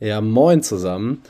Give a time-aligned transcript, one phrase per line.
[0.00, 1.22] Ja, moin zusammen.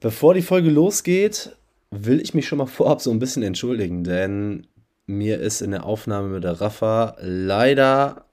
[0.00, 1.56] Bevor die Folge losgeht,
[1.90, 4.66] will ich mich schon mal vorab so ein bisschen entschuldigen, denn
[5.06, 8.26] mir ist in der Aufnahme mit der Rafa leider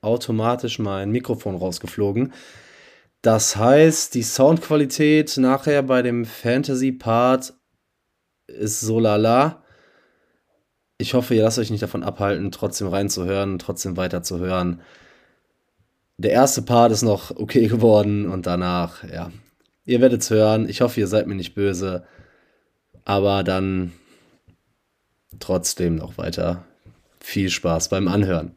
[0.00, 2.32] automatisch mein Mikrofon rausgeflogen.
[3.22, 7.54] Das heißt, die Soundqualität nachher bei dem Fantasy-Part
[8.46, 9.62] ist so lala.
[10.98, 14.80] Ich hoffe, ihr lasst euch nicht davon abhalten, trotzdem reinzuhören, trotzdem weiterzuhören.
[16.18, 19.30] Der erste Part ist noch okay geworden und danach, ja.
[19.84, 20.66] Ihr werdet es hören.
[20.68, 22.04] Ich hoffe, ihr seid mir nicht böse.
[23.04, 23.92] Aber dann
[25.38, 26.64] trotzdem noch weiter
[27.20, 28.54] viel Spaß beim Anhören.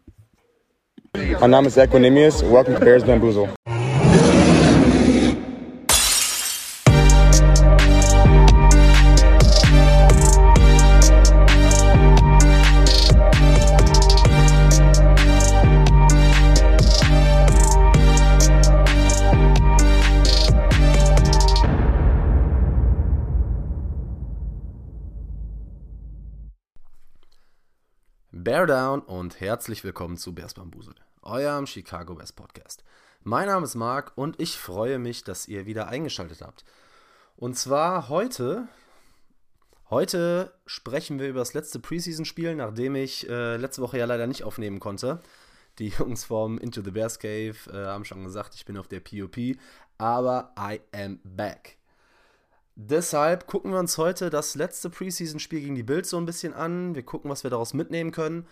[1.39, 2.41] Mein Name ist Equinemius.
[2.43, 3.49] Welcome to Bears Bamboozle.
[28.41, 32.85] Bear Down und herzlich willkommen zu Bears Bambusel, eurem Chicago West Podcast.
[33.21, 36.63] Mein Name ist Marc und ich freue mich, dass ihr wieder eingeschaltet habt.
[37.35, 38.70] Und zwar heute,
[39.90, 44.45] heute sprechen wir über das letzte Preseason-Spiel, nachdem ich äh, letzte Woche ja leider nicht
[44.45, 45.21] aufnehmen konnte.
[45.77, 49.01] Die Jungs vom Into the Bears Cave äh, haben schon gesagt, ich bin auf der
[49.01, 49.57] POP,
[49.98, 51.79] aber I am back.
[52.82, 56.96] Deshalb gucken wir uns heute das letzte Preseason-Spiel gegen die Bills so ein bisschen an.
[56.96, 58.48] Wir gucken, was wir daraus mitnehmen können.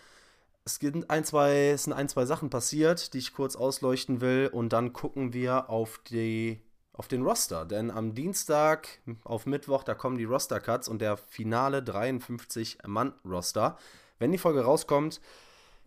[0.65, 4.49] Es sind ein, zwei, es sind ein, zwei Sachen passiert, die ich kurz ausleuchten will.
[4.51, 6.59] Und dann gucken wir auf, die,
[6.91, 7.63] auf den Roster.
[7.63, 13.77] Denn am Dienstag auf Mittwoch, da kommen die Roster-Cuts und der finale 53-Mann-Roster.
[14.19, 15.21] Wenn die Folge rauskommt,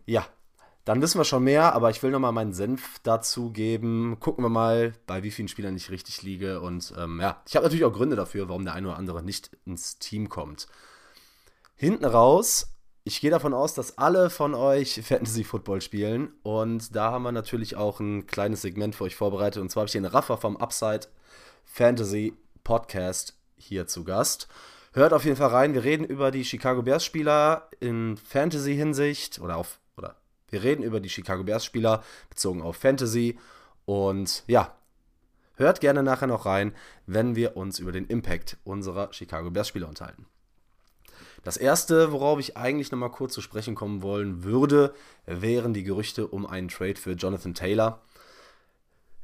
[0.07, 0.25] ja,
[0.85, 4.17] dann wissen wir schon mehr, aber ich will nochmal meinen Senf dazu geben.
[4.19, 6.61] Gucken wir mal, bei wie vielen Spielern ich richtig liege.
[6.61, 9.51] Und ähm, ja, ich habe natürlich auch Gründe dafür, warum der eine oder andere nicht
[9.65, 10.67] ins Team kommt.
[11.75, 12.71] Hinten raus,
[13.03, 16.33] ich gehe davon aus, dass alle von euch Fantasy Football spielen.
[16.43, 19.61] Und da haben wir natürlich auch ein kleines Segment für euch vorbereitet.
[19.61, 21.07] Und zwar habe ich den Raffer vom Upside
[21.65, 22.33] Fantasy
[22.63, 24.47] Podcast hier zu Gast.
[24.93, 25.73] Hört auf jeden Fall rein.
[25.73, 29.80] Wir reden über die Chicago Bears Spieler in Fantasy-Hinsicht oder auf
[30.51, 33.39] wir reden über die Chicago Bears Spieler bezogen auf Fantasy.
[33.85, 34.75] Und ja,
[35.55, 36.73] hört gerne nachher noch rein,
[37.07, 40.27] wenn wir uns über den Impact unserer Chicago Bears Spieler unterhalten.
[41.43, 44.93] Das erste, worauf ich eigentlich nochmal kurz zu sprechen kommen wollen würde,
[45.25, 48.01] wären die Gerüchte um einen Trade für Jonathan Taylor.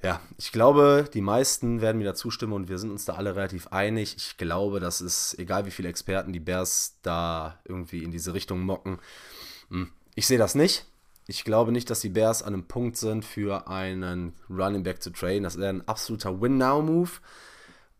[0.03, 3.35] Ja, ich glaube, die meisten werden mir da zustimmen und wir sind uns da alle
[3.35, 4.15] relativ einig.
[4.17, 8.61] Ich glaube, das ist, egal wie viele Experten die Bears da irgendwie in diese Richtung
[8.61, 8.99] mocken,
[9.69, 10.85] hm, ich sehe das nicht.
[11.27, 15.11] Ich glaube nicht, dass die Bears an einem Punkt sind, für einen Running Back zu
[15.11, 15.43] traden.
[15.43, 17.11] Das wäre ein absoluter Win-Now-Move.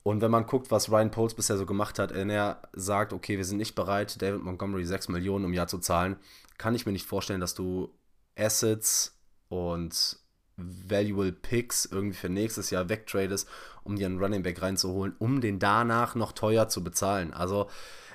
[0.04, 3.36] Und wenn man guckt, was Ryan Poles bisher so gemacht hat, wenn er sagt, okay,
[3.36, 6.16] wir sind nicht bereit, David Montgomery 6 Millionen im Jahr zu zahlen,
[6.58, 7.94] kann ich mir nicht vorstellen, dass du
[8.38, 10.18] Assets und
[10.56, 13.50] Valuable Picks irgendwie für nächstes Jahr wegtradest,
[13.84, 17.34] um dir einen Running Back reinzuholen, um den danach noch teuer zu bezahlen.
[17.34, 17.68] Also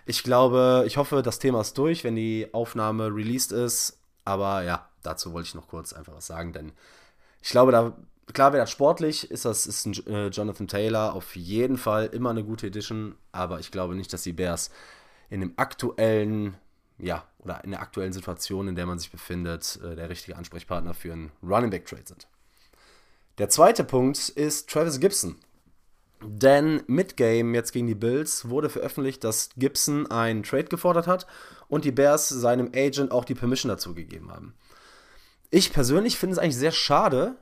[0.06, 4.01] ich glaube, ich hoffe, das Thema ist durch, wenn die Aufnahme released ist.
[4.24, 6.72] Aber ja, dazu wollte ich noch kurz einfach was sagen, denn
[7.40, 7.92] ich glaube, da,
[8.32, 12.30] klar wäre das sportlich, ist das ist ein äh, Jonathan Taylor auf jeden Fall immer
[12.30, 14.70] eine gute Edition, aber ich glaube nicht, dass die Bears
[15.28, 16.56] in dem aktuellen,
[16.98, 20.94] ja, oder in der aktuellen Situation, in der man sich befindet, äh, der richtige Ansprechpartner
[20.94, 22.28] für einen Running Back Trade sind.
[23.38, 25.36] Der zweite Punkt ist Travis Gibson.
[26.24, 31.26] Denn mit Game jetzt gegen die Bills wurde veröffentlicht, dass Gibson einen Trade gefordert hat
[31.72, 34.52] und die Bears seinem Agent auch die Permission dazu gegeben haben.
[35.48, 37.34] Ich persönlich finde es eigentlich sehr schade,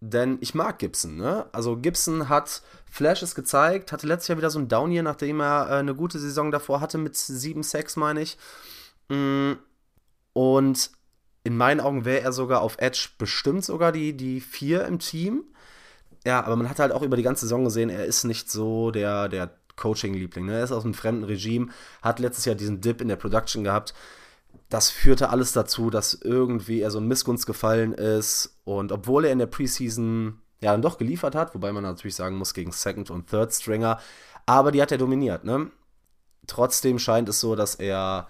[0.00, 1.18] denn ich mag Gibson.
[1.18, 1.44] Ne?
[1.52, 5.66] Also Gibson hat Flashes gezeigt, hatte letztes Jahr wieder so ein Down hier, nachdem er
[5.68, 8.38] äh, eine gute Saison davor hatte mit 7 Sacks, meine ich.
[9.10, 9.52] Mm,
[10.32, 10.90] und
[11.42, 15.44] in meinen Augen wäre er sogar auf Edge bestimmt sogar die, die 4 im Team.
[16.24, 18.90] Ja, aber man hat halt auch über die ganze Saison gesehen, er ist nicht so
[18.90, 20.46] der, der Coaching-Liebling.
[20.46, 20.58] Ne?
[20.58, 21.68] Er ist aus einem fremden Regime,
[22.02, 23.94] hat letztes Jahr diesen Dip in der Production gehabt
[24.68, 28.58] das führte alles dazu, dass irgendwie er so ein Missgunst gefallen ist.
[28.64, 32.36] Und obwohl er in der Preseason ja dann doch geliefert hat, wobei man natürlich sagen
[32.36, 34.00] muss, gegen Second und Third Stringer,
[34.46, 35.70] aber die hat er dominiert, ne?
[36.46, 38.28] Trotzdem scheint es so, dass er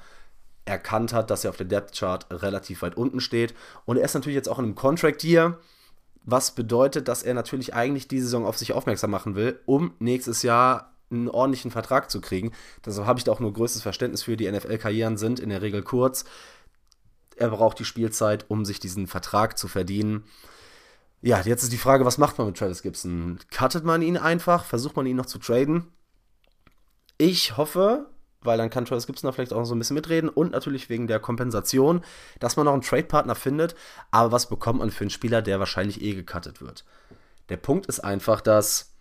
[0.64, 3.55] erkannt hat, dass er auf der Depth Chart relativ weit unten steht.
[3.87, 5.58] Und er ist natürlich jetzt auch in einem Contract Year,
[6.23, 10.43] was bedeutet, dass er natürlich eigentlich die Saison auf sich aufmerksam machen will, um nächstes
[10.43, 12.53] Jahr einen ordentlichen Vertrag zu kriegen.
[12.85, 14.37] Deshalb habe ich da auch nur größtes Verständnis für.
[14.37, 16.25] Die NFL-Karrieren sind in der Regel kurz.
[17.37, 20.25] Er braucht die Spielzeit, um sich diesen Vertrag zu verdienen.
[21.21, 23.39] Ja, jetzt ist die Frage, was macht man mit Travis Gibson?
[23.51, 24.65] Cuttet man ihn einfach?
[24.65, 25.89] Versucht man ihn noch zu traden?
[27.17, 28.11] Ich hoffe,
[28.43, 31.06] weil dann kann Travis Gibson da vielleicht auch so ein bisschen mitreden und natürlich wegen
[31.06, 32.05] der Kompensation,
[32.41, 33.75] dass man noch einen Trade-Partner findet.
[34.11, 36.85] Aber was bekommt man für einen Spieler, der wahrscheinlich eh gecuttet wird?
[37.49, 38.93] Der Punkt ist einfach, dass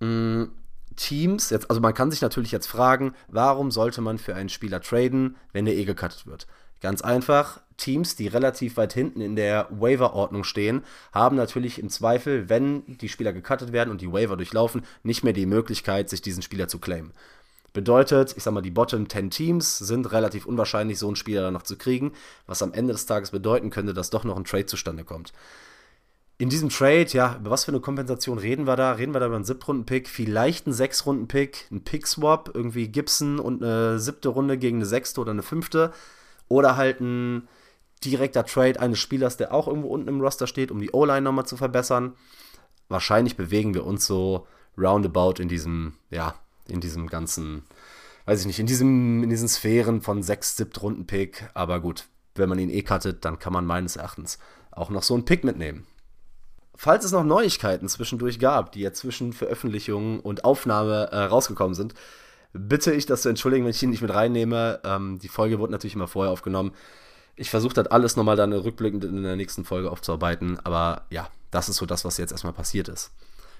[0.00, 0.52] mh, mm,
[0.98, 4.80] Teams, jetzt, also man kann sich natürlich jetzt fragen, warum sollte man für einen Spieler
[4.80, 6.46] traden, wenn der eh gecuttet wird?
[6.80, 12.48] Ganz einfach, Teams, die relativ weit hinten in der Waiver-Ordnung stehen, haben natürlich im Zweifel,
[12.48, 16.42] wenn die Spieler gecuttet werden und die Waiver durchlaufen, nicht mehr die Möglichkeit, sich diesen
[16.42, 17.12] Spieler zu claimen.
[17.72, 21.54] Bedeutet, ich sag mal, die Bottom 10 Teams sind relativ unwahrscheinlich, so einen Spieler dann
[21.54, 22.12] noch zu kriegen,
[22.46, 25.32] was am Ende des Tages bedeuten könnte, dass doch noch ein Trade zustande kommt.
[26.40, 28.92] In diesem Trade, ja, über was für eine Kompensation reden wir da?
[28.92, 33.98] Reden wir da über einen Siebtrunden-Pick, vielleicht einen Sechs-Runden-Pick, einen Pick-Swap, irgendwie Gibson und eine
[33.98, 35.92] siebte Runde gegen eine sechste oder eine fünfte.
[36.46, 37.48] Oder halt ein
[38.04, 41.46] direkter Trade eines Spielers, der auch irgendwo unten im Roster steht, um die O-Line nochmal
[41.46, 42.14] zu verbessern.
[42.88, 44.46] Wahrscheinlich bewegen wir uns so
[44.78, 46.36] roundabout in diesem, ja,
[46.68, 47.64] in diesem ganzen,
[48.26, 51.50] weiß ich nicht, in, diesem, in diesen Sphären von 6, 7 Runden Pick.
[51.54, 52.06] Aber gut,
[52.36, 54.38] wenn man ihn eh cuttet, dann kann man meines Erachtens
[54.70, 55.84] auch noch so einen Pick mitnehmen.
[56.80, 61.92] Falls es noch Neuigkeiten zwischendurch gab, die ja zwischen Veröffentlichung und Aufnahme äh, rausgekommen sind,
[62.52, 64.78] bitte ich das zu entschuldigen, wenn ich ihn nicht mit reinnehme.
[64.84, 66.70] Ähm, die Folge wurde natürlich immer vorher aufgenommen.
[67.34, 70.60] Ich versuche das alles nochmal dann rückblickend in der nächsten Folge aufzuarbeiten.
[70.62, 73.10] Aber ja, das ist so das, was jetzt erstmal passiert ist.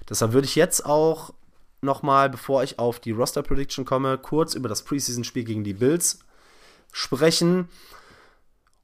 [0.07, 1.33] Deshalb würde ich jetzt auch
[1.81, 6.19] nochmal, bevor ich auf die Roster Prediction komme, kurz über das Preseason-Spiel gegen die Bills
[6.93, 7.67] sprechen.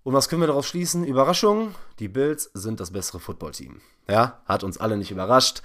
[0.06, 1.04] Und was können wir daraus schließen?
[1.04, 3.82] Überraschung, die Bills sind das bessere Footballteam.
[4.08, 5.64] Ja, hat uns alle nicht überrascht.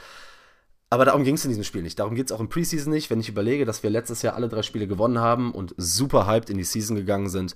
[0.88, 1.98] Aber darum ging es in diesem Spiel nicht.
[1.98, 3.10] Darum geht es auch im Preseason nicht.
[3.10, 6.48] Wenn ich überlege, dass wir letztes Jahr alle drei Spiele gewonnen haben und super hyped
[6.48, 7.54] in die Season gegangen sind,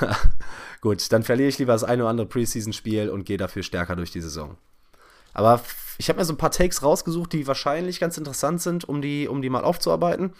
[0.80, 4.12] gut, dann verliere ich lieber das eine oder andere Preseason-Spiel und gehe dafür stärker durch
[4.12, 4.56] die Saison.
[5.34, 5.60] Aber
[5.98, 9.26] ich habe mir so ein paar Takes rausgesucht, die wahrscheinlich ganz interessant sind, um die,
[9.26, 10.34] um die mal aufzuarbeiten.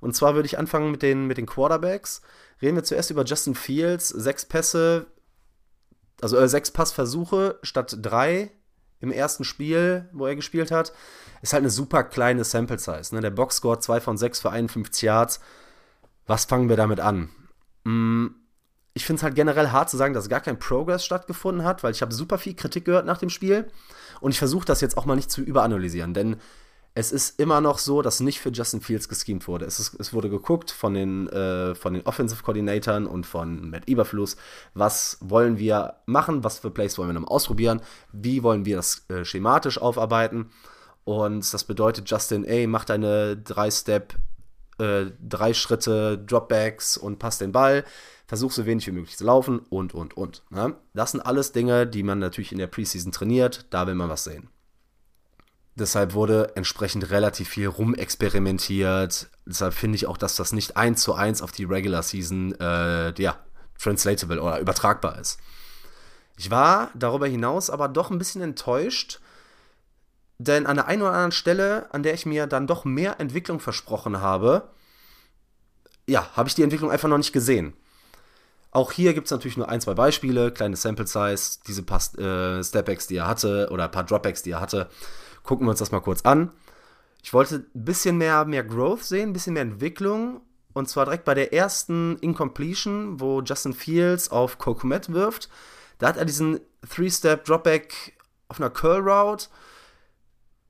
[0.00, 2.20] Und zwar würde ich anfangen mit den, mit den Quarterbacks.
[2.62, 4.08] Reden wir zuerst über Justin Fields.
[4.08, 5.06] Sechs Pässe,
[6.20, 8.50] also äh, sechs Passversuche statt drei
[9.00, 10.92] im ersten Spiel, wo er gespielt hat.
[11.42, 13.14] Ist halt eine super kleine Sample Size.
[13.14, 13.20] Ne?
[13.20, 15.40] Der Boxscore 2 von 6 für 51 Yards.
[16.26, 17.28] Was fangen wir damit an?
[17.84, 18.34] Hm,
[18.94, 21.92] ich finde es halt generell hart zu sagen, dass gar kein Progress stattgefunden hat, weil
[21.92, 23.68] ich habe super viel Kritik gehört nach dem Spiel.
[24.20, 26.36] Und ich versuche das jetzt auch mal nicht zu überanalysieren, denn
[26.96, 29.64] es ist immer noch so, dass nicht für Justin Fields geschemt wurde.
[29.64, 33.88] Es, ist, es wurde geguckt von den, äh, von den Offensive Coordinatoren und von Matt
[33.88, 34.36] Eberfluss,
[34.74, 37.80] was wollen wir machen, was für Plays wollen wir noch ausprobieren,
[38.12, 40.50] wie wollen wir das äh, schematisch aufarbeiten.
[41.02, 44.14] Und das bedeutet, Justin, ey, mach deine drei Step,
[44.78, 47.84] äh, drei Schritte, Dropbacks und passt den Ball
[48.26, 50.42] versuch so wenig wie möglich zu laufen und, und, und.
[50.50, 50.74] Ne?
[50.94, 54.24] Das sind alles Dinge, die man natürlich in der Preseason trainiert, da will man was
[54.24, 54.48] sehen.
[55.76, 59.28] Deshalb wurde entsprechend relativ viel rumexperimentiert.
[59.44, 63.12] Deshalb finde ich auch, dass das nicht eins zu eins auf die Regular Season äh,
[63.20, 63.38] ja,
[63.78, 65.38] translatable oder übertragbar ist.
[66.36, 69.20] Ich war darüber hinaus aber doch ein bisschen enttäuscht,
[70.38, 73.60] denn an der einen oder anderen Stelle, an der ich mir dann doch mehr Entwicklung
[73.60, 74.70] versprochen habe,
[76.06, 77.74] ja, habe ich die Entwicklung einfach noch nicht gesehen.
[78.70, 82.62] Auch hier gibt es natürlich nur ein, zwei Beispiele, kleine Sample Size, diese paar äh,
[82.62, 84.90] Stepbacks, die er hatte, oder ein paar Dropbacks, die er hatte.
[85.44, 86.50] Gucken wir uns das mal kurz an.
[87.22, 90.40] Ich wollte ein bisschen mehr, mehr Growth sehen, ein bisschen mehr Entwicklung.
[90.72, 95.48] Und zwar direkt bei der ersten Incompletion, wo Justin Fields auf Kokumet wirft.
[95.98, 98.14] Da hat er diesen Three-Step Dropback
[98.48, 99.46] auf einer Curl Route.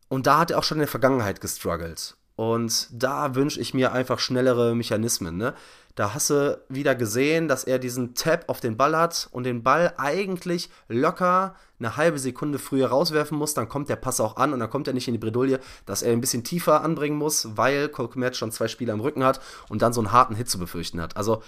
[0.09, 2.16] Und da hat er auch schon in der Vergangenheit gestruggelt.
[2.37, 5.37] Und da wünsche ich mir einfach schnellere Mechanismen.
[5.37, 5.54] Ne?
[5.95, 9.63] Da hast du wieder gesehen, dass er diesen Tap auf den Ball hat und den
[9.63, 13.55] Ball eigentlich locker eine halbe Sekunde früher rauswerfen muss.
[13.55, 16.03] Dann kommt der Pass auch an und dann kommt er nicht in die Bredouille, dass
[16.03, 19.83] er ein bisschen tiefer anbringen muss, weil Colcomet schon zwei Spieler im Rücken hat und
[19.83, 21.17] dann so einen harten Hit zu befürchten hat.
[21.17, 21.43] Also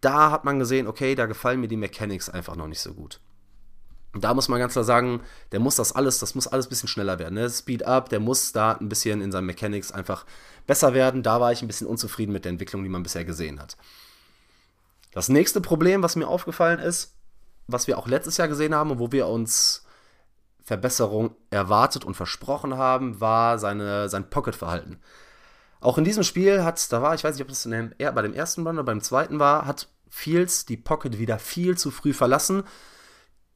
[0.00, 3.20] da hat man gesehen, okay, da gefallen mir die Mechanics einfach noch nicht so gut.
[4.14, 6.88] Da muss man ganz klar sagen, der muss das alles, das muss alles ein bisschen
[6.88, 7.34] schneller werden.
[7.34, 7.48] Ne?
[7.48, 10.26] Speed up, der muss da ein bisschen in seinen Mechanics einfach
[10.66, 11.22] besser werden.
[11.22, 13.76] Da war ich ein bisschen unzufrieden mit der Entwicklung, die man bisher gesehen hat.
[15.12, 17.14] Das nächste Problem, was mir aufgefallen ist,
[17.66, 19.84] was wir auch letztes Jahr gesehen haben und wo wir uns
[20.62, 25.00] Verbesserung erwartet und versprochen haben, war seine, sein Pocket-Verhalten.
[25.80, 28.34] Auch in diesem Spiel hat, da war, ich weiß nicht, ob das dem, bei dem
[28.34, 32.62] ersten Run oder beim zweiten war, hat Fields die Pocket wieder viel zu früh verlassen.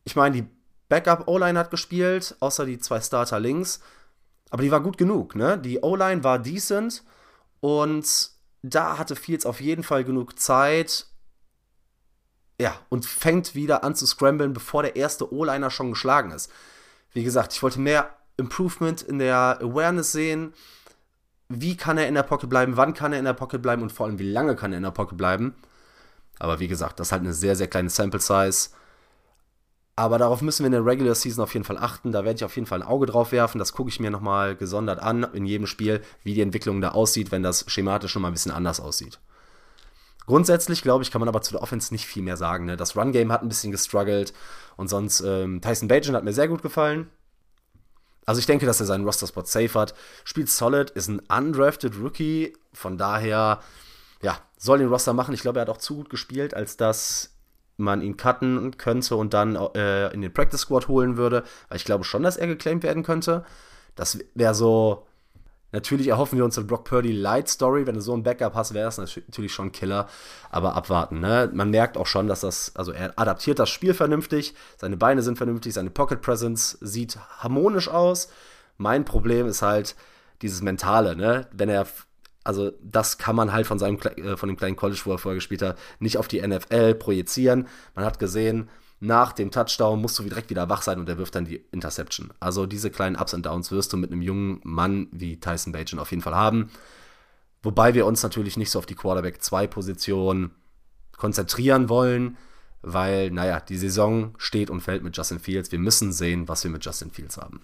[0.06, 0.48] Ich meine, die
[0.88, 3.80] Backup-O-Line hat gespielt, außer die zwei Starter links.
[4.50, 5.58] Aber die war gut genug, ne?
[5.58, 7.02] Die O-Line war decent
[7.60, 8.30] und
[8.62, 11.06] da hatte Fields auf jeden Fall genug Zeit.
[12.60, 16.50] Ja, und fängt wieder an zu scramblen, bevor der erste O-Liner schon geschlagen ist.
[17.12, 20.54] wie gesagt, ich wollte mehr Improvement in der Awareness sehen.
[21.48, 22.76] Wie kann er in der Pocket bleiben?
[22.76, 23.82] Wann kann er in der Pocket bleiben?
[23.82, 25.54] Und vor allem, wie lange kann er in der Pocket bleiben?
[26.38, 28.70] Aber wie gesagt, das ist halt eine sehr, sehr kleine Sample Size.
[29.98, 32.12] Aber darauf müssen wir in der Regular Season auf jeden Fall achten.
[32.12, 33.58] Da werde ich auf jeden Fall ein Auge drauf werfen.
[33.58, 37.32] Das gucke ich mir nochmal gesondert an in jedem Spiel, wie die Entwicklung da aussieht,
[37.32, 39.18] wenn das schematisch schon mal ein bisschen anders aussieht.
[40.26, 42.66] Grundsätzlich, glaube ich, kann man aber zu der Offense nicht viel mehr sagen.
[42.66, 42.76] Ne?
[42.76, 44.34] Das Run-Game hat ein bisschen gestruggelt
[44.76, 47.08] und sonst ähm, Tyson Bajan hat mir sehr gut gefallen.
[48.26, 49.94] Also ich denke, dass er seinen Roster-Spot safe hat.
[50.24, 52.54] Spielt solid, ist ein undrafted Rookie.
[52.72, 53.60] Von daher,
[54.20, 55.32] ja, soll den Roster machen.
[55.32, 57.35] Ich glaube, er hat auch zu gut gespielt, als dass
[57.76, 61.44] man ihn cutten könnte und dann äh, in den Practice Squad holen würde.
[61.68, 63.44] Weil ich glaube schon, dass er geclaimed werden könnte.
[63.94, 65.06] Das wäre so.
[65.72, 67.86] Natürlich erhoffen wir uns eine Brock Purdy Light Story.
[67.86, 70.08] Wenn du so ein Backup hast, wäre das natürlich schon Killer.
[70.50, 71.20] Aber abwarten.
[71.20, 71.50] Ne?
[71.52, 74.54] Man merkt auch schon, dass das, also er adaptiert das Spiel vernünftig.
[74.78, 75.74] Seine Beine sind vernünftig.
[75.74, 78.28] Seine Pocket Presence sieht harmonisch aus.
[78.78, 79.96] Mein Problem ist halt
[80.40, 81.16] dieses Mentale.
[81.16, 81.46] Ne?
[81.52, 81.86] Wenn er
[82.46, 85.36] also das kann man halt von seinem äh, von dem kleinen College, wo er vorher
[85.36, 87.66] gespielt hat, nicht auf die NFL projizieren.
[87.94, 88.68] Man hat gesehen,
[89.00, 92.32] nach dem Touchdown musst du direkt wieder wach sein und er wirft dann die Interception.
[92.40, 95.98] Also diese kleinen Ups und Downs wirst du mit einem jungen Mann wie Tyson Bajan
[95.98, 96.70] auf jeden Fall haben.
[97.62, 100.52] Wobei wir uns natürlich nicht so auf die Quarterback 2 Position
[101.16, 102.36] konzentrieren wollen,
[102.82, 105.72] weil, naja, die Saison steht und fällt mit Justin Fields.
[105.72, 107.62] Wir müssen sehen, was wir mit Justin Fields haben.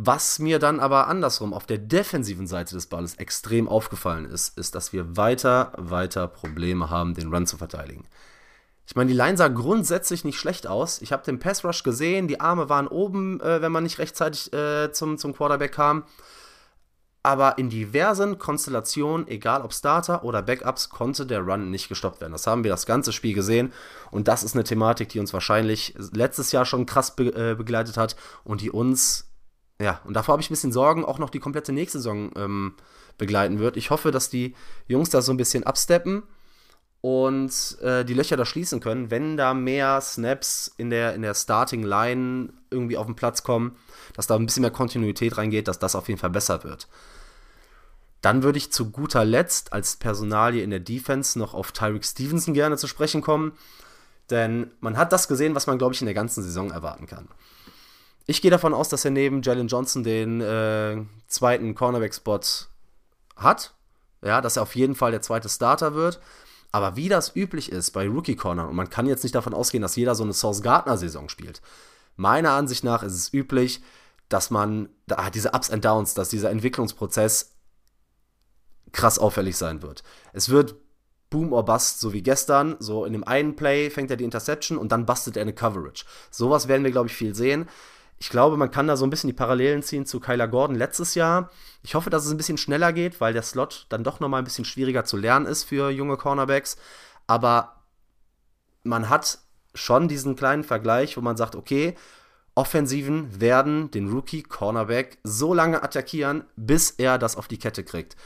[0.00, 4.76] Was mir dann aber andersrum auf der defensiven Seite des Balles extrem aufgefallen ist, ist,
[4.76, 8.06] dass wir weiter, weiter Probleme haben, den Run zu verteidigen.
[8.86, 11.02] Ich meine, die Line sah grundsätzlich nicht schlecht aus.
[11.02, 14.52] Ich habe den Pass Rush gesehen, die Arme waren oben, äh, wenn man nicht rechtzeitig
[14.52, 16.04] äh, zum, zum Quarterback kam.
[17.24, 22.32] Aber in diversen Konstellationen, egal ob Starter oder Backups, konnte der Run nicht gestoppt werden.
[22.32, 23.72] Das haben wir das ganze Spiel gesehen.
[24.12, 27.96] Und das ist eine Thematik, die uns wahrscheinlich letztes Jahr schon krass be äh, begleitet
[27.96, 28.14] hat
[28.44, 29.27] und die uns
[29.80, 32.74] ja, und davor habe ich ein bisschen Sorgen, auch noch die komplette nächste Saison ähm,
[33.16, 33.76] begleiten wird.
[33.76, 34.54] Ich hoffe, dass die
[34.86, 36.24] Jungs da so ein bisschen absteppen
[37.00, 41.34] und äh, die Löcher da schließen können, wenn da mehr Snaps in der, in der
[41.34, 43.76] Starting Line irgendwie auf den Platz kommen,
[44.14, 46.88] dass da ein bisschen mehr Kontinuität reingeht, dass das auf jeden Fall besser wird.
[48.20, 52.52] Dann würde ich zu guter Letzt als Personalie in der Defense noch auf Tyreek Stevenson
[52.52, 53.52] gerne zu sprechen kommen,
[54.28, 57.28] denn man hat das gesehen, was man, glaube ich, in der ganzen Saison erwarten kann.
[58.30, 62.40] Ich gehe davon aus, dass er neben Jalen Johnson den äh, zweiten Cornerback-Spot
[63.36, 63.72] hat.
[64.22, 66.20] Ja, dass er auf jeden Fall der zweite Starter wird.
[66.70, 69.96] Aber wie das üblich ist bei Rookie-Cornern, und man kann jetzt nicht davon ausgehen, dass
[69.96, 71.62] jeder so eine Source Gardner-Saison spielt.
[72.16, 73.80] Meiner Ansicht nach ist es üblich,
[74.28, 77.54] dass man da diese Ups and Downs, dass dieser Entwicklungsprozess
[78.92, 80.02] krass auffällig sein wird.
[80.34, 80.74] Es wird
[81.30, 82.76] Boom or Bust, so wie gestern.
[82.78, 86.04] So in dem einen Play fängt er die Interception und dann bustet er eine Coverage.
[86.30, 87.66] Sowas werden wir, glaube ich, viel sehen.
[88.20, 91.14] Ich glaube, man kann da so ein bisschen die Parallelen ziehen zu Kyler Gordon letztes
[91.14, 91.50] Jahr.
[91.82, 94.44] Ich hoffe, dass es ein bisschen schneller geht, weil der Slot dann doch nochmal ein
[94.44, 96.76] bisschen schwieriger zu lernen ist für junge Cornerbacks.
[97.26, 97.82] Aber
[98.82, 99.38] man hat
[99.74, 101.94] schon diesen kleinen Vergleich, wo man sagt, okay,
[102.58, 108.16] Offensiven werden den Rookie Cornerback so lange attackieren, bis er das auf die Kette kriegt.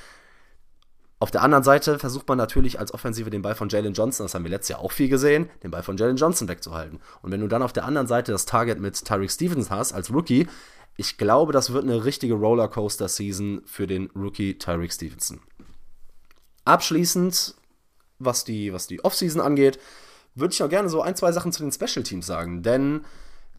[1.22, 4.34] Auf der anderen Seite versucht man natürlich als Offensive den Ball von Jalen Johnson, das
[4.34, 6.98] haben wir letztes Jahr auch viel gesehen, den Ball von Jalen Johnson wegzuhalten.
[7.22, 10.12] Und wenn du dann auf der anderen Seite das Target mit Tyreek Stevens hast als
[10.12, 10.48] Rookie,
[10.96, 15.38] ich glaube, das wird eine richtige Rollercoaster-Season für den Rookie Tyreek Stevenson.
[16.64, 17.54] Abschließend,
[18.18, 19.78] was die, was die Offseason angeht,
[20.34, 23.04] würde ich auch gerne so ein, zwei Sachen zu den Special Teams sagen, denn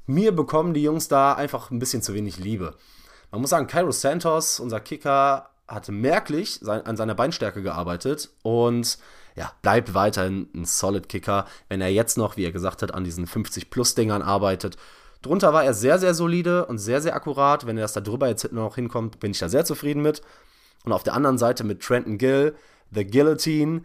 [0.06, 2.76] mir bekommen die Jungs da einfach ein bisschen zu wenig Liebe.
[3.32, 8.98] Man muss sagen, Cairo Santos, unser Kicker, hatte merklich an seiner Beinstärke gearbeitet und
[9.36, 13.04] ja, bleibt weiterhin ein Solid Kicker, wenn er jetzt noch, wie er gesagt hat, an
[13.04, 14.78] diesen 50-Plus-Dingern arbeitet.
[15.24, 17.66] Drunter war er sehr, sehr solide und sehr, sehr akkurat.
[17.66, 20.22] Wenn er das da drüber jetzt noch hinkommt, bin ich da sehr zufrieden mit.
[20.84, 22.56] Und auf der anderen Seite mit Trenton Gill,
[22.92, 23.84] The Guillotine,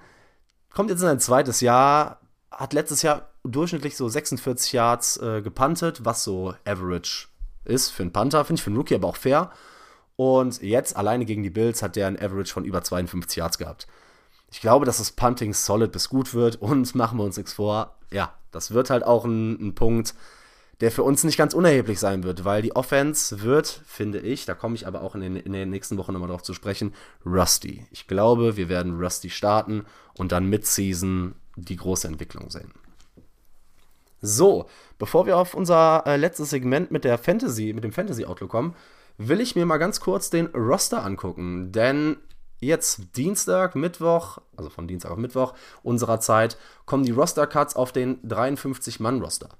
[0.74, 2.20] kommt jetzt in sein zweites Jahr,
[2.50, 7.28] hat letztes Jahr durchschnittlich so 46 Yards äh, gepuntet, was so Average
[7.64, 9.52] ist für einen Panther, finde ich für einen Rookie aber auch fair.
[10.18, 13.86] Und jetzt alleine gegen die Bills hat der ein Average von über 52 Yards gehabt.
[14.50, 17.94] Ich glaube, dass das Punting solid bis gut wird und machen wir uns nichts vor.
[18.10, 20.16] Ja, das wird halt auch ein, ein Punkt,
[20.80, 24.54] der für uns nicht ganz unerheblich sein wird, weil die Offense wird, finde ich, da
[24.54, 26.94] komme ich aber auch in den, in den nächsten Wochen nochmal drauf zu sprechen,
[27.24, 27.86] rusty.
[27.92, 29.84] Ich glaube, wir werden rusty starten
[30.16, 32.72] und dann mid-season die große Entwicklung sehen.
[34.20, 38.50] So, bevor wir auf unser äh, letztes Segment mit der Fantasy, mit dem Fantasy Outlook
[38.50, 38.74] kommen,
[39.18, 41.72] will ich mir mal ganz kurz den Roster angucken.
[41.72, 42.16] Denn
[42.60, 46.56] jetzt Dienstag, Mittwoch, also von Dienstag auf Mittwoch unserer Zeit,
[46.86, 49.50] kommen die Roster-Cuts auf den 53-Mann-Roster.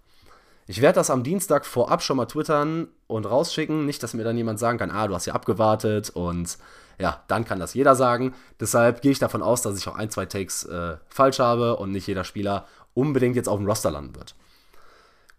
[0.66, 3.86] Ich werde das am Dienstag vorab schon mal twittern und rausschicken.
[3.86, 6.58] Nicht, dass mir dann jemand sagen kann, ah, du hast ja abgewartet und
[6.98, 8.34] ja, dann kann das jeder sagen.
[8.60, 11.92] Deshalb gehe ich davon aus, dass ich auch ein, zwei Takes äh, falsch habe und
[11.92, 14.34] nicht jeder Spieler unbedingt jetzt auf dem Roster landen wird.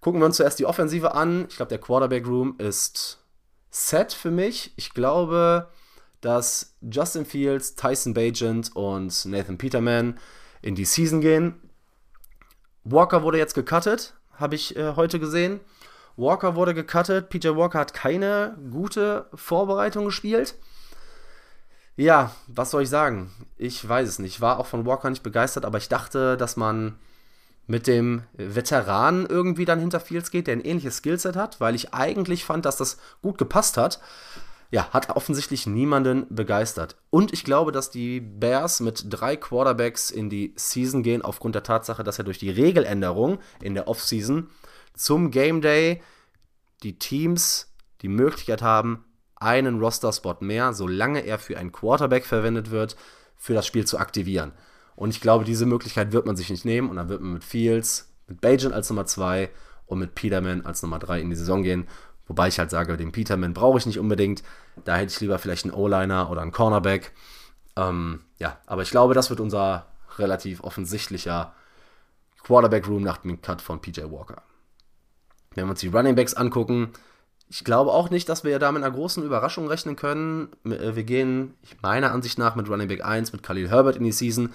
[0.02, 1.46] Gucken wir uns zuerst die Offensive an.
[1.50, 3.20] Ich glaube, der Quarterback Room ist
[3.70, 4.74] set für mich.
[4.76, 5.70] Ich glaube,
[6.22, 10.20] dass Justin Fields, Tyson Bagent und Nathan Peterman
[10.62, 11.56] in die Season gehen.
[12.84, 15.60] Walker wurde jetzt gecuttet habe ich äh, heute gesehen.
[16.16, 17.30] Walker wurde gecuttet.
[17.30, 20.56] PJ Walker hat keine gute Vorbereitung gespielt.
[21.96, 23.32] Ja, was soll ich sagen?
[23.58, 24.36] Ich weiß es nicht.
[24.36, 26.98] Ich war auch von Walker nicht begeistert, aber ich dachte, dass man
[27.70, 31.94] mit dem Veteranen irgendwie dann hinter Fields geht, der ein ähnliches Skillset hat, weil ich
[31.94, 34.00] eigentlich fand, dass das gut gepasst hat.
[34.72, 36.96] Ja, hat offensichtlich niemanden begeistert.
[37.12, 41.62] Und ich glaube, dass die Bears mit drei Quarterbacks in die Season gehen, aufgrund der
[41.62, 44.50] Tatsache, dass er durch die Regeländerung in der Offseason
[44.96, 46.02] zum Game Day
[46.82, 47.72] die Teams
[48.02, 52.96] die Möglichkeit haben, einen Roster-Spot mehr, solange er für einen Quarterback verwendet wird,
[53.38, 54.54] für das Spiel zu aktivieren.
[55.00, 57.46] Und ich glaube, diese Möglichkeit wird man sich nicht nehmen und dann wird man mit
[57.46, 59.50] Fields, mit Bajan als Nummer 2
[59.86, 61.88] und mit Peterman als Nummer 3 in die Saison gehen.
[62.28, 64.44] Wobei ich halt sage, den Peterman brauche ich nicht unbedingt.
[64.84, 67.14] Da hätte ich lieber vielleicht einen O-Liner oder einen Cornerback.
[67.78, 69.86] Ähm, ja, aber ich glaube, das wird unser
[70.18, 71.54] relativ offensichtlicher
[72.44, 74.42] Quarterback-Room nach dem Cut von PJ Walker.
[75.56, 76.90] Wenn wir uns die Running Backs angucken,
[77.48, 80.50] ich glaube auch nicht, dass wir da mit einer großen Überraschung rechnen können.
[80.66, 84.12] Äh, wir gehen meiner Ansicht nach mit Running Back 1, mit Khalil Herbert in die
[84.12, 84.54] Season,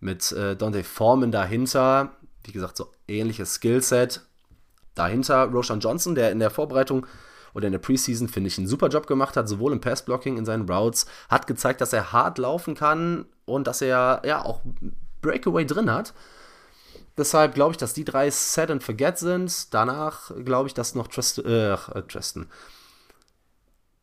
[0.00, 2.12] mit äh, Dante Foreman dahinter.
[2.44, 4.22] Wie gesagt, so ähnliches Skillset.
[4.94, 7.06] Dahinter Roshan Johnson, der in der Vorbereitung
[7.54, 10.44] oder in der Preseason, finde ich, einen super Job gemacht hat, sowohl im Passblocking, in
[10.44, 14.60] seinen Routes, hat gezeigt, dass er hart laufen kann und dass er ja auch
[15.22, 16.14] Breakaway drin hat.
[17.16, 19.74] Deshalb glaube ich, dass die drei Set and Forget sind.
[19.74, 22.46] Danach glaube ich, dass noch Trist äh, äh, Tristan.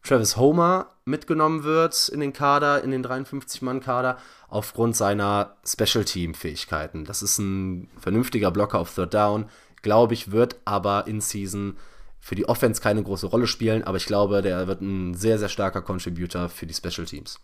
[0.04, 4.18] Travis Homer mitgenommen wird in den Kader, in den 53-Mann-Kader,
[4.56, 7.04] aufgrund seiner Special-Team-Fähigkeiten.
[7.04, 9.50] Das ist ein vernünftiger Blocker auf Third Down,
[9.82, 11.76] glaube ich, wird aber in Season
[12.22, 15.50] für die Offense keine große Rolle spielen, aber ich glaube, der wird ein sehr, sehr
[15.50, 17.40] starker Contributor für die Special Teams.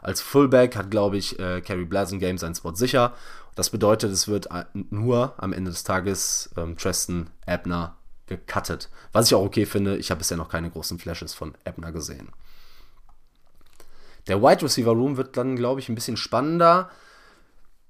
[0.00, 3.12] Als Fullback hat, glaube ich, äh, Kerry Blasingame seinen Spot sicher.
[3.54, 8.88] Das bedeutet, es wird äh, nur am Ende des Tages ähm, Tristan Ebner gecuttet.
[9.12, 12.30] Was ich auch okay finde, ich habe bisher noch keine großen Flashes von Ebner gesehen.
[14.28, 16.90] Der Wide Receiver Room wird dann, glaube ich, ein bisschen spannender.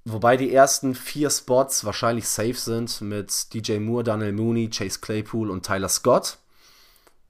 [0.05, 5.51] Wobei die ersten vier Spots wahrscheinlich safe sind mit DJ Moore, Daniel Mooney, Chase Claypool
[5.51, 6.39] und Tyler Scott.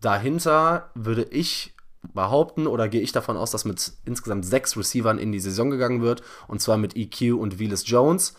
[0.01, 1.75] Dahinter würde ich
[2.15, 6.03] behaupten oder gehe ich davon aus, dass mit insgesamt sechs Receivern in die Saison gegangen
[6.03, 8.35] wird und zwar mit EQ und Willis Jones.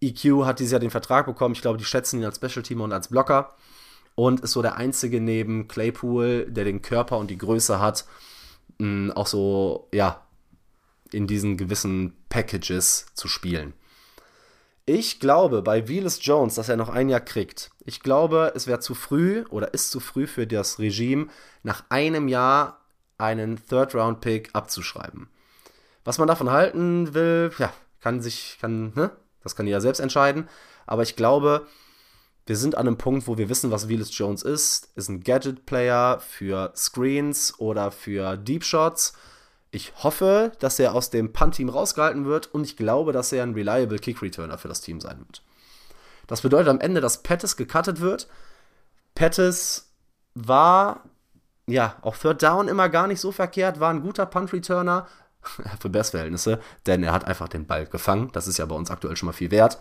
[0.00, 2.84] EQ hat dieses Jahr den Vertrag bekommen, ich glaube, die schätzen ihn als Special Teamer
[2.84, 3.54] und als Blocker
[4.14, 8.06] und ist so der einzige neben Claypool, der den Körper und die Größe hat,
[9.14, 10.26] auch so, ja,
[11.12, 13.74] in diesen gewissen Packages zu spielen.
[14.84, 17.70] Ich glaube bei Willis Jones, dass er noch ein Jahr kriegt.
[17.84, 21.28] Ich glaube, es wäre zu früh oder ist zu früh für das Regime,
[21.62, 22.80] nach einem Jahr
[23.18, 25.28] einen Third-Round-Pick abzuschreiben.
[26.04, 29.12] Was man davon halten will, ja, kann sich, kann, ne?
[29.44, 30.48] Das kann jeder selbst entscheiden.
[30.86, 31.66] Aber ich glaube,
[32.46, 34.90] wir sind an einem Punkt, wo wir wissen, was Willis Jones ist.
[34.96, 39.14] Ist ein Gadget-Player für Screens oder für Deep Shots
[39.74, 43.54] ich hoffe, dass er aus dem Punt-Team rausgehalten wird und ich glaube, dass er ein
[43.54, 45.42] reliable Kick-Returner für das Team sein wird.
[46.26, 48.28] Das bedeutet am Ende, dass Pettis gecuttet wird.
[49.14, 49.90] Pettis
[50.34, 51.04] war,
[51.66, 55.08] ja, auf Third Down immer gar nicht so verkehrt, war ein guter Punt-Returner
[55.80, 58.28] für Bestverhältnisse, denn er hat einfach den Ball gefangen.
[58.32, 59.78] Das ist ja bei uns aktuell schon mal viel wert.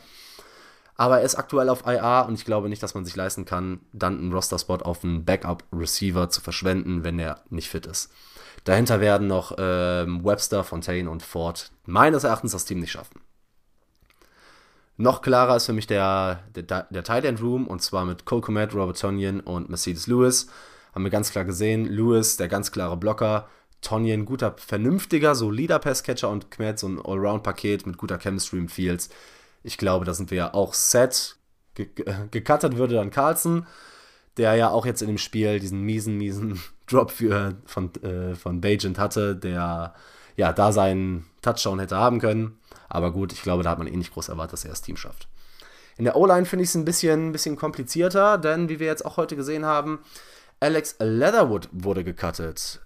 [1.02, 3.80] Aber er ist aktuell auf IA und ich glaube nicht, dass man sich leisten kann,
[3.92, 8.12] dann einen Roster-Spot auf einen Backup-Receiver zu verschwenden, wenn er nicht fit ist.
[8.66, 13.20] Dahinter werden noch ähm, Webster, Fontaine und Ford meines Erachtens das Team nicht schaffen.
[14.96, 18.76] Noch klarer ist für mich der, der, der Thailand Room und zwar mit Cole Komet,
[18.76, 20.50] Robert Tonyan und Mercedes Lewis.
[20.94, 21.86] Haben wir ganz klar gesehen.
[21.86, 23.50] Lewis, der ganz klare Blocker.
[23.82, 29.10] Tonyan, guter, vernünftiger, solider Passcatcher und Kmet, so ein Allround-Paket mit guter Chemistry im Fields.
[29.64, 31.38] Ich glaube, da sind wir ja auch set.
[31.76, 33.66] Ge würde dann Carlson
[34.38, 38.62] der ja auch jetzt in dem Spiel diesen miesen, miesen Drop für, von, äh, von
[38.62, 39.94] Bajent hatte, der
[40.36, 42.60] ja da seinen Touchdown hätte haben können.
[42.90, 44.98] Aber gut, ich glaube, da hat man eh nicht groß erwartet, dass er das Team
[44.98, 45.28] schafft.
[45.98, 49.18] In der O-Line finde ich es ein bisschen, bisschen komplizierter, denn wie wir jetzt auch
[49.18, 50.00] heute gesehen haben,
[50.60, 52.82] Alex Leatherwood wurde gecuttet.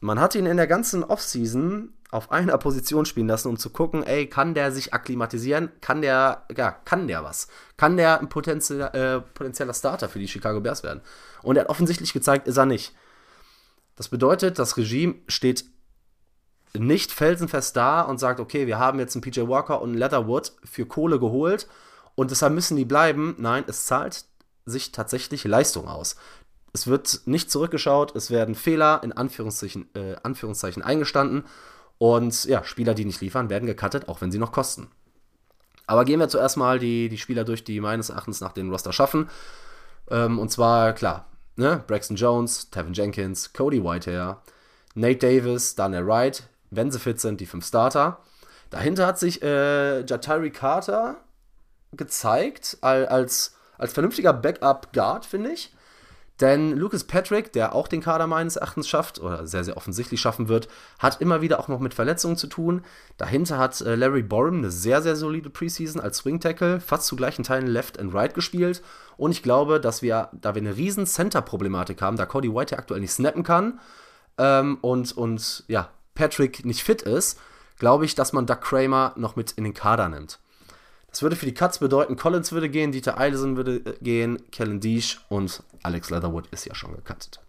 [0.00, 4.02] Man hat ihn in der ganzen Offseason auf einer Position spielen lassen, um zu gucken,
[4.02, 5.72] ey, kann der sich akklimatisieren?
[5.80, 7.48] Kann der, ja, kann der was?
[7.78, 11.00] Kann der ein potenzieller, äh, potenzieller Starter für die Chicago Bears werden?
[11.42, 12.94] Und er hat offensichtlich gezeigt, ist er nicht.
[13.96, 15.64] Das bedeutet, das Regime steht
[16.74, 20.52] nicht felsenfest da und sagt, okay, wir haben jetzt einen PJ Walker und einen Leatherwood
[20.64, 21.66] für Kohle geholt
[22.14, 23.36] und deshalb müssen die bleiben.
[23.38, 24.26] Nein, es zahlt
[24.66, 26.16] sich tatsächlich Leistung aus.
[26.74, 31.44] Es wird nicht zurückgeschaut, es werden Fehler in Anführungszeichen, äh, Anführungszeichen eingestanden
[32.02, 34.88] und ja, Spieler, die nicht liefern, werden gecuttet, auch wenn sie noch kosten.
[35.86, 38.92] Aber gehen wir zuerst mal die, die Spieler durch, die meines Erachtens nach den Roster
[38.92, 39.30] schaffen.
[40.10, 41.84] Ähm, und zwar, klar, ne?
[41.86, 44.42] Braxton Jones, Tevin Jenkins, Cody Whitehair,
[44.96, 48.18] Nate Davis, Daniel Wright, wenn sie fit sind, die fünf Starter.
[48.70, 51.18] Dahinter hat sich äh, Jatari Carter
[51.92, 55.72] gezeigt als, als vernünftiger Backup-Guard, finde ich.
[56.40, 60.48] Denn Lucas Patrick, der auch den Kader meines Erachtens schafft oder sehr, sehr offensichtlich schaffen
[60.48, 60.68] wird,
[60.98, 62.82] hat immer wieder auch noch mit Verletzungen zu tun.
[63.16, 67.16] Dahinter hat äh, Larry Borum eine sehr, sehr solide Preseason als Swing Tackle, fast zu
[67.16, 68.82] gleichen Teilen Left and Right gespielt.
[69.16, 72.78] Und ich glaube, dass wir, da wir eine riesen Center-Problematik haben, da Cody White ja
[72.78, 73.78] aktuell nicht snappen kann
[74.38, 77.38] ähm, und, und ja, Patrick nicht fit ist,
[77.78, 80.38] glaube ich, dass man Doug Kramer noch mit in den Kader nimmt.
[81.10, 84.80] Das würde für die Cuts bedeuten, Collins würde gehen, Dieter Eilesen würde äh, gehen, Kellen
[84.80, 87.40] Deesh und Alex Leatherwood ist ja schon gecuttet.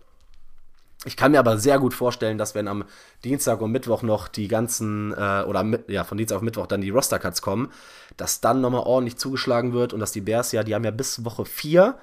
[1.05, 2.85] Ich kann mir aber sehr gut vorstellen, dass wenn am
[3.23, 6.81] Dienstag und Mittwoch noch die ganzen, äh, oder mit, ja, von Dienstag auf Mittwoch dann
[6.81, 7.71] die Roster-Cuts kommen,
[8.15, 11.25] dass dann nochmal ordentlich zugeschlagen wird und dass die Bears ja, die haben ja bis
[11.25, 11.97] Woche 4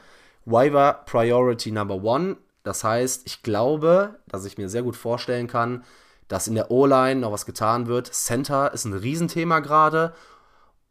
[0.45, 2.37] Waiver Priority Number 1.
[2.63, 5.83] Das heißt, ich glaube, dass ich mir sehr gut vorstellen kann,
[6.29, 8.13] dass in der O-Line noch was getan wird.
[8.13, 10.13] Center ist ein Riesenthema gerade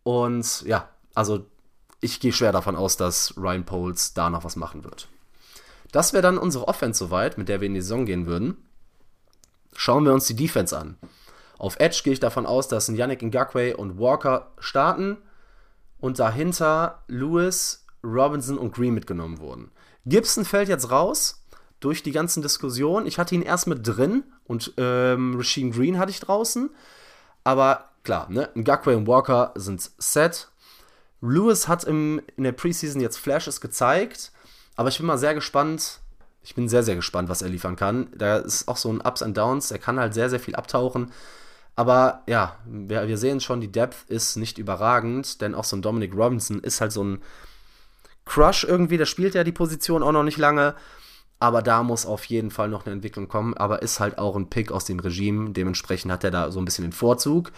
[0.04, 1.46] und ja, also
[2.02, 5.08] ich gehe schwer davon aus, dass Ryan Poles da noch was machen wird.
[5.92, 8.58] Das wäre dann unsere Offense soweit, mit der wir in die Saison gehen würden.
[9.76, 10.98] Schauen wir uns die Defense an.
[11.58, 15.18] Auf Edge gehe ich davon aus, dass Yannick Ngakwe und Walker starten
[16.00, 19.72] und dahinter Lewis, Robinson und Green mitgenommen wurden.
[20.06, 21.44] Gibson fällt jetzt raus
[21.80, 23.06] durch die ganzen Diskussionen.
[23.06, 26.70] Ich hatte ihn erst mit drin und ähm, Rasheem Green hatte ich draußen.
[27.44, 28.50] Aber klar, ne?
[28.56, 30.50] Ngakwe und Walker sind set.
[31.22, 34.32] Lewis hat im, in der Preseason jetzt Flashes gezeigt,
[34.80, 36.00] aber ich bin mal sehr gespannt.
[36.42, 38.08] Ich bin sehr, sehr gespannt, was er liefern kann.
[38.16, 39.72] Da ist auch so ein Ups and Downs.
[39.72, 41.12] Er kann halt sehr, sehr viel abtauchen.
[41.76, 45.82] Aber ja, wir, wir sehen schon, die Depth ist nicht überragend, denn auch so ein
[45.82, 47.22] Dominic Robinson ist halt so ein
[48.24, 48.96] Crush irgendwie.
[48.96, 50.76] Der spielt ja die Position auch noch nicht lange.
[51.40, 53.56] Aber da muss auf jeden Fall noch eine Entwicklung kommen.
[53.56, 55.50] Aber ist halt auch ein Pick aus dem Regime.
[55.50, 57.52] Dementsprechend hat er da so ein bisschen den Vorzug.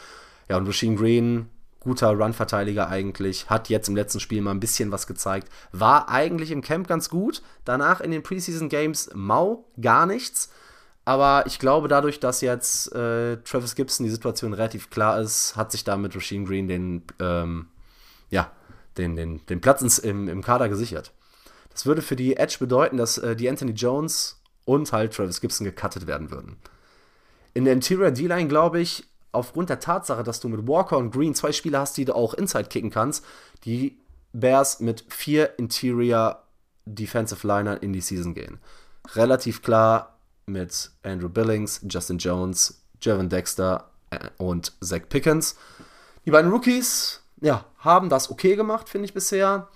[0.49, 1.50] Ja, und Rasheem Green,
[1.81, 5.49] guter Run-Verteidiger eigentlich, hat jetzt im letzten Spiel mal ein bisschen was gezeigt.
[5.71, 7.41] War eigentlich im Camp ganz gut.
[7.65, 10.49] Danach in den Preseason Games mau, gar nichts.
[11.03, 15.71] Aber ich glaube, dadurch, dass jetzt äh, Travis Gibson die Situation relativ klar ist, hat
[15.71, 17.67] sich da mit Rasheem Green den, ähm,
[18.29, 18.51] ja,
[18.97, 21.11] den, den, den Platz ins, im, im Kader gesichert.
[21.71, 25.65] Das würde für die Edge bedeuten, dass äh, die Anthony Jones und halt Travis Gibson
[25.65, 26.57] gecuttet werden würden.
[27.55, 31.35] In der Interior D-Line, glaube ich, aufgrund der Tatsache, dass du mit Walker und Green
[31.35, 33.25] zwei Spieler hast, die du auch Inside kicken kannst,
[33.63, 33.97] die
[34.33, 36.43] Bears mit vier Interior
[36.85, 38.59] Defensive Linern in die Season gehen.
[39.13, 45.55] Relativ klar mit Andrew Billings, Justin Jones, Jevon Dexter äh, und Zach Pickens.
[46.25, 49.67] Die beiden Rookies, ja, haben das okay gemacht, finde ich bisher.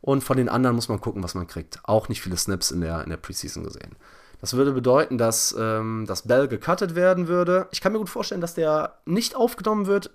[0.00, 1.78] Und von den anderen muss man gucken, was man kriegt.
[1.84, 3.96] Auch nicht viele Snaps in der, in der Preseason gesehen.
[4.42, 7.68] Das würde bedeuten, dass, ähm, dass Bell gecuttet werden würde.
[7.70, 10.10] Ich kann mir gut vorstellen, dass der nicht aufgenommen wird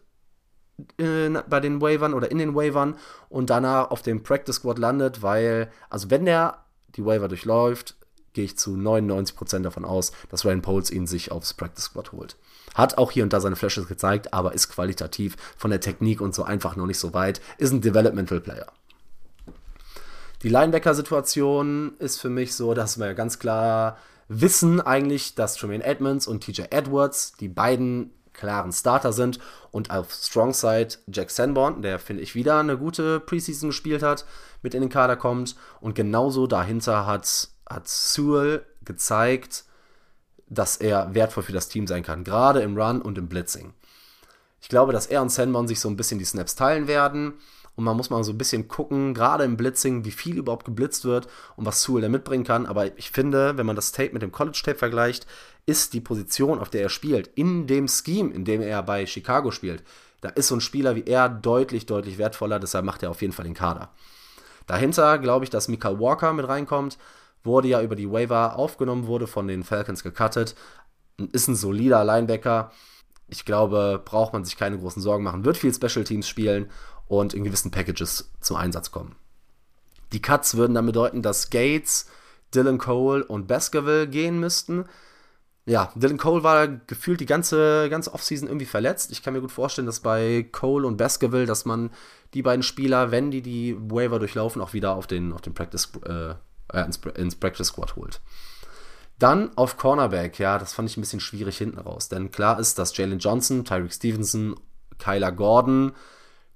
[0.97, 2.97] äh, bei den Wavern oder in den Wavern
[3.29, 6.65] und danach auf dem Practice Squad landet, weil, also wenn der
[6.97, 7.95] die Waiver durchläuft,
[8.33, 12.35] gehe ich zu 99% davon aus, dass Ryan Poles ihn sich aufs Practice Squad holt.
[12.75, 16.35] Hat auch hier und da seine Flashes gezeigt, aber ist qualitativ von der Technik und
[16.35, 17.39] so einfach noch nicht so weit.
[17.59, 18.67] Ist ein Developmental Player.
[20.43, 26.27] Die Linebacker-Situation ist für mich so, dass wir ganz klar wissen eigentlich, dass Tremaine Edmonds
[26.27, 29.39] und TJ Edwards die beiden klaren Starter sind
[29.71, 34.25] und auf Strong Side Jack Sanborn, der finde ich wieder eine gute Preseason gespielt hat,
[34.61, 39.65] mit in den Kader kommt und genauso dahinter hat, hat Sewell gezeigt,
[40.49, 43.73] dass er wertvoll für das Team sein kann, gerade im Run und im Blitzing.
[44.61, 47.33] Ich glaube, dass er und Sanborn sich so ein bisschen die Snaps teilen werden
[47.77, 51.05] und man muss mal so ein bisschen gucken, gerade im Blitzing, wie viel überhaupt geblitzt
[51.05, 52.65] wird und was Sewell da mitbringen kann.
[52.65, 55.27] Aber ich finde, wenn man das Tape mit dem College-Tape vergleicht,
[55.67, 59.51] ist die Position, auf der er spielt, in dem Scheme, in dem er bei Chicago
[59.51, 59.83] spielt,
[60.21, 62.59] da ist so ein Spieler wie er deutlich, deutlich wertvoller.
[62.59, 63.89] Deshalb macht er auf jeden Fall den Kader.
[64.65, 66.97] Dahinter glaube ich, dass Michael Walker mit reinkommt.
[67.43, 70.55] Wurde ja über die Waiver aufgenommen, wurde von den Falcons gecuttet.
[71.31, 72.71] ist ein solider Linebacker.
[73.27, 75.45] Ich glaube, braucht man sich keine großen Sorgen machen.
[75.45, 76.71] Wird viel Special Teams spielen
[77.07, 79.15] und in gewissen Packages zum Einsatz kommen.
[80.13, 82.07] Die Cuts würden dann bedeuten, dass Gates,
[82.53, 84.85] Dylan Cole und Baskerville gehen müssten.
[85.65, 89.11] Ja, Dylan Cole war gefühlt die ganze, ganze Offseason irgendwie verletzt.
[89.11, 91.91] Ich kann mir gut vorstellen, dass bei Cole und Baskerville, dass man
[92.33, 95.91] die beiden Spieler, wenn die die Waiver durchlaufen, auch wieder auf den, auf den Practice,
[96.05, 96.35] äh,
[96.71, 98.21] äh ins, ins Practice Squad holt.
[99.19, 102.07] Dann auf Cornerback, ja, das fand ich ein bisschen schwierig hinten raus.
[102.07, 104.55] Denn klar ist, dass Jalen Johnson, Tyreek Stevenson,
[104.99, 105.93] Kyler Gordon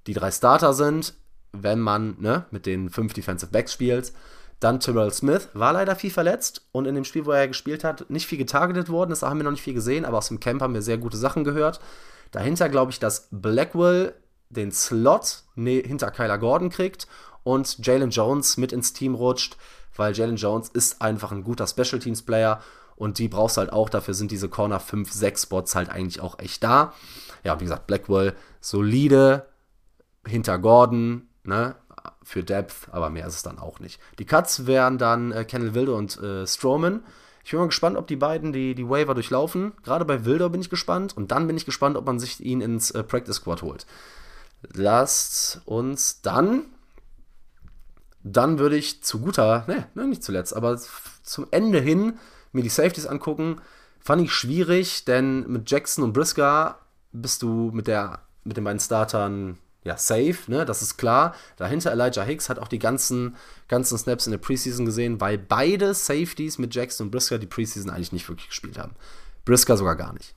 [0.06, 1.14] die drei Starter sind,
[1.52, 4.12] wenn man ne, mit den fünf Defensive Backs spielt.
[4.60, 8.08] Dann Terrell Smith war leider viel verletzt und in dem Spiel, wo er gespielt hat,
[8.10, 9.10] nicht viel getargetet worden.
[9.10, 11.16] Das haben wir noch nicht viel gesehen, aber aus dem Camp haben wir sehr gute
[11.16, 11.80] Sachen gehört.
[12.30, 14.14] Dahinter glaube ich, dass Blackwell
[14.50, 17.08] den Slot ne, hinter Kyler Gordon kriegt
[17.42, 19.56] und Jalen Jones mit ins Team rutscht,
[19.96, 22.60] weil Jalen Jones ist einfach ein guter Special Teams Player
[22.96, 23.88] und die brauchst du halt auch.
[23.88, 26.92] Dafür sind diese Corner 5, 6 Spots halt eigentlich auch echt da.
[27.42, 29.46] Ja, wie gesagt, Blackwell solide
[30.26, 31.76] hinter Gordon, ne?
[32.22, 34.00] für Depth, aber mehr ist es dann auch nicht.
[34.18, 37.02] Die Cuts wären dann äh, Kennel Wilder und äh, Strowman.
[37.44, 39.72] Ich bin mal gespannt, ob die beiden die, die Waiver durchlaufen.
[39.82, 41.16] Gerade bei Wilder bin ich gespannt.
[41.16, 43.86] Und dann bin ich gespannt, ob man sich ihn ins äh, Practice Squad holt.
[44.72, 46.66] Lasst uns dann.
[48.22, 50.78] Dann würde ich zu guter, ne, ne, nicht zuletzt, aber
[51.24, 52.18] zum Ende hin
[52.52, 53.60] mir die Safeties angucken.
[53.98, 56.78] Fand ich schwierig, denn mit Jackson und Brisker
[57.10, 61.34] bist du mit, der, mit den beiden Startern ja, safe, ne, das ist klar.
[61.56, 63.36] Dahinter Elijah Hicks hat auch die ganzen,
[63.68, 67.90] ganzen Snaps in der Preseason gesehen, weil beide Safeties mit Jackson und Brisker die Preseason
[67.90, 68.94] eigentlich nicht wirklich gespielt haben.
[69.44, 70.34] Brisker sogar gar nicht.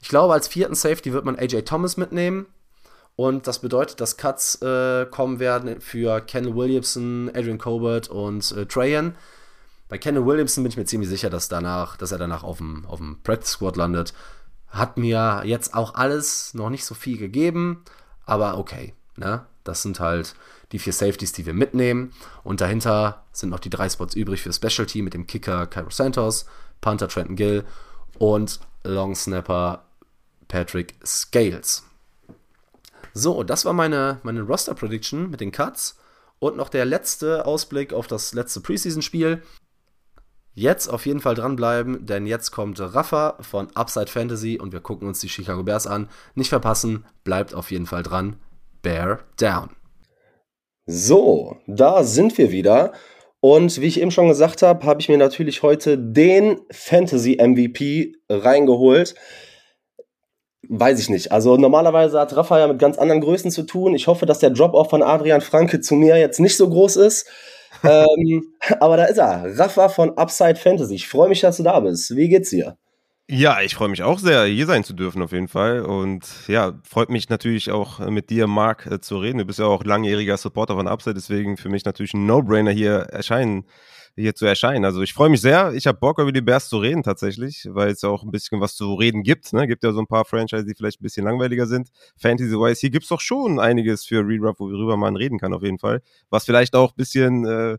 [0.00, 2.46] Ich glaube, als vierten Safety wird man AJ Thomas mitnehmen.
[3.16, 8.64] Und das bedeutet, dass Cuts äh, kommen werden für Ken Williamson, Adrian Colbert und äh,
[8.64, 9.14] Trajan.
[9.90, 12.86] Bei Ken Williamson bin ich mir ziemlich sicher, dass, danach, dass er danach auf dem,
[12.86, 14.14] auf dem Practice Squad landet.
[14.68, 17.84] Hat mir jetzt auch alles noch nicht so viel gegeben.
[18.30, 19.44] Aber okay, ne?
[19.64, 20.36] Das sind halt
[20.70, 22.12] die vier Safeties, die wir mitnehmen.
[22.44, 26.46] Und dahinter sind noch die drei Spots übrig für Specialty mit dem Kicker Cairo Santos,
[26.80, 27.64] Panther Trenton Gill
[28.18, 29.82] und Long Snapper
[30.46, 31.82] Patrick Scales.
[33.12, 35.98] So, das war meine, meine Roster Prediction mit den Cuts.
[36.38, 39.42] Und noch der letzte Ausblick auf das letzte Preseason-Spiel.
[40.54, 45.06] Jetzt auf jeden Fall dranbleiben, denn jetzt kommt Rafa von Upside Fantasy und wir gucken
[45.06, 46.08] uns die Chicago Bears an.
[46.34, 48.36] Nicht verpassen, bleibt auf jeden Fall dran.
[48.82, 49.70] Bear down.
[50.86, 52.92] So, da sind wir wieder.
[53.38, 58.16] Und wie ich eben schon gesagt habe, habe ich mir natürlich heute den Fantasy MVP
[58.28, 59.14] reingeholt.
[60.68, 61.30] Weiß ich nicht.
[61.30, 63.94] Also normalerweise hat Rafa ja mit ganz anderen Größen zu tun.
[63.94, 67.26] Ich hoffe, dass der Drop-off von Adrian Franke zu mir jetzt nicht so groß ist
[67.84, 68.44] ähm,
[68.80, 70.94] aber da ist er, Rafa von Upside Fantasy.
[70.94, 72.14] Ich freue mich, dass du da bist.
[72.16, 72.76] Wie geht's dir?
[73.32, 75.82] Ja, ich freue mich auch sehr, hier sein zu dürfen auf jeden Fall.
[75.82, 79.38] Und ja, freut mich natürlich auch mit dir, Marc, äh, zu reden.
[79.38, 83.06] Du bist ja auch langjähriger Supporter von Upside, deswegen für mich natürlich ein No-Brainer hier
[83.12, 83.66] erscheinen
[84.20, 84.84] hier zu erscheinen.
[84.84, 85.72] Also ich freue mich sehr.
[85.74, 88.74] Ich habe Bock, über die Bears zu reden tatsächlich, weil es auch ein bisschen was
[88.76, 89.52] zu reden gibt.
[89.52, 89.66] Ne?
[89.66, 91.88] Gibt ja so ein paar Franchises, die vielleicht ein bisschen langweiliger sind.
[92.16, 95.78] Fantasy-wise, hier gibt es doch schon einiges für Redraft, worüber man reden kann auf jeden
[95.78, 96.02] Fall.
[96.30, 97.78] Was vielleicht auch ein bisschen, äh,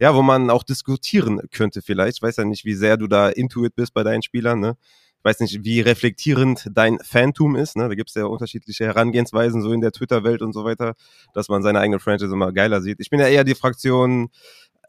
[0.00, 2.18] ja, wo man auch diskutieren könnte vielleicht.
[2.18, 4.60] Ich weiß ja nicht, wie sehr du da intuit bist bei deinen Spielern.
[4.60, 4.76] Ne?
[5.22, 7.76] Ich weiß nicht, wie reflektierend dein Fantum ist.
[7.76, 7.88] Ne?
[7.88, 10.94] Da gibt es ja unterschiedliche Herangehensweisen so in der Twitter-Welt und so weiter,
[11.32, 12.98] dass man seine eigene Franchise immer geiler sieht.
[12.98, 14.30] Ich bin ja eher die Fraktion,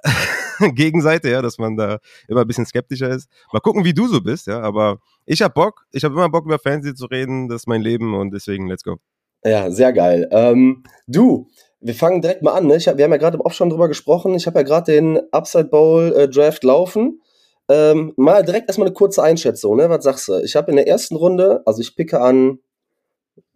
[0.76, 3.30] Gegenseite, ja, dass man da immer ein bisschen skeptischer ist.
[3.52, 6.46] Mal gucken, wie du so bist, ja, aber ich habe Bock, ich habe immer Bock
[6.46, 8.98] über Fernsehen zu reden, das ist mein Leben und deswegen let's go.
[9.46, 10.28] Ja, sehr geil.
[10.32, 11.48] Ähm, du,
[11.82, 12.68] wir fangen direkt mal an.
[12.68, 12.80] Ne?
[12.80, 14.36] Hab, wir haben ja gerade auch schon drüber gesprochen.
[14.36, 17.22] Ich habe ja gerade den Upside Bowl äh, Draft laufen.
[17.70, 19.78] Ähm, mal direkt erstmal eine kurze Einschätzung.
[19.78, 19.90] Ne?
[19.90, 20.40] Was sagst du?
[20.40, 22.60] Ich habe in der ersten Runde, also ich picke an,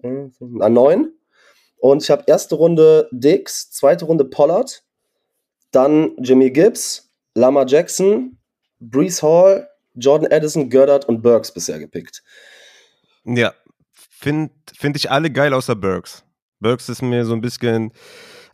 [0.04, 0.28] äh,
[0.60, 1.14] an neun.
[1.80, 4.84] Und ich habe erste Runde Dix, zweite Runde Pollard,
[5.72, 8.38] dann Jimmy Gibbs, Lama Jackson,
[8.80, 12.24] Brees Hall, Jordan Addison, Goddard und Burks bisher gepickt.
[13.26, 13.54] Ja,
[13.94, 16.24] finde find ich alle geil außer Burks.
[16.60, 17.92] Burks ist mir so ein bisschen.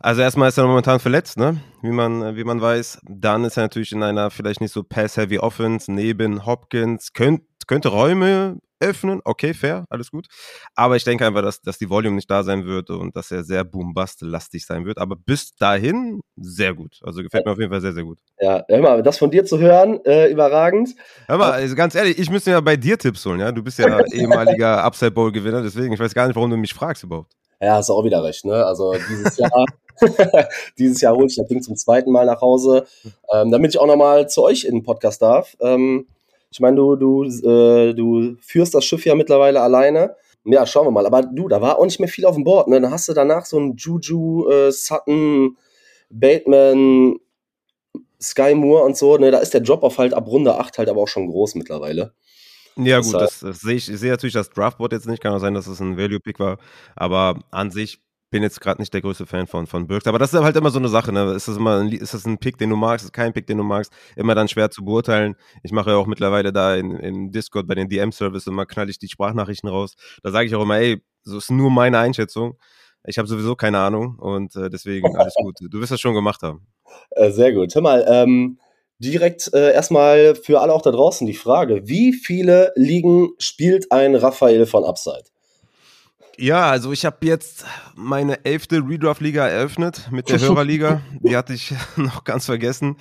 [0.00, 1.62] Also erstmal ist er momentan verletzt, ne?
[1.80, 3.00] Wie man, wie man weiß.
[3.08, 7.14] Dann ist er natürlich in einer vielleicht nicht so pass-heavy Offense neben Hopkins.
[7.14, 9.20] Könnt, könnte Räume öffnen.
[9.24, 10.26] Okay, fair, alles gut.
[10.74, 13.44] Aber ich denke einfach, dass, dass die Volume nicht da sein wird und dass er
[13.44, 14.98] sehr boom-bust-lastig sein wird.
[14.98, 17.00] Aber bis dahin sehr gut.
[17.02, 18.18] Also gefällt mir auf jeden Fall sehr, sehr gut.
[18.40, 20.94] Ja, hör mal, das von dir zu hören, äh, überragend.
[21.26, 23.52] Hör mal, also ganz ehrlich, ich müsste ja bei dir Tipps holen, ja?
[23.52, 27.04] Du bist ja ehemaliger Upside Bowl-Gewinner, deswegen, ich weiß gar nicht, warum du mich fragst
[27.04, 27.32] überhaupt.
[27.60, 28.64] Ja, hast du auch wieder recht, ne?
[28.66, 29.64] Also dieses Jahr,
[30.78, 32.86] dieses Jahr hole ich das Ding zum zweiten Mal nach Hause,
[33.32, 35.56] ähm, damit ich auch nochmal zu euch in den Podcast darf.
[35.60, 36.06] Ähm,
[36.54, 40.14] Ich meine, du, du, äh, du führst das Schiff ja mittlerweile alleine.
[40.44, 41.04] Ja, schauen wir mal.
[41.04, 42.68] Aber du, da war auch nicht mehr viel auf dem Board.
[42.68, 42.80] Ne?
[42.80, 45.56] Dann hast du danach so einen Juju, äh, Sutton,
[46.10, 47.16] Bateman,
[48.22, 49.16] Sky Moore und so.
[49.16, 49.32] Ne?
[49.32, 52.14] Da ist der Drop-Off halt ab Runde 8 halt aber auch schon groß mittlerweile.
[52.76, 53.90] Ja, gut, das, das sehe ich.
[53.90, 55.20] Ich sehe natürlich das Draftboard jetzt nicht.
[55.20, 56.58] Kann auch sein, dass es ein Value-Pick war.
[56.94, 58.03] Aber an sich
[58.34, 60.08] bin jetzt gerade nicht der größte Fan von, von Burks.
[60.08, 61.12] Aber das ist halt immer so eine Sache.
[61.12, 61.34] Ne?
[61.34, 63.04] Ist, das immer ein, ist das ein Pick, den du magst?
[63.04, 63.92] Ist kein Pick, den du magst?
[64.16, 65.36] Immer dann schwer zu beurteilen.
[65.62, 68.98] Ich mache ja auch mittlerweile da in, in Discord bei den DM-Service immer knall ich
[68.98, 69.94] die Sprachnachrichten raus.
[70.24, 72.58] Da sage ich auch immer, ey, so ist nur meine Einschätzung.
[73.06, 75.54] Ich habe sowieso keine Ahnung und äh, deswegen alles gut.
[75.70, 76.66] Du wirst das schon gemacht haben.
[77.10, 77.74] Äh, sehr gut.
[77.74, 78.58] Hör mal, ähm,
[78.98, 84.14] direkt äh, erstmal für alle auch da draußen die Frage: Wie viele Ligen spielt ein
[84.14, 85.24] Raphael von Upside?
[86.38, 91.00] Ja, also ich habe jetzt meine elfte Redraft-Liga eröffnet mit der Hörerliga.
[91.20, 92.96] Die hatte ich noch ganz vergessen.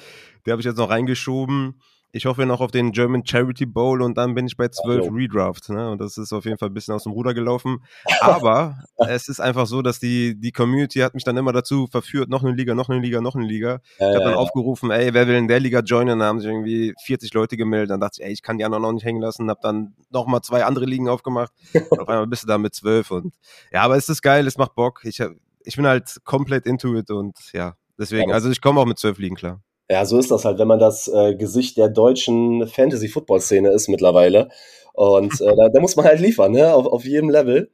[0.46, 1.76] Die habe ich jetzt noch reingeschoben.
[2.16, 5.70] Ich hoffe noch auf den German Charity Bowl und dann bin ich bei zwölf Redraft.
[5.70, 5.90] Ne?
[5.90, 7.84] Und das ist auf jeden Fall ein bisschen aus dem Ruder gelaufen.
[8.22, 12.30] Aber es ist einfach so, dass die, die Community hat mich dann immer dazu verführt,
[12.30, 13.82] noch eine Liga, noch eine Liga, noch eine Liga.
[13.98, 16.20] Ja, ich habe dann ja, aufgerufen, ey, wer will in der Liga joinen?
[16.20, 17.90] Dann haben sich irgendwie 40 Leute gemeldet.
[17.90, 19.50] Dann dachte ich, ey, ich kann die anderen noch nicht hängen lassen.
[19.50, 21.52] Habe dann nochmal zwei andere Ligen aufgemacht.
[21.90, 23.10] Und auf einmal bist du da mit zwölf.
[23.10, 23.34] Und
[23.72, 25.02] ja, aber es ist geil, es macht Bock.
[25.04, 25.20] Ich,
[25.64, 29.18] ich bin halt komplett into it und ja, deswegen, also ich komme auch mit zwölf
[29.18, 29.64] Ligen klar.
[29.90, 34.50] Ja, so ist das halt, wenn man das äh, Gesicht der deutschen Fantasy-Football-Szene ist mittlerweile.
[34.94, 36.74] Und äh, da, da, muss man halt liefern, ne?
[36.74, 37.70] auf, auf jedem Level.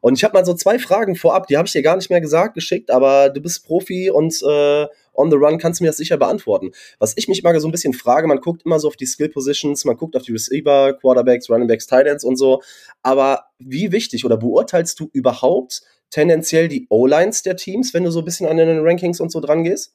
[0.00, 2.20] Und ich habe mal so zwei Fragen vorab, die habe ich dir gar nicht mehr
[2.20, 5.96] gesagt, geschickt, aber du bist Profi und äh, on the run kannst du mir das
[5.96, 6.72] sicher beantworten.
[6.98, 9.28] Was ich mich mal so ein bisschen frage, man guckt immer so auf die Skill
[9.28, 12.62] Positions, man guckt auf die Receiver, Quarterbacks, Running Backs, Tight Ends und so.
[13.04, 18.20] Aber wie wichtig oder beurteilst du überhaupt tendenziell die O-Lines der Teams, wenn du so
[18.20, 19.94] ein bisschen an den Rankings und so dran gehst?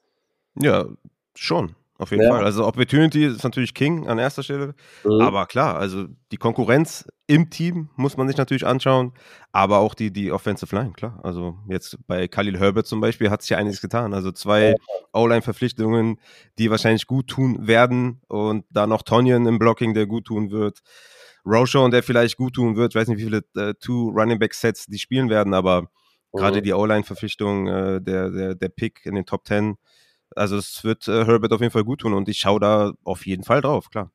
[0.55, 0.87] Ja,
[1.39, 2.29] Schon, auf jeden ja.
[2.29, 2.43] Fall.
[2.43, 4.75] Also Opportunity ist natürlich King an erster Stelle.
[5.03, 5.21] Mhm.
[5.21, 9.13] Aber klar, also die Konkurrenz im Team muss man sich natürlich anschauen,
[9.51, 11.19] aber auch die, die Offensive Line, klar.
[11.23, 14.13] Also jetzt bei Khalil Herbert zum Beispiel hat sich ja einiges getan.
[14.13, 14.75] Also zwei.
[15.13, 16.19] O-Line-Verpflichtungen,
[16.59, 20.81] die wahrscheinlich gut tun werden und da noch Tonyan im Blocking, der gut tun wird.
[21.45, 22.93] Roshan, der vielleicht gut tun wird.
[22.93, 25.87] Ich weiß nicht, wie viele äh, Two Running Back Sets die spielen werden, aber mhm.
[26.33, 29.77] gerade die O-Line-Verpflichtung, äh, der, der, der Pick in den Top 10
[30.37, 33.25] also es wird äh, Herbert auf jeden Fall gut tun und ich schaue da auf
[33.25, 34.11] jeden Fall drauf, klar.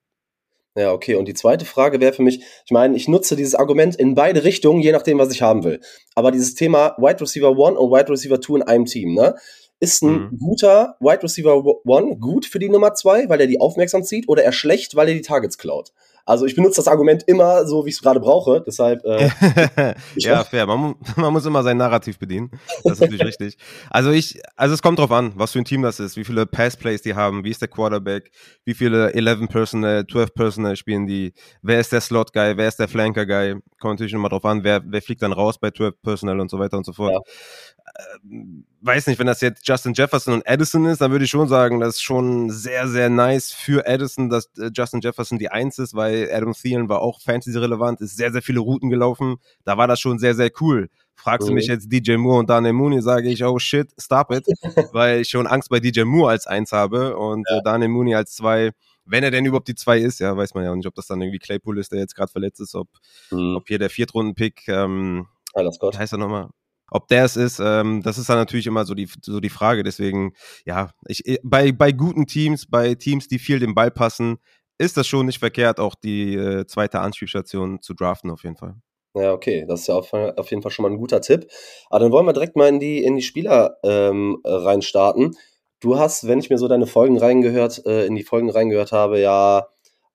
[0.75, 1.17] Ja, okay.
[1.17, 4.43] Und die zweite Frage wäre für mich, ich meine, ich nutze dieses Argument in beide
[4.43, 5.81] Richtungen, je nachdem, was ich haben will.
[6.15, 9.35] Aber dieses Thema Wide Receiver 1 und Wide Receiver 2 in einem Team, ne?
[9.81, 10.39] Ist ein mhm.
[10.39, 14.45] guter Wide Receiver 1 gut für die Nummer 2, weil er die aufmerksam zieht, oder
[14.45, 15.93] er schlecht, weil er die Targets klaut?
[16.25, 18.63] Also ich benutze das Argument immer so, wie ich es gerade brauche.
[18.67, 19.05] Deshalb.
[19.05, 19.29] Äh,
[20.17, 20.67] ja, fair.
[20.67, 22.51] Man, man, muss immer sein Narrativ bedienen.
[22.85, 23.57] Das ist natürlich richtig.
[23.91, 26.47] Also ich, also es kommt drauf an, was für ein Team das ist, wie viele
[26.47, 28.31] Passplays die haben, wie ist der Quarterback,
[28.65, 31.33] wie viele 11 Personal, 12 Personal spielen die,
[31.63, 33.57] wer ist der Slot Guy, wer ist der Flanker Guy.
[33.81, 36.59] Kommt natürlich immer drauf an, wer, wer fliegt dann raus bei 12 Personal und so
[36.59, 37.13] weiter und so fort.
[37.13, 37.21] Ja.
[38.25, 41.49] Ähm, weiß nicht, wenn das jetzt Justin Jefferson und Addison ist, dann würde ich schon
[41.49, 45.79] sagen, das ist schon sehr, sehr nice für Addison, dass äh, Justin Jefferson die Eins
[45.79, 49.37] ist, weil Adam Thielen war auch Fantasy-relevant, ist sehr, sehr viele Routen gelaufen.
[49.65, 50.91] Da war das schon sehr, sehr cool.
[51.15, 54.45] Fragst du mich jetzt DJ Moore und Daniel Mooney, sage ich, oh shit, stop it,
[54.93, 57.59] weil ich schon Angst bei DJ Moore als Eins habe und ja.
[57.59, 58.73] äh, Daniel Mooney als Zwei
[59.05, 61.21] wenn er denn überhaupt die zwei ist, ja, weiß man ja nicht, ob das dann
[61.21, 62.89] irgendwie Claypool ist, der jetzt gerade verletzt ist, ob,
[63.33, 63.57] mhm.
[63.57, 65.99] ob hier der Viertrunden-Pick, ähm, Alles Gott.
[65.99, 66.51] Heißt er nochmal?
[66.95, 69.83] Ob der es ist, ähm, das ist dann natürlich immer so die, so die Frage.
[69.83, 70.35] Deswegen,
[70.67, 74.37] ja, ich, bei, bei guten Teams, bei Teams, die viel den Ball passen,
[74.77, 78.75] ist das schon nicht verkehrt, auch die äh, zweite Anspielstation zu draften, auf jeden Fall.
[79.15, 81.51] Ja, okay, das ist ja auf, auf, jeden Fall schon mal ein guter Tipp.
[81.89, 85.35] Aber dann wollen wir direkt mal in die, in die Spieler ähm, reinstarten.
[85.81, 89.19] Du hast, wenn ich mir so deine Folgen reingehört, äh, in die Folgen reingehört habe,
[89.19, 89.67] ja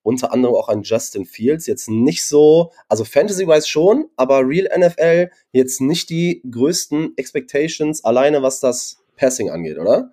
[0.02, 1.66] unter anderem auch an Justin Fields.
[1.66, 8.42] Jetzt nicht so, also Fantasy-wise schon, aber Real NFL jetzt nicht die größten Expectations alleine,
[8.42, 10.12] was das Passing angeht, oder?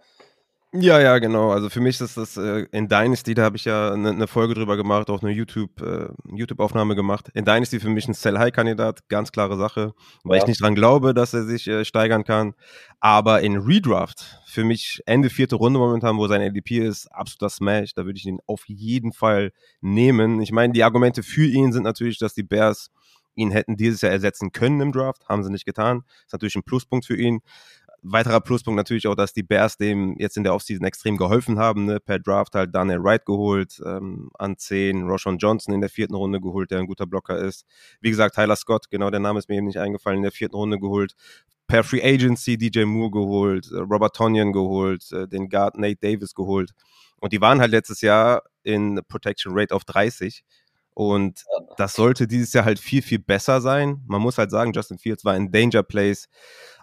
[0.78, 1.52] Ja, ja, genau.
[1.52, 4.56] Also für mich ist das äh, in Dynasty, da habe ich ja eine ne Folge
[4.56, 7.30] drüber gemacht, auch eine YouTube, äh, YouTube-Aufnahme gemacht.
[7.34, 10.44] In Dynasty für mich ein Sell-High-Kandidat, ganz klare Sache, weil ja.
[10.44, 12.56] ich nicht dran glaube, dass er sich äh, steigern kann.
[13.00, 17.93] Aber in Redraft, für mich Ende vierte Runde momentan, wo sein ADP ist, absoluter Smash,
[17.93, 20.41] da würde ich ihn auf jeden Fall nehmen.
[20.41, 22.89] Ich meine, die Argumente für ihn sind natürlich, dass die Bears
[23.36, 26.04] ihn hätten dieses Jahr ersetzen können im Draft, haben sie nicht getan.
[26.26, 27.41] Ist natürlich ein Pluspunkt für ihn
[28.12, 31.86] weiterer Pluspunkt natürlich auch, dass die Bears dem jetzt in der Offseason extrem geholfen haben.
[31.86, 31.99] Ne?
[31.99, 36.39] Per Draft halt Daniel Wright geholt, ähm, an 10, Roshan Johnson in der vierten Runde
[36.39, 37.66] geholt, der ein guter Blocker ist.
[38.01, 40.56] Wie gesagt, Tyler Scott, genau der Name ist mir eben nicht eingefallen, in der vierten
[40.56, 41.16] Runde geholt.
[41.68, 46.36] Per Free Agency DJ Moore geholt, äh, Robert Tonyan geholt, äh, den Guard Nate Davis
[46.36, 46.72] geholt.
[47.20, 50.43] Und die waren halt letztes Jahr in Protection Rate auf 30
[50.96, 51.43] Und
[51.76, 54.02] das sollte dieses Jahr halt viel, viel besser sein.
[54.08, 56.30] Man muss halt sagen, Justin Fields war in Danger Plays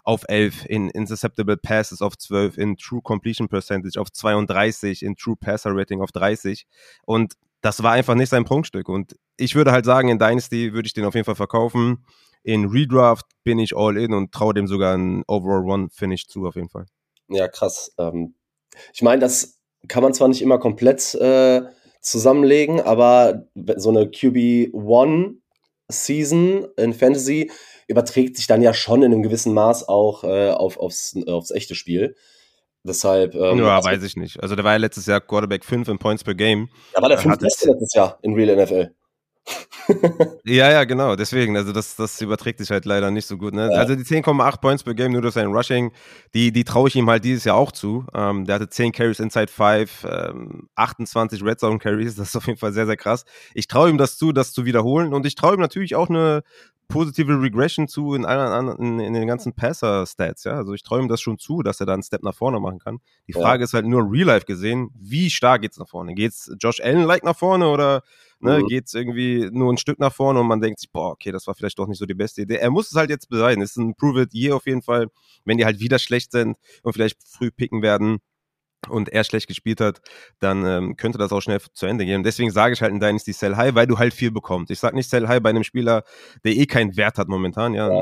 [0.03, 5.35] auf 11, in Interceptable Passes auf 12, in True Completion Percentage auf 32, in True
[5.35, 6.67] Passer Rating auf 30.
[7.05, 8.87] Und das war einfach nicht sein Prunkstück.
[8.87, 12.05] Und ich würde halt sagen, in Dynasty würde ich den auf jeden Fall verkaufen.
[12.43, 16.45] In Redraft bin ich all in und traue dem sogar ein Overall One Finish zu,
[16.45, 16.85] auf jeden Fall.
[17.29, 17.91] Ja, krass.
[17.97, 18.35] Ähm,
[18.93, 19.57] ich meine, das
[19.87, 21.63] kann man zwar nicht immer komplett äh,
[22.03, 23.47] zusammenlegen, aber
[23.77, 25.35] so eine QB1
[25.89, 27.51] Season in Fantasy
[27.87, 31.75] überträgt sich dann ja schon in einem gewissen Maß auch äh, auf, aufs, aufs echte
[31.75, 32.15] Spiel.
[32.85, 33.33] Deshalb.
[33.33, 34.41] Ähm, ja, also, weiß ich nicht.
[34.43, 36.69] Also der war ja letztes Jahr Quarterback 5 in Points per Game.
[36.93, 38.93] Da war der 5 letztes Jahr in Real NFL
[40.45, 41.15] ja, ja, genau.
[41.15, 43.53] Deswegen, also das, das überträgt sich halt leider nicht so gut.
[43.53, 43.69] Ne?
[43.71, 43.79] Ja.
[43.79, 45.91] Also die 10,8 Points per Game nur durch sein Rushing,
[46.33, 48.05] die, die traue ich ihm halt dieses Jahr auch zu.
[48.13, 52.47] Ähm, der hatte 10 Carries inside 5, ähm, 28 Red Zone Carries, das ist auf
[52.47, 53.25] jeden Fall sehr, sehr krass.
[53.53, 56.43] Ich traue ihm das zu, das zu wiederholen und ich traue ihm natürlich auch eine
[56.87, 60.43] positive Regression zu in, allen, in, in den ganzen Passer-Stats.
[60.43, 60.53] Ja?
[60.53, 62.79] Also ich traue ihm das schon zu, dass er da einen Step nach vorne machen
[62.79, 62.99] kann.
[63.27, 63.65] Die Frage ja.
[63.65, 66.13] ist halt nur real life gesehen, wie stark geht's nach vorne?
[66.13, 68.03] Geht's Josh Allen-like nach vorne oder
[68.43, 68.67] ne, mhm.
[68.67, 71.55] geht's irgendwie nur ein Stück nach vorne und man denkt sich, boah, okay, das war
[71.55, 72.55] vielleicht doch nicht so die beste Idee.
[72.55, 73.61] Er muss es halt jetzt beweisen.
[73.61, 75.07] Es ist ein Prove it year auf jeden Fall.
[75.45, 78.19] Wenn die halt wieder schlecht sind und vielleicht früh picken werden,
[78.89, 80.01] und er schlecht gespielt hat,
[80.39, 82.17] dann ähm, könnte das auch schnell zu Ende gehen.
[82.17, 84.71] Und deswegen sage ich halt in Dynasty Sell High, weil du halt viel bekommst.
[84.71, 86.03] Ich sage nicht Sell High bei einem Spieler,
[86.43, 88.01] der eh keinen Wert hat momentan, ja, ja.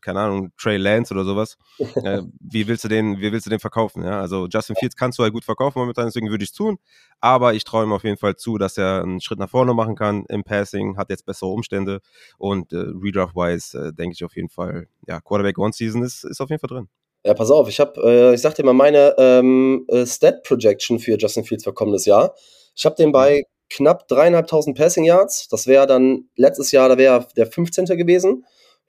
[0.00, 1.58] keine Ahnung, Trey Lance oder sowas.
[2.04, 4.04] äh, wie willst du den, wie willst du den verkaufen?
[4.04, 6.78] Ja, also Justin Fields kannst du halt gut verkaufen momentan, deswegen würde ich es tun.
[7.20, 9.94] Aber ich traue ihm auf jeden Fall zu, dass er einen Schritt nach vorne machen
[9.94, 12.00] kann im Passing, hat jetzt bessere Umstände
[12.38, 16.40] und äh, Redraft-wise äh, denke ich auf jeden Fall, ja, Quarterback One Season ist, ist
[16.40, 16.88] auf jeden Fall drin.
[17.24, 20.98] Ja, pass auf, ich habe, äh, ich sag dir mal meine ähm, äh, Stat Projection
[20.98, 22.34] für Justin Fields für kommendes Jahr.
[22.74, 25.48] Ich habe den bei knapp dreieinhalbtausend Passing Yards.
[25.48, 27.86] Das wäre dann letztes Jahr, da wäre der 15.
[27.86, 28.44] gewesen.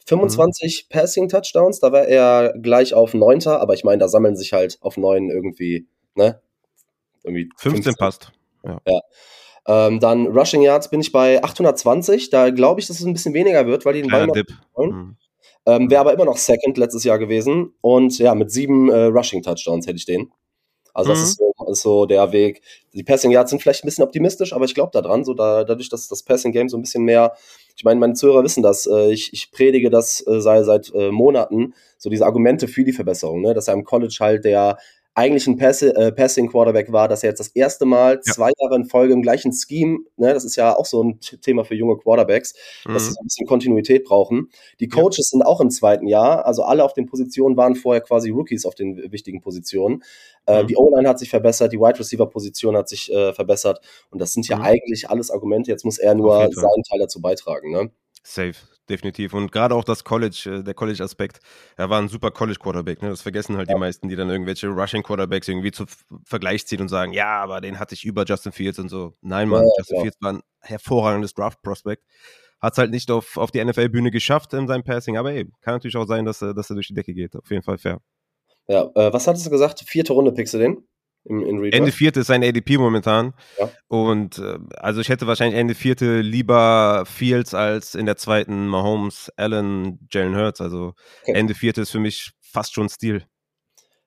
[0.05, 0.93] 25 mhm.
[0.93, 3.47] Passing Touchdowns, da wäre er gleich auf 9.
[3.47, 6.41] Aber ich meine, da sammeln sich halt auf 9 irgendwie, ne?
[7.23, 7.95] Irgendwie 15, 15.
[7.95, 8.31] passt.
[8.65, 8.81] Ja.
[8.85, 8.99] ja.
[9.65, 12.29] Ähm, dann Rushing Yards bin ich bei 820.
[12.29, 14.47] Da glaube ich, dass es ein bisschen weniger wird, weil die den Ball noch Dip.
[14.77, 15.15] Mhm.
[15.65, 17.73] Ähm, Wäre aber immer noch Second letztes Jahr gewesen.
[17.81, 20.31] Und ja, mit sieben äh, Rushing-Touchdowns hätte ich den.
[20.93, 21.23] Also das mhm.
[21.25, 22.61] ist, so, ist, so, der Weg.
[22.93, 25.89] Die Passing Yards sind vielleicht ein bisschen optimistisch, aber ich glaube daran, so da, dadurch,
[25.89, 27.33] dass das Passing Game so ein bisschen mehr,
[27.75, 31.09] ich meine, meine Zuhörer wissen das, äh, ich, ich predige das äh, sei seit äh,
[31.09, 33.55] Monaten, so diese Argumente für die Verbesserung, ne?
[33.55, 34.77] dass er im College halt der
[35.15, 38.33] eigentlich ein Pass äh, Passing Quarterback war, dass er jetzt das erste Mal ja.
[38.33, 41.63] zwei Jahre in Folge im gleichen Scheme, ne, das ist ja auch so ein Thema
[41.65, 42.53] für junge Quarterbacks,
[42.85, 42.93] mhm.
[42.93, 44.49] dass sie so ein bisschen Kontinuität brauchen.
[44.79, 45.37] Die Coaches ja.
[45.37, 48.75] sind auch im zweiten Jahr, also alle auf den Positionen waren vorher quasi Rookies auf
[48.75, 50.03] den wichtigen Positionen.
[50.47, 50.67] Äh, mhm.
[50.67, 54.33] Die O-Line hat sich verbessert, die Wide Receiver Position hat sich äh, verbessert und das
[54.33, 54.63] sind ja mhm.
[54.63, 55.69] eigentlich alles Argumente.
[55.69, 57.71] Jetzt muss er nur seinen Teil dazu beitragen.
[57.71, 57.91] Ne?
[58.23, 58.55] Safe
[58.89, 59.33] definitiv.
[59.33, 61.39] Und gerade auch das College, äh, der College-Aspekt,
[61.77, 63.01] er war ein super College-Quarterback.
[63.01, 63.09] Ne?
[63.09, 63.75] Das vergessen halt ja.
[63.75, 65.85] die meisten, die dann irgendwelche Rushing-Quarterbacks irgendwie zu
[66.25, 69.13] Vergleich ziehen und sagen, ja, aber den hatte ich über Justin Fields und so.
[69.21, 72.03] Nein, Mann, ja, Justin Fields war ein hervorragendes Draft-Prospect.
[72.61, 75.75] Hat es halt nicht auf, auf die NFL-Bühne geschafft in seinem Passing, aber ey, kann
[75.75, 77.35] natürlich auch sein, dass, dass er durch die Decke geht.
[77.35, 77.99] Auf jeden Fall fair.
[78.67, 79.81] Ja, äh, was hattest du gesagt?
[79.85, 80.87] Vierte Runde pickst du den?
[81.25, 83.33] Im, in Ende vierte ist sein ADP momentan.
[83.57, 83.69] Ja.
[83.87, 89.31] Und äh, also ich hätte wahrscheinlich Ende vierte lieber Fields als in der zweiten Mahomes,
[89.37, 90.59] Allen, Jalen Hurts.
[90.59, 91.33] Also okay.
[91.33, 93.25] Ende vierte ist für mich fast schon Stil.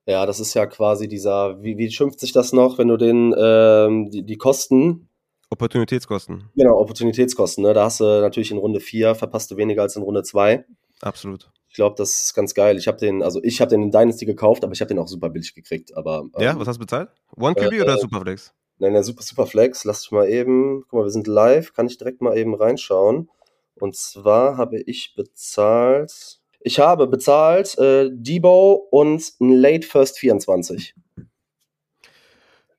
[0.07, 3.35] Ja, das ist ja quasi dieser, wie, wie schimpft sich das noch, wenn du den,
[3.37, 5.09] ähm, die, die Kosten.
[5.51, 6.51] Opportunitätskosten.
[6.55, 7.65] Genau, Opportunitätskosten.
[7.65, 7.73] Ne?
[7.73, 10.65] Da hast du natürlich in Runde 4, verpasst du weniger als in Runde 2.
[11.01, 11.51] Absolut.
[11.77, 12.79] Ich glaube, das ist ganz geil.
[12.79, 15.09] Ich habe den, also ich habe den in Dynasty gekauft, aber ich habe den auch
[15.09, 15.95] super billig gekriegt.
[15.95, 17.11] Aber, ähm, ja, was hast du bezahlt?
[17.37, 18.55] One QB äh, oder Superflex?
[18.79, 19.85] Nein, der Super Superflex.
[19.85, 23.29] Lass dich mal eben, guck mal, wir sind live, kann ich direkt mal eben reinschauen.
[23.75, 30.95] Und zwar habe ich bezahlt, ich habe bezahlt äh, Debo und ein Late First 24.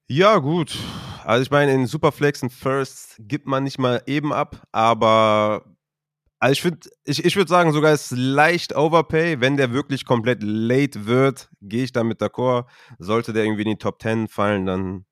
[0.08, 0.76] Ja, gut.
[1.24, 5.77] Also ich meine, in Superflex und First gibt man nicht mal eben ab, aber
[6.40, 9.42] also ich finde, ich, ich würde sagen, sogar ist leicht Overpay.
[9.42, 12.66] Wenn der wirklich komplett late wird, gehe ich damit d'accord.
[13.00, 15.06] Sollte der irgendwie in die Top 10 fallen, dann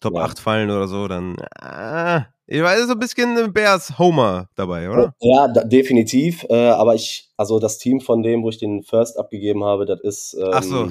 [0.00, 0.22] Top ja.
[0.22, 5.14] 8 fallen oder so, dann äh, ich weiß, so ein bisschen Bears Homer dabei, oder?
[5.20, 6.44] Ja, da, definitiv.
[6.50, 10.00] Äh, aber ich, also das Team von dem, wo ich den First abgegeben habe, das
[10.00, 10.88] ist ähm, Ach so.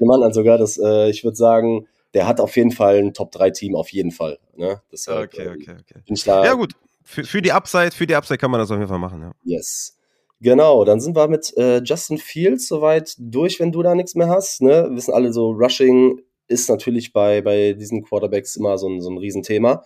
[0.00, 3.30] Mann an sogar, das, äh, ich würde sagen, der hat auf jeden Fall ein Top
[3.30, 4.38] 3 Team, auf jeden Fall.
[4.56, 4.80] Ne?
[4.90, 6.02] Deshalb, okay, okay, okay.
[6.06, 6.72] Bin ich da, ja, gut
[7.06, 9.32] für, für die Upside, für die Upside kann man das auf jeden Fall machen, ja.
[9.44, 9.96] Yes.
[10.40, 14.28] Genau, dann sind wir mit äh, Justin Fields soweit durch, wenn du da nichts mehr
[14.28, 14.60] hast.
[14.60, 14.88] Ne?
[14.90, 19.08] Wir wissen alle so, Rushing ist natürlich bei, bei diesen Quarterbacks immer so ein, so
[19.08, 19.84] ein Riesenthema.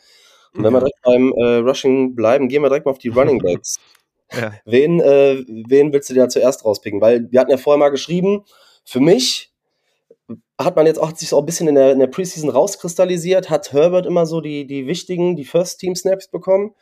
[0.54, 3.38] Und wenn wir direkt beim äh, Rushing bleiben, gehen wir direkt mal auf die Running
[3.38, 3.76] Backs.
[4.32, 4.52] ja.
[4.64, 7.00] wen, äh, wen willst du dir da zuerst rauspicken?
[7.00, 8.44] Weil wir hatten ja vorher mal geschrieben,
[8.84, 9.52] für mich
[10.58, 13.72] hat man jetzt auch sich auch ein bisschen in der, in der Preseason rauskristallisiert, hat
[13.72, 16.74] Herbert immer so die, die wichtigen, die First-Team-Snaps bekommen,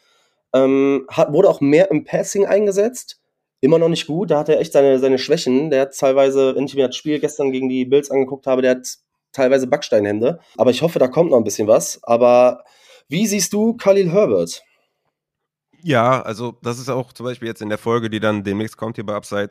[0.54, 3.20] ähm, hat, wurde auch mehr im Passing eingesetzt.
[3.60, 5.70] Immer noch nicht gut, da hat er echt seine, seine Schwächen.
[5.70, 8.72] Der hat teilweise, wenn ich mir das Spiel gestern gegen die Bills angeguckt habe, der
[8.72, 8.98] hat
[9.32, 10.40] teilweise Backsteinhände.
[10.56, 12.00] Aber ich hoffe, da kommt noch ein bisschen was.
[12.04, 12.64] Aber
[13.08, 14.62] wie siehst du Khalil Herbert?
[15.82, 18.96] Ja, also das ist auch zum Beispiel jetzt in der Folge, die dann demnächst kommt
[18.96, 19.50] hier bei Upside,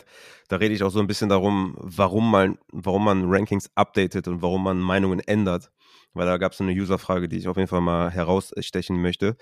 [0.50, 4.41] da rede ich auch so ein bisschen darum, warum man, warum man Rankings updatet und
[4.41, 5.72] warum man Meinungen ändert.
[6.14, 9.38] Weil da gab es eine Userfrage, die ich auf jeden Fall mal herausstechen möchte.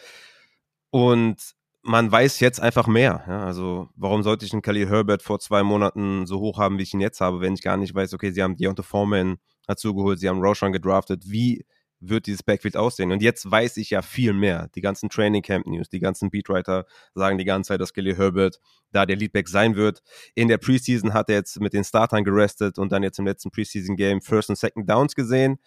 [0.95, 3.25] Und man weiß jetzt einfach mehr.
[3.27, 3.43] Ja?
[3.45, 6.93] Also warum sollte ich einen Khalil Herbert vor zwei Monaten so hoch haben, wie ich
[6.93, 9.35] ihn jetzt habe, wenn ich gar nicht weiß, okay, sie haben Deontay Foreman
[9.67, 11.65] dazugeholt, sie haben Roshan gedraftet, wie
[11.99, 13.11] wird dieses Backfield aussehen.
[13.11, 14.69] Und jetzt weiß ich ja viel mehr.
[14.73, 18.61] Die ganzen Training Camp News, die ganzen Beatwriter sagen die ganze Zeit, dass Gilly Herbert
[18.93, 20.01] da der Leadback sein wird.
[20.33, 23.51] In der Preseason hat er jetzt mit den Startern gerestet und dann jetzt im letzten
[23.51, 25.57] Preseason Game First und Second Downs gesehen.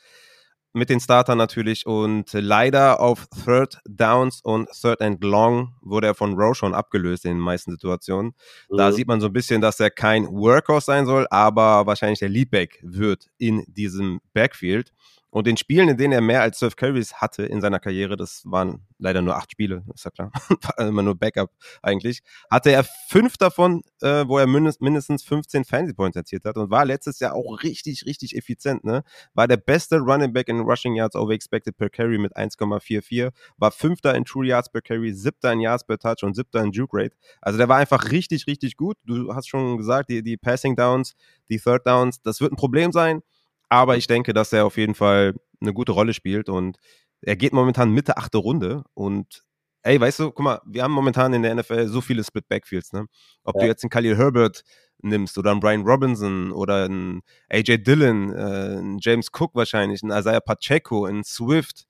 [0.74, 6.14] Mit den Startern natürlich und leider auf Third Downs und Third and Long wurde er
[6.14, 8.34] von Roshan abgelöst in den meisten Situationen.
[8.70, 8.76] Mhm.
[8.76, 12.28] Da sieht man so ein bisschen, dass er kein Workhorse sein soll, aber wahrscheinlich der
[12.28, 14.92] Leadback wird in diesem Backfield.
[15.30, 18.42] Und den Spielen, in denen er mehr als 12 Carries hatte in seiner Karriere, das
[18.46, 20.32] waren leider nur acht Spiele, ist ja klar,
[20.78, 21.50] immer nur Backup
[21.82, 22.20] eigentlich,
[22.50, 26.70] hatte er fünf davon, äh, wo er mindest, mindestens 15 Fantasy Points erzielt hat und
[26.70, 28.84] war letztes Jahr auch richtig, richtig effizient.
[28.84, 29.02] Ne?
[29.34, 33.70] War der beste Running Back in Rushing Yards over expected per Carry mit 1,44, war
[33.70, 36.96] fünfter in True Yards per Carry, siebter in Yards per Touch und siebter in Juke
[36.96, 37.16] Rate.
[37.42, 38.96] Also der war einfach richtig, richtig gut.
[39.04, 41.14] Du hast schon gesagt, die, die Passing Downs,
[41.50, 43.22] die Third Downs, das wird ein Problem sein.
[43.68, 46.78] Aber ich denke, dass er auf jeden Fall eine gute Rolle spielt und
[47.20, 49.42] er geht momentan Mitte achte Runde und
[49.82, 52.92] ey, weißt du, guck mal, wir haben momentan in der NFL so viele Split Backfields,
[52.92, 53.06] ne?
[53.44, 53.62] Ob ja.
[53.62, 54.62] du jetzt einen Khalil Herbert
[55.00, 60.12] nimmst oder einen Brian Robinson oder einen AJ Dillon, äh, einen James Cook wahrscheinlich, einen
[60.12, 61.86] Isaiah Pacheco, einen Swift,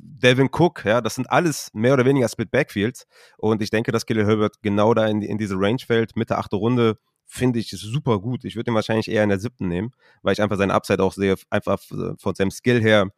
[0.00, 3.06] Devin Cook, ja, das sind alles mehr oder weniger Split Backfields
[3.38, 6.56] und ich denke, dass Khalil Herbert genau da in, in diese Range fällt, Mitte achte
[6.56, 6.98] Runde,
[7.28, 8.44] finde ich super gut.
[8.44, 11.12] Ich würde ihn wahrscheinlich eher in der siebten nehmen, weil ich einfach seine Upside auch
[11.12, 13.10] sehe, einfach von seinem Skill her.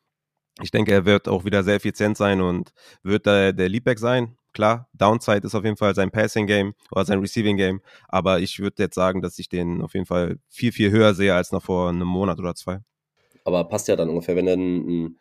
[0.60, 4.36] Ich denke, er wird auch wieder sehr effizient sein und wird da der Leadback sein.
[4.52, 8.58] Klar, Downside ist auf jeden Fall sein Passing Game oder sein Receiving Game, aber ich
[8.58, 11.62] würde jetzt sagen, dass ich den auf jeden Fall viel, viel höher sehe als noch
[11.62, 12.80] vor einem Monat oder zwei.
[13.44, 15.18] Aber passt ja dann ungefähr, wenn du einen, einen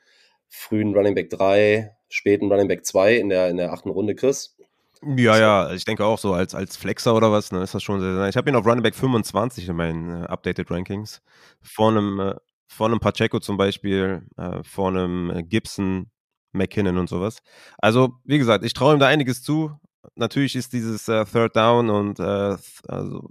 [0.48, 4.59] frühen Running Back 3, späten Running Back 2 in der, in der achten Runde kriegst,
[5.02, 8.02] ja, ja, ich denke auch so als, als Flexer oder was, ne, ist das schon
[8.02, 11.22] sehr, sehr Ich habe ihn auf Running Back 25 in meinen äh, Updated Rankings.
[11.62, 12.36] Vor einem, äh,
[12.68, 16.12] vor einem Pacheco zum Beispiel, äh, vor einem äh, Gibson,
[16.52, 17.40] McKinnon und sowas.
[17.78, 19.72] Also, wie gesagt, ich traue ihm da einiges zu.
[20.16, 23.30] Natürlich ist dieses äh, Third Down und äh, also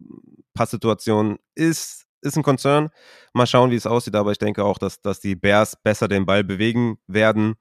[0.54, 2.90] Passsituation ist, ist ein Konzern.
[3.32, 6.26] Mal schauen, wie es aussieht, aber ich denke auch, dass, dass die Bears besser den
[6.26, 7.56] Ball bewegen werden.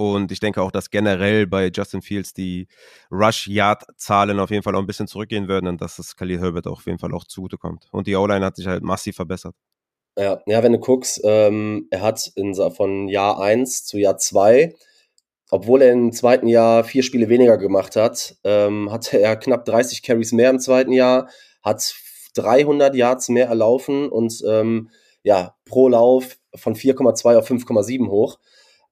[0.00, 2.68] Und ich denke auch, dass generell bei Justin Fields die
[3.10, 6.86] Rush-Yard-Zahlen auf jeden Fall auch ein bisschen zurückgehen würden und dass es Khalil Herbert auf
[6.86, 7.86] jeden Fall auch zugutekommt.
[7.92, 9.54] Und die O-Line hat sich halt massiv verbessert.
[10.16, 14.74] Ja, ja wenn du guckst, ähm, er hat in, von Jahr 1 zu Jahr 2,
[15.50, 20.02] obwohl er im zweiten Jahr vier Spiele weniger gemacht hat, ähm, hatte er knapp 30
[20.02, 21.28] Carries mehr im zweiten Jahr,
[21.62, 21.94] hat
[22.36, 24.88] 300 Yards mehr erlaufen und ähm,
[25.24, 28.38] ja, pro Lauf von 4,2 auf 5,7 hoch.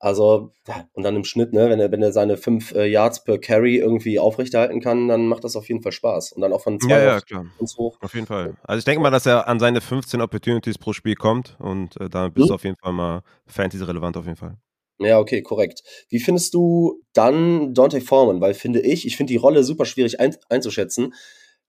[0.01, 0.53] Also,
[0.93, 3.79] und dann im Schnitt, ne, wenn er, wenn er seine fünf äh, Yards per Carry
[3.79, 6.33] irgendwie aufrechterhalten kann, dann macht das auf jeden Fall Spaß.
[6.33, 7.47] Und dann auch von zwei ja, ja, klar.
[7.77, 7.99] hoch.
[8.01, 8.57] Auf jeden Fall.
[8.63, 12.09] Also ich denke mal, dass er an seine 15 Opportunities pro Spiel kommt und äh,
[12.09, 12.49] da bist hm?
[12.49, 14.57] du auf jeden Fall mal Fantasy-relevant auf jeden Fall.
[15.01, 15.83] Ja, okay, korrekt.
[16.09, 18.41] Wie findest du dann Dante Foreman?
[18.41, 21.15] Weil finde ich, ich finde die Rolle super schwierig ein, einzuschätzen,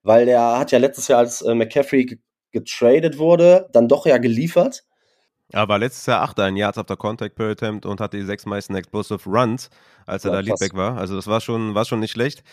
[0.03, 2.19] weil der hat ja letztes Jahr, als äh, McCaffrey
[2.51, 4.83] getradet wurde, dann doch ja geliefert
[5.51, 8.45] er war letztes Jahr Achter in Yards after Contact per Attempt und hatte die sechs
[8.45, 9.69] meisten Explosive Runs,
[10.05, 10.97] als er ja, da Leadback war.
[10.97, 12.43] Also das war schon, war schon nicht schlecht.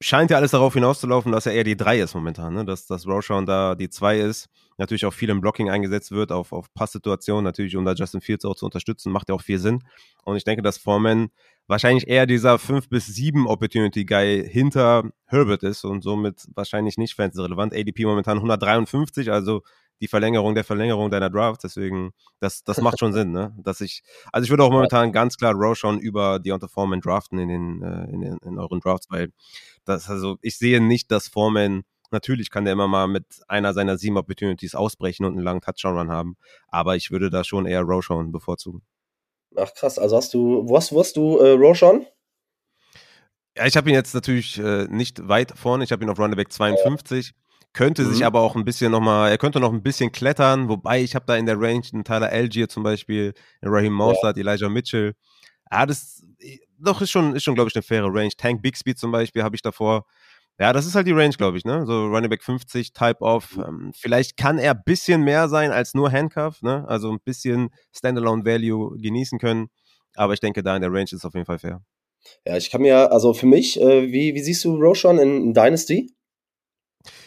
[0.00, 2.64] Scheint ja alles darauf hinauszulaufen, dass er eher die drei ist momentan, ne?
[2.64, 4.48] dass, dass Roshan da die zwei ist.
[4.78, 8.44] Natürlich auch viel im Blocking eingesetzt wird, auf, auf Passsituationen, natürlich um da Justin Fields
[8.44, 9.82] auch zu unterstützen, macht ja auch viel Sinn.
[10.24, 11.30] Und ich denke, dass Foreman
[11.66, 17.14] wahrscheinlich eher dieser 5 bis 7 Opportunity Guy hinter Herbert ist und somit wahrscheinlich nicht
[17.14, 17.74] fancy relevant.
[17.74, 19.62] ADP momentan 153, also
[20.00, 21.64] die Verlängerung der Verlängerung deiner Draft.
[21.64, 23.54] Deswegen, das, das macht schon Sinn, ne?
[23.58, 27.48] Dass ich, also ich würde auch momentan ganz klar Roshan über Deontay Foreman draften in
[27.48, 29.32] den, äh, in, den, in euren Drafts, weil
[29.84, 33.98] das, also ich sehe nicht, dass Foreman Natürlich kann der immer mal mit einer seiner
[33.98, 36.36] sieben Opportunities ausbrechen und einen langen Touchdown-Run haben,
[36.68, 38.82] aber ich würde da schon eher Roshan bevorzugen.
[39.56, 42.06] Ach krass, also hast du, wo hast, wo hast du äh, Roshan?
[43.56, 45.82] Ja, ich habe ihn jetzt natürlich äh, nicht weit vorne.
[45.82, 47.32] Ich habe ihn auf Running Back 52.
[47.76, 48.12] Könnte mhm.
[48.14, 51.26] sich aber auch ein bisschen nochmal, er könnte noch ein bisschen klettern, wobei ich habe
[51.26, 54.40] da in der Range einen Tyler Algier zum Beispiel, Raheem Mostert, ja.
[54.40, 55.14] Elijah Mitchell.
[55.70, 56.22] Ja, das
[56.78, 58.30] doch ist schon, ist schon glaube ich, eine faire Range.
[58.34, 60.06] Tank Bixby zum Beispiel habe ich davor.
[60.58, 61.84] Ja, das ist halt die Range, glaube ich, ne?
[61.84, 63.54] So Running Back 50, Type of.
[63.58, 63.64] Mhm.
[63.68, 66.86] Ähm, vielleicht kann er ein bisschen mehr sein als nur Handcuff, ne?
[66.88, 69.68] Also ein bisschen Standalone Value genießen können.
[70.14, 71.82] Aber ich denke, da in der Range ist es auf jeden Fall fair.
[72.46, 75.52] Ja, ich kann mir, also für mich, äh, wie, wie siehst du Roshan in, in
[75.52, 76.15] Dynasty?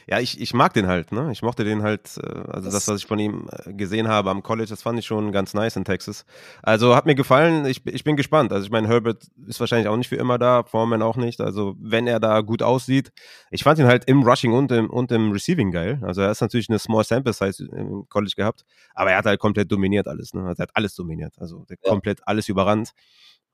[0.07, 1.30] Ja, ich, ich mag den halt, ne?
[1.32, 4.30] Ich mochte den halt, äh, also das, das, was ich von ihm äh, gesehen habe
[4.30, 6.25] am College, das fand ich schon ganz nice in Texas.
[6.63, 8.51] Also hat mir gefallen, ich, ich bin gespannt.
[8.51, 11.41] Also ich meine, Herbert ist wahrscheinlich auch nicht für immer da, Foreman auch nicht.
[11.41, 13.11] Also wenn er da gut aussieht,
[13.51, 15.99] ich fand ihn halt im Rushing und im, und im Receiving geil.
[16.01, 19.39] Also er ist natürlich eine Small Sample Size im College gehabt, aber er hat halt
[19.39, 20.43] komplett dominiert alles, ne?
[20.43, 21.75] Also er hat alles dominiert, also ja.
[21.89, 22.93] komplett alles überrannt.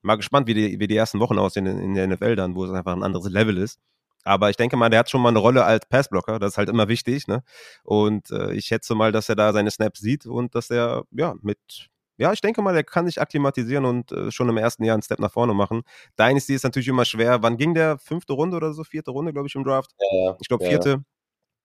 [0.01, 2.63] Mal gespannt, wie die, wie die ersten Wochen aussehen in, in der NFL dann, wo
[2.63, 3.79] es einfach ein anderes Level ist.
[4.25, 6.39] Aber ich denke mal, der hat schon mal eine Rolle als Passblocker.
[6.39, 7.27] Das ist halt immer wichtig.
[7.27, 7.43] Ne?
[7.83, 11.35] Und äh, ich schätze mal, dass er da seine Snaps sieht und dass er ja
[11.41, 14.93] mit ja, ich denke mal, der kann sich akklimatisieren und äh, schon im ersten Jahr
[14.93, 15.83] einen Step nach vorne machen.
[16.17, 17.43] Dynasty ist natürlich immer schwer.
[17.43, 17.97] Wann ging der?
[17.97, 18.85] Fünfte Runde oder so?
[18.85, 19.91] Vierte Runde, glaube ich, im Draft?
[19.99, 20.89] Ja, ich glaube, vierte.
[20.89, 20.97] Ja.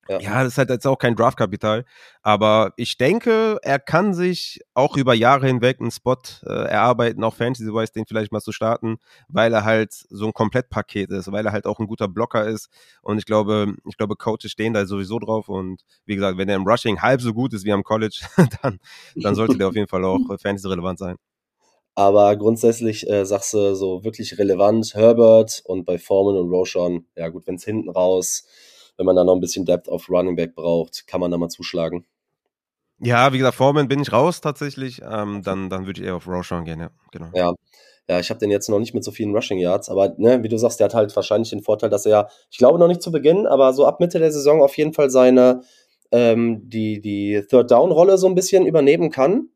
[0.08, 0.18] Ja.
[0.18, 1.84] ja, das ist halt jetzt auch kein Draftkapital.
[2.22, 7.34] Aber ich denke, er kann sich auch über Jahre hinweg einen Spot äh, erarbeiten, auch
[7.34, 8.98] Fantasy-wise, den vielleicht mal zu starten,
[9.28, 12.70] weil er halt so ein Komplettpaket ist, weil er halt auch ein guter Blocker ist.
[13.02, 15.48] Und ich glaube, ich glaube, Coaches stehen da sowieso drauf.
[15.48, 18.20] Und wie gesagt, wenn er im Rushing halb so gut ist wie am College,
[18.62, 18.80] dann,
[19.14, 21.16] dann sollte der auf jeden Fall auch äh, Fantasy-relevant sein.
[21.94, 27.28] Aber grundsätzlich äh, sagst du so wirklich relevant, Herbert und bei Foreman und Roshan, ja
[27.28, 28.46] gut, wenn es hinten raus
[29.00, 31.48] wenn man da noch ein bisschen Depth auf Running Back braucht, kann man da mal
[31.48, 32.04] zuschlagen.
[32.98, 35.00] Ja, wie gesagt, Foreman bin ich raus tatsächlich.
[35.02, 36.90] Ähm, dann, dann würde ich eher auf Roshan gehen, ja.
[37.10, 37.30] Genau.
[37.34, 37.54] Ja.
[38.10, 40.48] Ja, ich habe den jetzt noch nicht mit so vielen Rushing Yards, aber ne, wie
[40.48, 43.12] du sagst, der hat halt wahrscheinlich den Vorteil, dass er, ich glaube noch nicht zu
[43.12, 45.62] Beginn, aber so ab Mitte der Saison auf jeden Fall seine,
[46.10, 49.48] ähm, die, die Third-Down-Rolle so ein bisschen übernehmen kann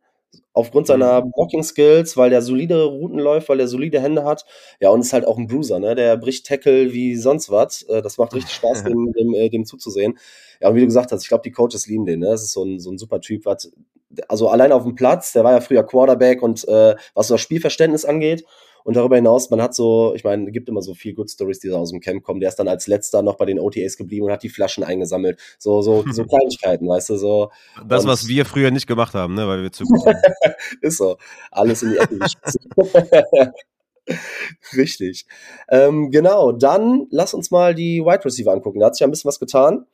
[0.54, 1.32] aufgrund seiner mhm.
[1.32, 4.46] Blocking Skills, weil der solide Routen läuft, weil der solide Hände hat.
[4.80, 5.94] Ja, und ist halt auch ein Bruiser, ne?
[5.94, 7.82] Der bricht Tackle wie sonst was.
[7.82, 10.16] Äh, das macht richtig Spaß, dem, dem, äh, dem zuzusehen.
[10.60, 12.26] Ja, und wie du gesagt hast, ich glaube, die Coaches lieben den, ne?
[12.26, 13.72] Das ist so ein, so ein super Typ, was,
[14.28, 17.40] also allein auf dem Platz, der war ja früher Quarterback und äh, was so das
[17.40, 18.44] Spielverständnis angeht,
[18.84, 21.58] und darüber hinaus, man hat so, ich meine, es gibt immer so viel Good Stories,
[21.58, 22.40] die da aus dem Camp kommen.
[22.40, 25.40] Der ist dann als letzter noch bei den OTAs geblieben und hat die Flaschen eingesammelt.
[25.58, 27.50] So, so, so Kleinigkeiten, weißt du, so.
[27.88, 30.16] Das, und was wir früher nicht gemacht haben, ne, weil wir zu gut sind.
[30.82, 31.16] ist so.
[31.50, 33.52] Alles in die Ecke
[34.76, 35.24] Richtig.
[35.70, 38.80] Ähm, genau, dann lass uns mal die Wide Receiver angucken.
[38.80, 39.86] Da hat sich ja ein bisschen was getan.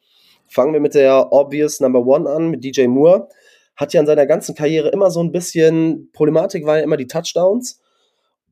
[0.48, 3.28] Fangen wir mit der Obvious Number One an, mit DJ Moore.
[3.76, 7.79] Hat ja in seiner ganzen Karriere immer so ein bisschen Problematik, weil immer die Touchdowns.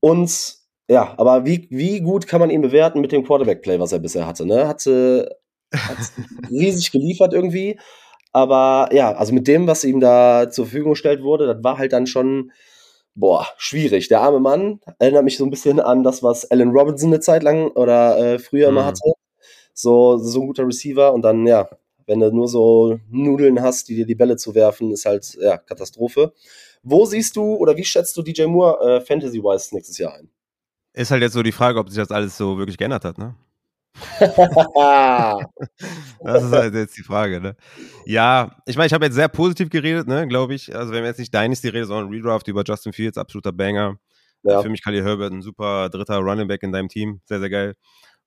[0.01, 0.57] Und
[0.88, 4.26] ja, aber wie, wie gut kann man ihn bewerten mit dem Quarterback-Play, was er bisher
[4.26, 4.46] hatte?
[4.46, 4.66] Ne?
[4.66, 5.38] Hatte
[5.74, 5.99] hat
[6.51, 7.78] riesig geliefert irgendwie.
[8.32, 11.92] Aber ja, also mit dem, was ihm da zur Verfügung gestellt wurde, das war halt
[11.92, 12.53] dann schon,
[13.14, 14.09] boah, schwierig.
[14.09, 17.42] Der arme Mann erinnert mich so ein bisschen an das, was Allen Robinson eine Zeit
[17.42, 18.76] lang oder äh, früher mhm.
[18.76, 19.12] immer hatte.
[19.74, 21.68] So, so ein guter Receiver und dann, ja,
[22.07, 25.59] wenn du nur so Nudeln hast, die dir die Bälle zu werfen, ist halt, ja,
[25.59, 26.32] Katastrophe.
[26.83, 30.31] Wo siehst du oder wie schätzt du DJ Moore äh, Fantasy-wise nächstes Jahr ein?
[30.95, 33.37] Ist halt jetzt so die Frage, ob sich das alles so wirklich geändert hat, ne?
[34.20, 34.33] das
[36.43, 37.57] ist halt jetzt die Frage, ne?
[38.05, 40.74] Ja, ich meine, ich habe jetzt sehr positiv geredet, ne, glaube ich.
[40.74, 43.99] Also, wenn wir jetzt nicht Dynasty reden, sondern Redraft über Justin Fields, absoluter Banger.
[44.45, 44.62] Ja.
[44.62, 47.20] Für mich Khalil Herbert ein super dritter Running Back in deinem Team.
[47.24, 47.74] Sehr, sehr geil.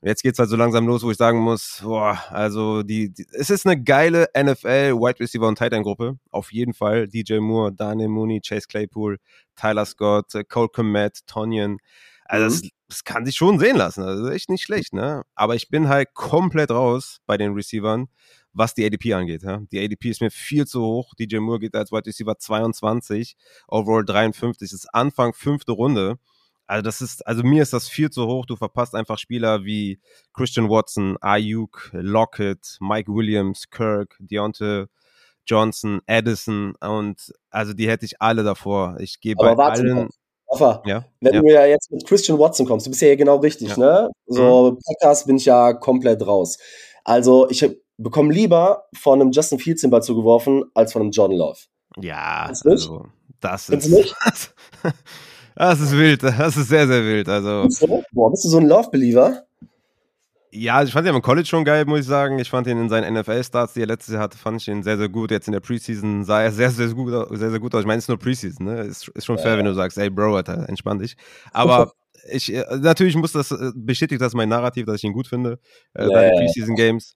[0.04, 3.52] Jetzt geht's halt so langsam los, wo ich sagen muss, boah, also die, die es
[3.52, 7.08] ist eine geile NFL Wide Receiver und Tight End Gruppe, auf jeden Fall.
[7.08, 9.20] DJ Moore, Daniel Mooney, Chase Claypool,
[9.56, 11.78] Tyler Scott, Cole Komet, Tonyan.
[12.26, 12.50] Also mhm.
[12.50, 14.04] das, das kann sich schon sehen lassen.
[14.04, 15.24] Also echt nicht schlecht, ne?
[15.36, 18.08] Aber ich bin halt komplett raus bei den Receivern,
[18.54, 19.44] was die ADP angeht.
[19.44, 19.60] Ja?
[19.72, 21.14] Die ADP ist mir viel zu hoch.
[21.14, 23.36] DJ Moore geht als Wide Receiver 22,
[23.68, 24.70] Overall 53.
[24.70, 26.18] Das ist Anfang fünfte Runde.
[26.72, 28.46] Also das ist, also mir ist das viel zu hoch.
[28.46, 30.00] Du verpasst einfach Spieler wie
[30.34, 34.86] Christian Watson, Ayuk, Lockett, Mike Williams, Kirk, Deontay
[35.46, 38.96] Johnson, Addison und also die hätte ich alle davor.
[39.02, 40.08] Ich gehe bei allen.
[40.46, 41.42] Offer, ja, wenn ja.
[41.42, 43.78] du ja jetzt mit Christian Watson kommst, du bist ja hier genau richtig, ja.
[43.78, 44.10] ne?
[44.28, 44.80] So, mhm.
[44.86, 46.58] Podcast bin ich ja komplett raus.
[47.04, 51.32] Also, ich bekomme lieber von einem Justin Fields den Ball zugeworfen, als von einem John
[51.32, 51.60] Love.
[51.98, 53.08] Ja, also,
[53.42, 54.56] das ist.
[55.56, 57.30] Das ist wild, das ist sehr, sehr wild.
[57.30, 57.68] Also.
[58.12, 59.44] Boah, bist du so ein Love-Believer?
[60.54, 62.38] Ja, also ich fand ihn im College schon geil, muss ich sagen.
[62.38, 64.98] Ich fand ihn in seinen NFL-Starts, die er letztes Jahr hatte, fand ich ihn sehr,
[64.98, 65.32] sehr gut.
[65.32, 67.82] Jetzt in der Preseason sah er sehr, sehr gut, sehr, sehr gut aus.
[67.82, 68.82] Ich meine, es ist nur Preseason, ne?
[68.82, 69.58] Ist, ist schon fair, ja.
[69.58, 71.16] wenn du sagst, ey, Bro, Alter, entspann dich.
[71.54, 71.94] Aber
[72.30, 75.58] ich, äh, natürlich muss das, äh, bestätigt das mein Narrativ, dass ich ihn gut finde,
[75.94, 77.16] äh, ja, bei den Preseason Games.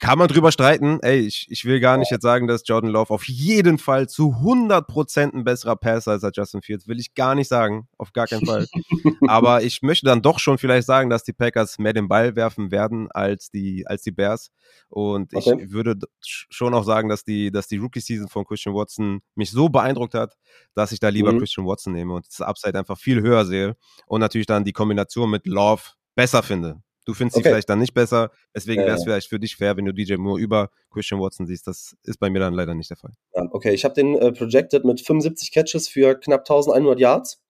[0.00, 0.98] Kann man drüber streiten.
[1.02, 4.30] Ey, ich, ich will gar nicht jetzt sagen, dass Jordan Love auf jeden Fall zu
[4.30, 6.88] 100% ein besserer Passer ist als Justin Fields.
[6.88, 7.86] Will ich gar nicht sagen.
[7.98, 8.66] Auf gar keinen Fall.
[9.28, 12.70] Aber ich möchte dann doch schon vielleicht sagen, dass die Packers mehr den Ball werfen
[12.70, 14.50] werden als die, als die Bears.
[14.88, 15.58] Und okay.
[15.60, 19.68] ich würde schon auch sagen, dass die, dass die Rookie-Season von Christian Watson mich so
[19.68, 20.34] beeindruckt hat,
[20.74, 21.40] dass ich da lieber mhm.
[21.40, 23.76] Christian Watson nehme und das Upside einfach viel höher sehe.
[24.06, 25.82] Und natürlich dann die Kombination mit Love
[26.14, 26.82] besser finde.
[27.10, 27.42] Du findest okay.
[27.42, 28.30] sie vielleicht dann nicht besser.
[28.54, 31.66] Deswegen wäre es vielleicht für dich fair, wenn du DJ Moore über Christian Watson siehst.
[31.66, 33.10] Das ist bei mir dann leider nicht der Fall.
[33.32, 37.42] Okay, ich habe den äh, projected mit 75 Catches für knapp 1100 Yards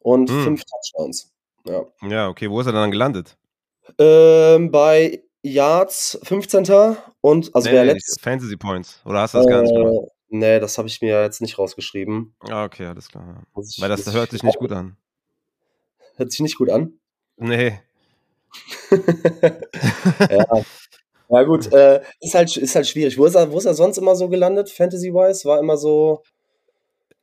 [0.00, 0.42] und hm.
[0.42, 1.32] 5 Touchdowns.
[1.64, 1.86] Ja.
[2.02, 2.50] ja, okay.
[2.50, 3.38] Wo ist er dann gelandet?
[4.00, 6.96] Ähm, bei Yards 15.
[7.20, 9.00] und also nee, wer letzt Fantasy Points.
[9.04, 9.94] Oder hast du das äh, gar nicht gemacht?
[9.94, 12.34] Äh, nee, das habe ich mir jetzt nicht rausgeschrieben.
[12.50, 13.44] Ah, okay, alles klar.
[13.54, 14.96] Weil das hört sich nicht gut an.
[16.16, 16.98] Hört sich nicht gut an?
[17.36, 17.78] Nee
[20.30, 20.46] ja.
[21.28, 23.18] ja, gut, äh, ist, halt, ist halt schwierig.
[23.18, 25.46] Wo ist, er, wo ist er sonst immer so gelandet, Fantasy-wise?
[25.48, 26.22] War immer so.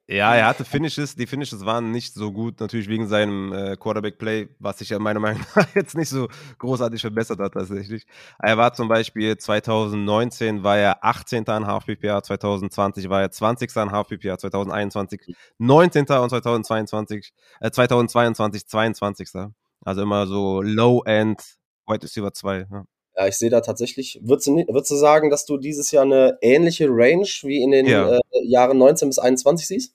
[0.08, 1.16] Ja, er hatte Finishes.
[1.16, 5.22] Die Finishes waren nicht so gut, natürlich wegen seinem äh, Quarterback-Play, was sich ja meiner
[5.22, 6.28] Meinung nach jetzt nicht so
[6.58, 8.06] großartig verbessert hat tatsächlich.
[8.40, 11.48] Er war zum Beispiel 2019 war er 18.
[11.48, 13.78] an Half-PPA, 2020 war er 20.
[13.78, 15.22] an Half-PPA, 2021
[15.60, 16.02] 19.
[16.02, 19.54] und 2022, äh, 2022 22.
[19.84, 21.42] Also immer so Low-End,
[21.88, 22.68] White Receiver 2.
[22.72, 22.86] Ja.
[23.18, 26.38] Ja, ich sehe da tatsächlich, würdest du, würdest du sagen, dass du dieses Jahr eine
[26.42, 28.16] ähnliche Range wie in den ja.
[28.16, 29.94] äh, Jahren 19 bis 21 siehst?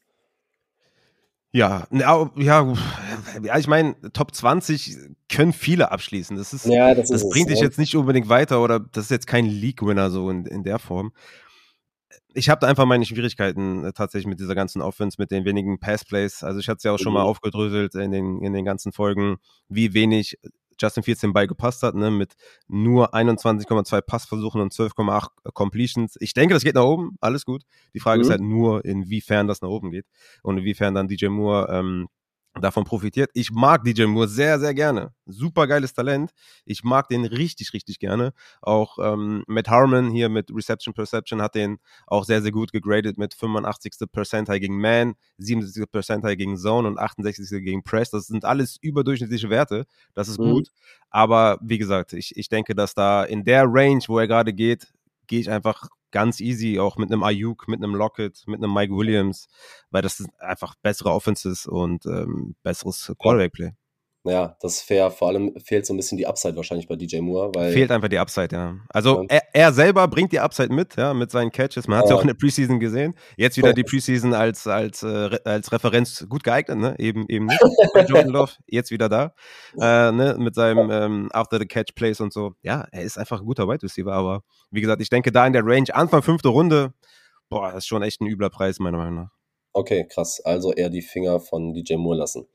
[1.50, 2.74] Ja, ja, ja,
[3.56, 4.98] ich meine, Top 20
[5.30, 6.36] können viele abschließen.
[6.36, 7.64] Das, ist, ja, das, das ist bringt es, dich ja.
[7.64, 11.12] jetzt nicht unbedingt weiter oder das ist jetzt kein League-Winner so in, in der Form
[12.34, 15.78] ich habe da einfach meine Schwierigkeiten äh, tatsächlich mit dieser ganzen Offense, mit den wenigen
[15.78, 16.42] Passplays.
[16.42, 17.28] Also ich hatte es ja auch schon mal mhm.
[17.28, 19.36] aufgedröselt in den, in den ganzen Folgen,
[19.68, 20.38] wie wenig
[20.80, 22.34] Justin Fields den Ball gepasst hat, ne, mit
[22.68, 26.16] nur 21,2 Passversuchen und 12,8 Completions.
[26.20, 27.62] Ich denke, das geht nach oben, alles gut.
[27.94, 28.24] Die Frage mhm.
[28.24, 30.06] ist halt nur, inwiefern das nach oben geht
[30.42, 32.08] und inwiefern dann DJ Moore ähm,
[32.60, 33.30] davon profitiert.
[33.34, 35.12] Ich mag DJ Moore sehr, sehr gerne.
[35.26, 36.32] Super geiles Talent.
[36.64, 38.32] Ich mag den richtig, richtig gerne.
[38.62, 43.18] Auch ähm, Matt Harmon hier mit Reception Perception hat den auch sehr, sehr gut gegradet
[43.18, 44.10] mit 85.
[44.10, 45.90] Percentile gegen Man, 77.
[45.90, 47.64] Percentile gegen Zone und 68.
[47.64, 48.10] gegen Press.
[48.10, 49.86] Das sind alles überdurchschnittliche Werte.
[50.14, 50.52] Das ist mhm.
[50.52, 50.68] gut.
[51.10, 54.88] Aber wie gesagt, ich, ich denke, dass da in der Range, wo er gerade geht,
[55.26, 58.94] gehe ich einfach ganz easy, auch mit einem Ayuk, mit einem Lockett, mit einem Mike
[58.94, 59.48] Williams,
[59.90, 63.72] weil das sind einfach bessere Offenses und ähm, besseres Quarterback-Play.
[64.26, 65.10] Ja, das ist fair.
[65.10, 67.52] Vor allem fehlt so ein bisschen die Upside wahrscheinlich bei DJ Moore.
[67.54, 68.74] Weil fehlt einfach die Upside, ja.
[68.88, 69.24] Also.
[69.28, 71.86] Er, er, selber bringt die Upside mit, ja, mit seinen Catches.
[71.86, 73.14] Man hat es ja auch in der Preseason gesehen.
[73.36, 76.96] Jetzt wieder die Preseason als, als, äh, als Referenz gut geeignet, ne?
[76.98, 77.60] Eben, eben nicht.
[78.08, 79.32] Jordan Love, jetzt wieder da.
[79.80, 80.36] Äh, ne?
[80.38, 82.54] Mit seinem ähm, After-the-Catch-Plays und so.
[82.62, 85.52] Ja, er ist einfach ein guter Wide Receiver, aber wie gesagt, ich denke, da in
[85.52, 86.92] der Range, Anfang fünfte Runde,
[87.48, 89.30] boah, das ist schon echt ein übler Preis, meiner Meinung nach.
[89.72, 90.40] Okay, krass.
[90.44, 92.46] Also eher die Finger von DJ Moore lassen.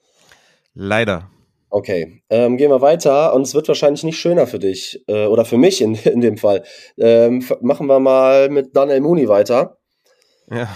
[0.73, 1.29] Leider.
[1.73, 5.45] Okay, ähm, gehen wir weiter und es wird wahrscheinlich nicht schöner für dich äh, oder
[5.45, 6.63] für mich in, in dem Fall.
[6.97, 9.77] Ähm, machen wir mal mit Daniel Mooney weiter.
[10.49, 10.67] Ja.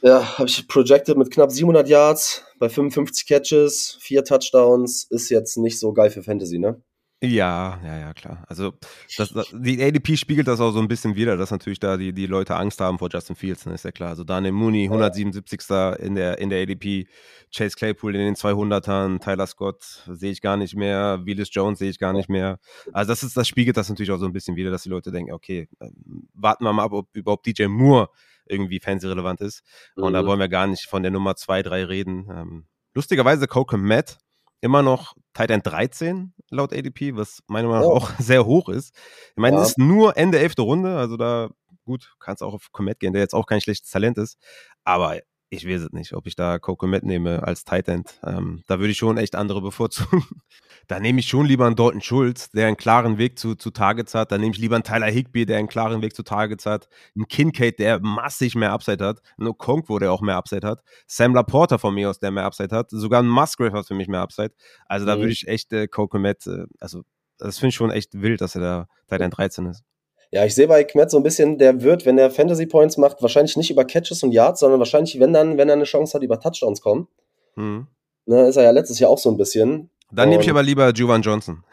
[0.00, 5.04] Ja, habe ich projected mit knapp 700 Yards bei 55 Catches, vier Touchdowns.
[5.10, 6.80] Ist jetzt nicht so geil für Fantasy, ne?
[7.20, 8.44] Ja, ja, ja, klar.
[8.46, 8.74] Also
[9.16, 12.12] das, das, die ADP spiegelt das auch so ein bisschen wieder, dass natürlich da die,
[12.12, 14.10] die Leute Angst haben vor Justin Fields, ne, ist ja klar.
[14.10, 15.60] Also Daniel Mooney, 177.
[15.98, 17.08] in der, in der ADP,
[17.52, 21.90] Chase Claypool in den 200ern, Tyler Scott sehe ich gar nicht mehr, Willis Jones sehe
[21.90, 22.60] ich gar nicht mehr.
[22.92, 25.10] Also das ist, das spiegelt das natürlich auch so ein bisschen wieder, dass die Leute
[25.10, 28.10] denken, okay, ähm, warten wir mal ab, ob überhaupt DJ Moore
[28.46, 29.64] irgendwie fancy-relevant ist.
[29.96, 30.14] Und mhm.
[30.14, 32.28] da wollen wir gar nicht von der Nummer 2, 3 reden.
[32.30, 34.18] Ähm, lustigerweise Coco Matt
[34.60, 37.96] immer noch Tight End 13 laut ADP, was meiner Meinung nach oh.
[37.96, 38.94] auch sehr hoch ist.
[39.30, 39.62] Ich meine, ja.
[39.62, 40.54] es ist nur Ende 11.
[40.58, 41.50] Runde, also da,
[41.84, 44.38] gut, kannst auch auf Comet gehen, der jetzt auch kein schlechtes Talent ist.
[44.84, 45.18] Aber
[45.50, 48.20] ich weiß es nicht, ob ich da Coco mitnehme als Tight End.
[48.22, 50.24] Ähm, da würde ich schon echt andere bevorzugen.
[50.88, 54.14] da nehme ich schon lieber einen Dalton Schulz, der einen klaren Weg zu, zu Targets
[54.14, 54.30] hat.
[54.30, 56.88] Da nehme ich lieber einen Tyler Higby, der einen klaren Weg zu Targets hat.
[57.16, 59.20] Einen Kincaid, der massig mehr Upside hat.
[59.38, 60.82] Einen Okonkwo, der auch mehr Upside hat.
[61.06, 62.90] Sam Laporta von mir aus, der mehr Upside hat.
[62.90, 64.52] Sogar ein Musgrave hat für mich mehr Upside.
[64.86, 65.20] Also da mhm.
[65.20, 67.04] würde ich echt äh, Coco Matt, äh, also
[67.38, 69.84] das finde ich schon echt wild, dass er da Tight End 13 ist.
[70.30, 73.22] Ja, ich sehe bei Kmet so ein bisschen, der wird, wenn er Fantasy Points macht,
[73.22, 76.22] wahrscheinlich nicht über Catches und Yards, sondern wahrscheinlich, wenn dann, wenn er eine Chance hat,
[76.22, 77.08] über Touchdowns kommen.
[77.56, 77.86] Mhm.
[78.26, 79.88] Ne, ist er ja letztes Jahr auch so ein bisschen.
[80.12, 81.64] Dann nehme ich aber lieber Juwan Johnson.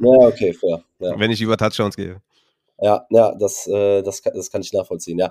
[0.00, 0.82] Ja, okay, fair.
[0.98, 1.16] Ja.
[1.20, 2.20] Wenn ich über Touchdowns gehe.
[2.80, 5.30] Ja, ja, das, äh, das, kann, das kann ich nachvollziehen, ja.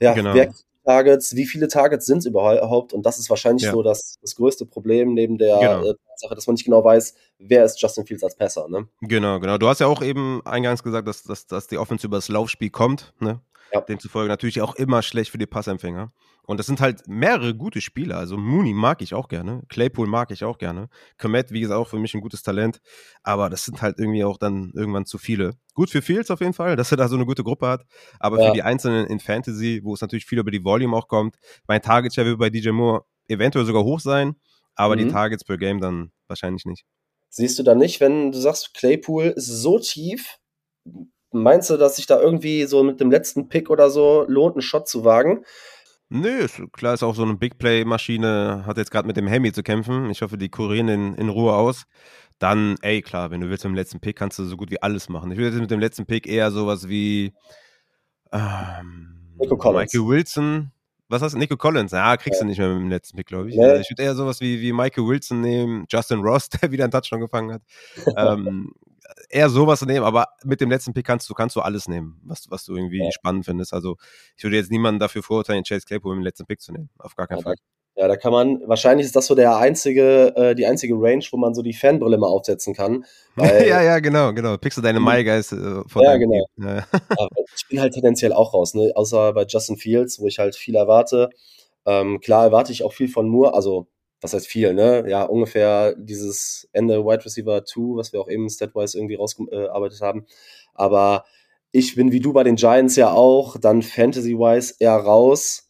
[0.00, 0.34] Ja, Genau.
[0.34, 0.52] wer
[0.84, 2.92] Targets, wie viele Targets sind es überhaupt?
[2.92, 3.72] Und das ist wahrscheinlich Ja.
[3.72, 5.82] so das, das größte Problem neben der Genau.
[5.90, 8.86] äh, Tatsache, dass man nicht genau weiß, wer ist Justin Fields als Passer, ne?
[9.00, 9.58] Genau, genau.
[9.58, 12.70] Du hast ja auch eben eingangs gesagt, dass, dass, dass die Offense über das Laufspiel
[12.70, 13.14] kommt.
[13.20, 13.40] Ne?
[13.74, 13.80] Ja.
[13.80, 16.12] Demzufolge natürlich auch immer schlecht für die Passempfänger.
[16.46, 18.18] Und das sind halt mehrere gute Spieler.
[18.18, 19.62] Also Mooney mag ich auch gerne.
[19.68, 20.88] Claypool mag ich auch gerne.
[21.18, 22.80] Komet, wie gesagt, auch für mich ein gutes Talent.
[23.22, 25.52] Aber das sind halt irgendwie auch dann irgendwann zu viele.
[25.72, 27.84] Gut für Fields auf jeden Fall, dass er da so eine gute Gruppe hat.
[28.20, 28.48] Aber Ja.
[28.48, 31.80] für die Einzelnen in Fantasy, wo es natürlich viel über die Volume auch kommt, mein
[31.82, 34.36] Target Share wird bei DJ Moore eventuell sogar hoch sein.
[34.74, 35.12] Aber die Mhm.
[35.12, 36.84] Targets per Game dann wahrscheinlich nicht.
[37.30, 40.38] Siehst du da nicht, wenn du sagst, Claypool ist so tief,
[41.34, 44.62] meinst du, dass sich da irgendwie so mit dem letzten Pick oder so lohnt, einen
[44.62, 45.44] Shot zu wagen?
[46.08, 49.62] Nö, klar ist auch so eine Big Play-Maschine, hat jetzt gerade mit dem Hemi zu
[49.62, 50.10] kämpfen.
[50.10, 51.84] Ich hoffe, die kurieren in, in Ruhe aus.
[52.38, 54.82] Dann, ey, klar, wenn du willst mit dem letzten Pick, kannst du so gut wie
[54.82, 55.30] alles machen.
[55.30, 57.32] Ich würde jetzt mit dem letzten Pick eher sowas wie
[58.32, 59.92] ähm, Nico Collins.
[59.92, 60.70] Michael Wilson.
[61.08, 61.38] Was hast du?
[61.38, 61.92] Nico Collins?
[61.92, 63.56] Ja, kriegst du nicht mehr mit dem letzten Pick, glaube ich.
[63.56, 63.64] Nee.
[63.64, 66.90] Also ich würde eher sowas wie, wie Michael Wilson nehmen, Justin Ross, der wieder einen
[66.90, 67.62] Touchdown gefangen hat.
[68.16, 68.72] ähm,
[69.34, 72.50] eher sowas nehmen, aber mit dem letzten Pick kannst du, kannst du alles nehmen, was,
[72.50, 73.10] was du irgendwie Ja.
[73.12, 73.72] spannend findest.
[73.72, 73.96] Also
[74.36, 76.90] ich würde jetzt niemanden dafür verurteilen, Chase Claypool dem letzten Pick zu nehmen.
[76.98, 77.54] Auf gar keinen Ja, Fall.
[77.96, 81.36] Ja, da kann man, wahrscheinlich ist das so der einzige, äh, die einzige Range, wo
[81.36, 83.04] man so die Fanbrille mal aufsetzen kann.
[83.36, 84.56] Ja, ja, genau, genau.
[84.56, 85.06] Pickst du deine Mhm.
[85.06, 86.44] My Guys äh, von Ja, genau.
[86.56, 86.84] Ja.
[87.56, 88.90] Ich bin halt tendenziell auch raus, ne?
[88.96, 91.30] Außer bei Justin Fields, wo ich halt viel erwarte.
[91.86, 93.86] Ähm, klar erwarte ich auch viel von Moore, also
[94.24, 95.04] was heißt viel, ne?
[95.06, 100.24] Ja, ungefähr dieses Ende Wide Receiver 2, was wir auch eben statwise irgendwie rausgearbeitet haben.
[100.72, 101.26] Aber
[101.72, 105.68] ich bin wie du bei den Giants ja auch, dann Fantasy-wise eher raus.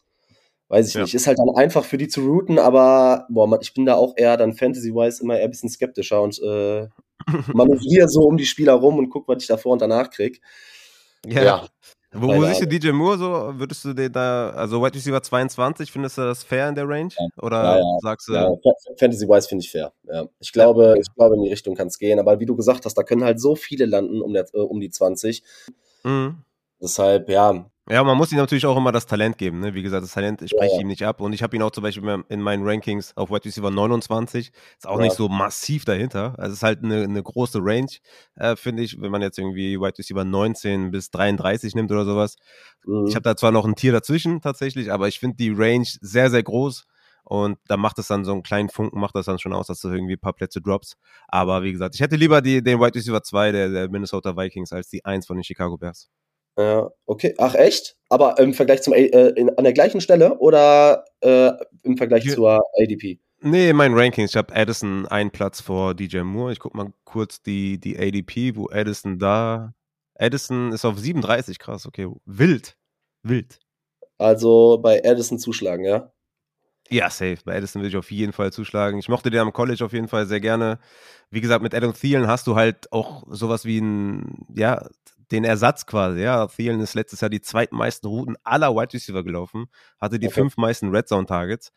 [0.69, 1.01] Weiß ich Ja.
[1.01, 1.13] nicht.
[1.13, 4.37] Ist halt dann einfach für die zu routen, aber boah, ich bin da auch eher
[4.37, 6.87] dann Fantasy-wise immer eher ein bisschen skeptischer und äh,
[7.53, 10.41] manövriere so um die Spieler rum und guck, was ich davor und danach krieg.
[11.27, 11.67] ja.
[12.15, 13.59] Wo, wo siehst du DJ Moore so?
[13.59, 17.09] Würdest du den da, also Wide Receiver 22, findest du das fair in der Range?
[17.41, 17.97] Oder Ja, ja.
[18.01, 18.51] sagst du, Ja,
[18.97, 19.91] Fantasy-wise finde ich fair.
[20.39, 22.19] Ich glaube, ich glaube, in die Richtung kann es gehen.
[22.19, 24.79] Aber wie du gesagt hast, da können halt so viele landen um, der, äh, um
[24.79, 25.43] die 20.
[26.03, 26.37] mhm.
[26.81, 29.59] Deshalb, ja, Ja, man muss ihm natürlich auch immer das Talent geben.
[29.59, 29.75] Ne?
[29.75, 31.21] Wie gesagt, das Talent spreche ich ihm nicht ab.
[31.21, 34.51] Und ich habe ihn auch zum Beispiel in meinen Rankings auf Wide Receiver 29.
[34.77, 35.03] Ist auch Ja.
[35.03, 36.33] nicht so massiv dahinter.
[36.39, 37.91] Also es ist halt eine, eine große Range,
[38.37, 42.37] äh, finde ich, wenn man jetzt irgendwie Wide Receiver 19 bis 33 nimmt oder sowas.
[42.85, 43.05] mhm.
[43.07, 46.31] Ich habe da zwar noch ein Tier dazwischen tatsächlich, aber ich finde die Range sehr,
[46.31, 46.85] sehr groß.
[47.23, 49.79] Und da macht es dann so einen kleinen Funken, macht das dann schon aus, dass
[49.81, 50.95] du irgendwie ein paar Plätze droppst.
[51.27, 54.71] Aber wie gesagt, ich hätte lieber die, den Wide Receiver 2 der, der Minnesota Vikings
[54.71, 56.09] als die 1 von den Chicago Bears.
[56.57, 57.35] Ja, okay.
[57.37, 57.97] Ach, echt?
[58.09, 61.51] Aber im Vergleich zum, äh, in, an der gleichen Stelle oder äh,
[61.83, 63.19] im Vergleich Hier- zur ADP?
[63.41, 64.31] Nee, in meinen Rankings.
[64.31, 66.51] Ich habe Addison einen Platz vor DJ Moore.
[66.53, 69.73] Ich guck mal kurz die, die ADP, wo Addison da.
[70.17, 72.07] Addison ist auf 37, krass, okay.
[72.25, 72.75] Wild.
[73.21, 73.59] Wild.
[74.17, 76.11] Also bei Addison zuschlagen, ja?
[76.89, 77.37] Ja, safe.
[77.43, 78.97] Bei Addison will ich auf jeden Fall zuschlagen.
[78.99, 80.79] Ich mochte den am College auf jeden Fall sehr gerne.
[81.29, 84.87] Wie gesagt, mit Adam Thielen hast du halt auch sowas wie ein, ja,
[85.31, 86.21] den Ersatz quasi.
[86.21, 89.65] Ja, Thielen ist letztes Jahr die zweitmeisten Routen aller Wide Receiver gelaufen,
[89.99, 90.35] hatte die Okay.
[90.41, 91.71] fünf meisten Red Zone Targets.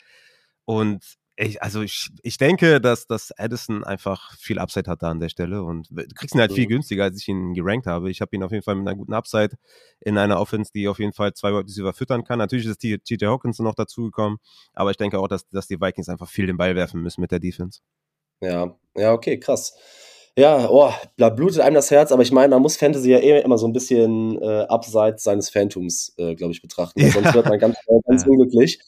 [0.64, 1.04] Und
[1.40, 5.28] ich, also ich, ich denke, dass, dass Addison einfach viel Upside hat da an der
[5.28, 6.70] Stelle und du kriegst ihn halt viel Mhm.
[6.70, 8.10] günstiger, als ich ihn gerankt habe.
[8.10, 9.56] Ich habe ihn auf jeden Fall mit einer guten Upside
[10.00, 12.40] in einer Offense, die auf jeden Fall zwei Wide Receiver füttern kann.
[12.40, 14.38] Natürlich ist TJ Hawkins noch dazugekommen,
[14.74, 17.30] aber ich denke auch, dass, dass die Vikings einfach viel den Ball werfen müssen mit
[17.30, 17.80] der Defense.
[18.40, 19.74] Ja, ja, okay, krass.
[20.38, 23.40] Ja, oh, da blutet einem das Herz, aber ich meine, man muss Fantasy ja eh
[23.42, 27.00] immer so ein bisschen äh, abseits seines Phantums, äh, glaube ich, betrachten.
[27.00, 27.10] Ja.
[27.10, 28.30] Sonst wird man ganz, äh, ganz Ja.
[28.30, 28.78] unglücklich.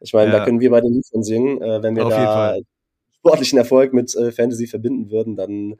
[0.00, 0.38] Ich meine, Ja.
[0.40, 1.62] da können wir bei den Lied von singen.
[1.62, 2.62] Äh, wenn wir Auf jeden da Fall.
[3.18, 5.76] sportlichen Erfolg mit äh, Fantasy verbinden würden, dann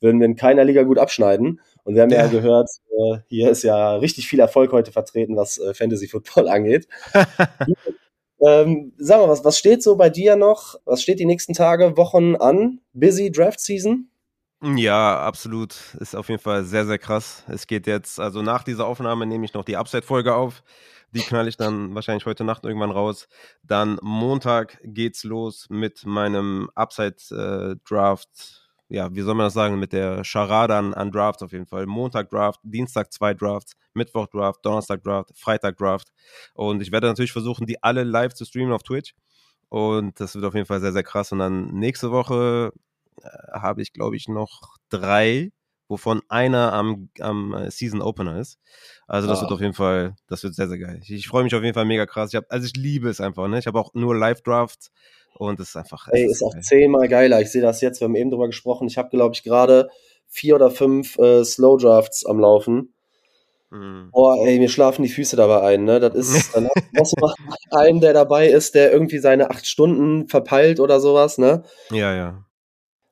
[0.00, 1.60] würden wir in keiner Liga gut abschneiden.
[1.82, 5.60] Und wir haben ja, gehört, äh, hier ist ja richtig viel Erfolg heute vertreten, was
[5.74, 6.86] Fantasy Football angeht.
[8.40, 10.76] Ähm, sag mal, was, was steht so bei dir noch?
[10.84, 12.80] Was steht die nächsten Tage, Wochen an?
[12.92, 14.08] Busy Draft Season?
[14.62, 15.94] Ja, absolut.
[16.00, 17.44] Ist auf jeden Fall sehr, sehr krass.
[17.46, 20.64] Es geht jetzt, also nach dieser Aufnahme nehme ich noch die Upside-Folge auf.
[21.12, 23.28] Die knall ich dann wahrscheinlich heute Nacht irgendwann raus.
[23.62, 28.28] Dann Montag geht's los mit meinem Upside-Draft.
[28.88, 29.78] ja, wie soll man das sagen?
[29.78, 31.86] Mit der Charade an, an Drafts auf jeden Fall.
[31.86, 36.08] Montag Draft, Dienstag zwei Drafts, Mittwoch Draft, Donnerstag Draft, Freitag Draft.
[36.54, 39.14] Und ich werde natürlich versuchen, die alle live zu streamen auf Twitch.
[39.68, 41.32] Und das wird auf jeden Fall sehr, sehr krass.
[41.32, 42.72] Und dann nächste Woche
[43.22, 45.50] äh, habe ich, glaube ich, noch drei,
[45.88, 48.58] wovon einer am, am äh, Season Opener ist.
[49.06, 49.42] Also das Ah.
[49.42, 51.00] wird auf jeden Fall, das wird sehr, sehr geil.
[51.02, 52.30] Ich, ich freue mich auf jeden Fall mega krass.
[52.30, 53.58] Ich hab, also ich liebe es einfach, ne?
[53.58, 54.90] Ich habe auch nur Live-Drafts
[55.34, 56.08] und es ist einfach.
[56.08, 56.62] Ey, ist auch geil.
[56.62, 57.40] zehnmal geiler.
[57.40, 58.86] Ich sehe das jetzt, wir haben eben drüber gesprochen.
[58.88, 59.88] Ich habe, glaube ich, gerade
[60.26, 62.92] vier oder fünf äh, Slow Drafts am Laufen.
[63.70, 64.10] Mhm.
[64.12, 66.00] Boah, ey, mir schlafen die Füße dabei ein, ne?
[66.00, 67.28] Das ist, dann hast du
[67.76, 71.64] einen, der dabei ist, der irgendwie seine acht Stunden verpeilt oder sowas, ne?
[71.90, 72.44] Ja, ja.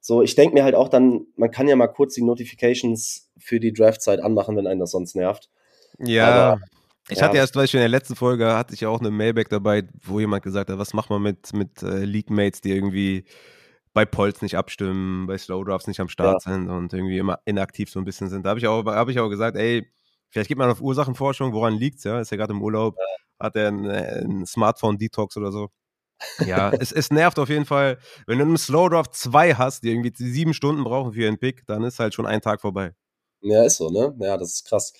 [0.07, 3.59] So, ich denke mir halt auch dann, man kann ja mal kurz die Notifications für
[3.59, 5.51] die Draftzeit anmachen, wenn einen das sonst nervt.
[5.99, 6.53] Ja.
[6.53, 6.61] Aber,
[7.09, 7.25] ich ja.
[7.25, 10.21] hatte erst, weißt du, in der letzten Folge hatte ich auch eine Mailback dabei, wo
[10.21, 13.25] jemand gesagt hat, was macht man mit, mit äh, League-Mates, die irgendwie
[13.95, 16.53] bei Polls nicht abstimmen, bei Slow Drafts nicht am Start ja.
[16.53, 18.47] sind und irgendwie immer inaktiv so ein bisschen sind.
[18.47, 19.91] Da habe ich, auch, hab ich auch gesagt, ey,
[20.31, 22.21] vielleicht geht man auf Ursachenforschung, woran liegt es, ja?
[22.21, 23.45] Ist ja gerade im Urlaub, ja.
[23.45, 25.71] hat er ein, ein Smartphone-Detox oder so.
[26.47, 27.99] Ja, es, es nervt auf jeden Fall.
[28.27, 31.67] Wenn du einen Slow Draft 2 hast, die irgendwie sieben Stunden brauchen für ihren Pick,
[31.67, 32.93] dann ist halt schon ein Tag vorbei.
[33.41, 34.15] Ja, ist so, ne?
[34.21, 34.93] Ja, das ist krass.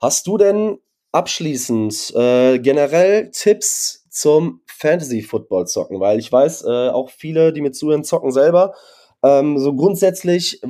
[0.00, 0.78] Hast du denn
[1.12, 6.00] abschließend äh, generell Tipps zum Fantasy Football zocken?
[6.00, 8.74] Weil ich weiß, äh, auch viele, die mit zuhören, zocken selber.
[9.22, 10.60] Ähm, so grundsätzlich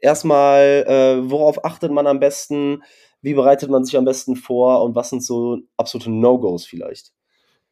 [0.00, 2.82] erstmal, äh, worauf achtet man am besten?
[3.20, 4.82] Wie bereitet man sich am besten vor?
[4.82, 7.12] Und was sind so absolute No-Gos vielleicht?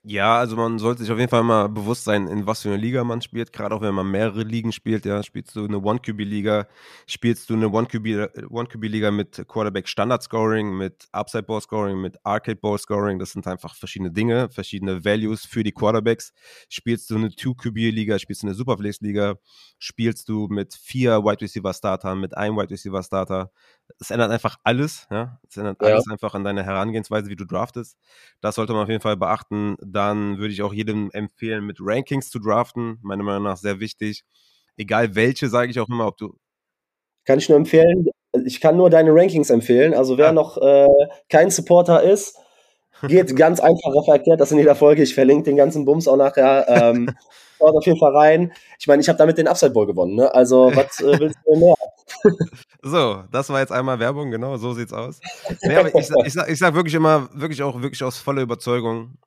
[0.03, 2.78] Ja, also man sollte sich auf jeden Fall mal bewusst sein, in was für eine
[2.78, 3.53] Liga man spielt.
[3.53, 6.68] Gerade auch wenn man mehrere Ligen spielt, ja, spielst du eine One-QB-Liga,
[7.07, 12.78] spielst du eine One-QB-Liga mit Quarterback Standard Scoring, mit Upside Ball Scoring, mit Arcade Ball
[12.78, 13.18] Scoring.
[13.18, 16.32] Das sind einfach verschiedene Dinge, verschiedene Values für die Quarterbacks.
[16.70, 19.34] Spielst du eine Two-QB-Liga, spielst du eine Superflex-Liga,
[19.78, 23.51] spielst du mit vier Wide Receiver Startern, mit einem Wide Receiver Starter.
[23.98, 25.38] Es ändert einfach alles, ja.
[25.46, 25.88] Es ändert ja.
[25.88, 27.98] alles einfach an deiner Herangehensweise, wie du draftest.
[28.40, 32.30] Das sollte man auf jeden Fall beachten dann würde ich auch jedem empfehlen, mit Rankings
[32.30, 32.99] zu draften.
[33.03, 34.24] Meiner Meinung nach sehr wichtig.
[34.76, 36.34] Egal welche, sage ich auch immer, ob du.
[37.24, 38.07] Kann ich nur empfehlen.
[38.45, 39.95] Ich kann nur deine Rankings empfehlen.
[39.95, 40.32] Also wer ja.
[40.32, 40.86] noch äh,
[41.28, 42.36] kein Supporter ist,
[43.03, 45.03] geht ganz einfach auf erklärt das in jeder Folge.
[45.03, 46.66] Ich verlinke den ganzen Bums auch nachher.
[46.68, 47.14] Ähm,
[47.59, 48.53] schaut auf jeden Fall rein.
[48.78, 50.14] Ich meine, ich habe damit den Upside Bowl gewonnen.
[50.14, 50.34] Ne?
[50.34, 51.74] Also was äh, willst du mehr?
[52.82, 55.20] So, das war jetzt einmal Werbung, genau, so sieht's aus.
[55.62, 59.18] Nee, ich, ich, ich sag wirklich immer, wirklich auch wirklich aus voller Überzeugung,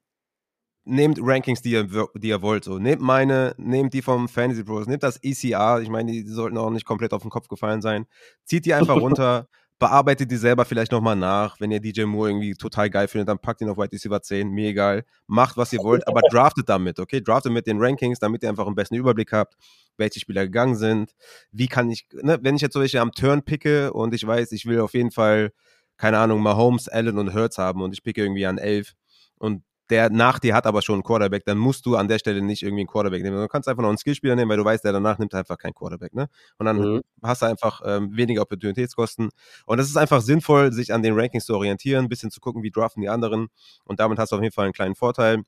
[0.86, 2.63] nehmt Rankings, die ihr, die ihr wollt.
[2.63, 2.79] So.
[2.79, 5.81] Nehmt meine, nehmt die vom Fantasy Bros, nehmt das ECR.
[5.81, 8.05] Ich meine, die sollten auch nicht komplett auf den Kopf gefallen sein.
[8.45, 9.47] Zieht die einfach runter,
[9.79, 11.59] bearbeitet die selber vielleicht nochmal nach.
[11.59, 14.49] Wenn ihr DJ Moore irgendwie total geil findet, dann packt ihn auf White Receiver 10,
[14.49, 15.03] mir egal.
[15.27, 17.21] Macht, was ihr wollt, aber draftet damit, okay?
[17.21, 19.55] Draftet mit den Rankings, damit ihr einfach einen besten Überblick habt,
[19.97, 21.13] welche Spieler gegangen sind.
[21.51, 24.51] Wie kann ich, ne, wenn ich jetzt so welche am Turn picke und ich weiß,
[24.51, 25.51] ich will auf jeden Fall,
[25.97, 28.93] keine Ahnung, Mahomes, Allen und Hurts haben und ich picke irgendwie an 11
[29.38, 32.41] und der nach dir hat aber schon einen Quarterback, dann musst du an der Stelle
[32.41, 33.38] nicht irgendwie einen Quarterback nehmen.
[33.38, 35.73] Du kannst einfach noch einen Skillspieler nehmen, weil du weißt, der danach nimmt einfach keinen
[35.73, 36.13] Quarterback.
[36.13, 36.29] Ne?
[36.57, 37.01] Und dann mhm.
[37.21, 39.29] hast du einfach ähm, weniger Opportunitätskosten.
[39.65, 42.63] Und es ist einfach sinnvoll, sich an den Rankings zu orientieren, ein bisschen zu gucken,
[42.63, 43.47] wie draften die anderen.
[43.84, 45.43] Und damit hast du auf jeden Fall einen kleinen Vorteil.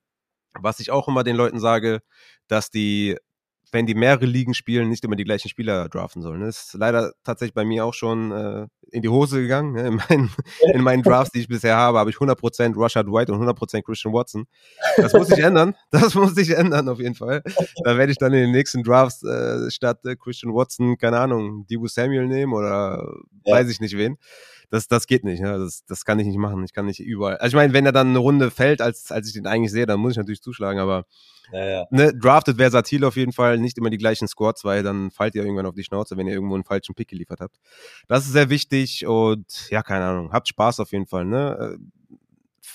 [0.59, 2.01] Was ich auch immer den Leuten sage,
[2.47, 3.17] dass die
[3.71, 6.41] wenn die mehrere Ligen spielen, nicht immer die gleichen Spieler draften sollen.
[6.41, 9.73] Das ist leider tatsächlich bei mir auch schon äh, in die Hose gegangen.
[9.73, 9.87] Ne?
[9.87, 10.31] In, meinen,
[10.73, 14.13] in, meinen, Drafts, die ich bisher habe, habe ich 100% Rashad White und 100% Christian
[14.13, 14.45] Watson.
[14.97, 15.75] Das muss sich ändern.
[15.91, 17.41] Das muss sich ändern auf jeden Fall.
[17.83, 21.65] Da werde ich dann in den nächsten Drafts äh, statt äh, Christian Watson, keine Ahnung,
[21.67, 23.05] Dibu Samuel nehmen oder
[23.45, 23.55] ja.
[23.55, 24.17] weiß ich nicht wen
[24.69, 25.41] das, das geht nicht.
[25.41, 25.57] Ne?
[25.57, 26.63] Das, das kann ich nicht machen.
[26.63, 27.37] Ich kann nicht überall.
[27.37, 29.85] Also ich meine, wenn er dann eine Runde fällt, als, als ich den eigentlich sehe,
[29.85, 31.05] dann muss ich natürlich zuschlagen, aber
[31.51, 31.87] ja, ja.
[31.91, 35.43] Ne, draftet versatil auf jeden Fall, nicht immer die gleichen Squads, weil dann fallt ihr
[35.43, 37.57] irgendwann auf die Schnauze, wenn ihr irgendwo einen falschen Pick geliefert habt.
[38.07, 41.25] Das ist sehr wichtig und ja, keine Ahnung, habt Spaß auf jeden Fall.
[41.25, 41.77] Ne?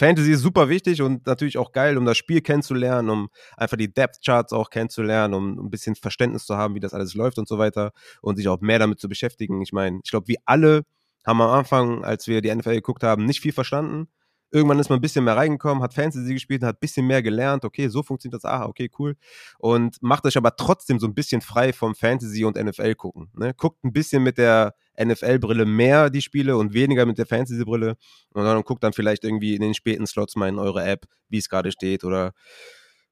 [0.00, 3.92] Fantasy ist super wichtig und natürlich auch geil, um das Spiel kennenzulernen, um einfach die
[3.92, 7.48] Depth Charts auch kennenzulernen, um ein bisschen Verständnis zu haben, wie das alles läuft und
[7.48, 9.60] so weiter und sich auch mehr damit zu beschäftigen.
[9.62, 10.84] Ich meine, ich glaube, wir alle
[11.26, 14.08] haben am Anfang, als wir die NFL geguckt haben, nicht viel verstanden.
[14.52, 17.64] Irgendwann ist man ein bisschen mehr reingekommen, hat Fantasy gespielt, hat ein bisschen mehr gelernt.
[17.64, 18.50] Okay, so funktioniert das.
[18.50, 19.16] Ah, okay, cool.
[19.58, 23.30] Und macht euch aber trotzdem so ein bisschen frei vom Fantasy und NFL gucken.
[23.34, 23.54] Ne?
[23.54, 27.96] Guckt ein bisschen mit der NFL-Brille mehr die Spiele und weniger mit der Fantasy-Brille.
[28.32, 31.38] Und dann guckt dann vielleicht irgendwie in den späten Slots mal in eure App, wie
[31.38, 32.32] es gerade steht oder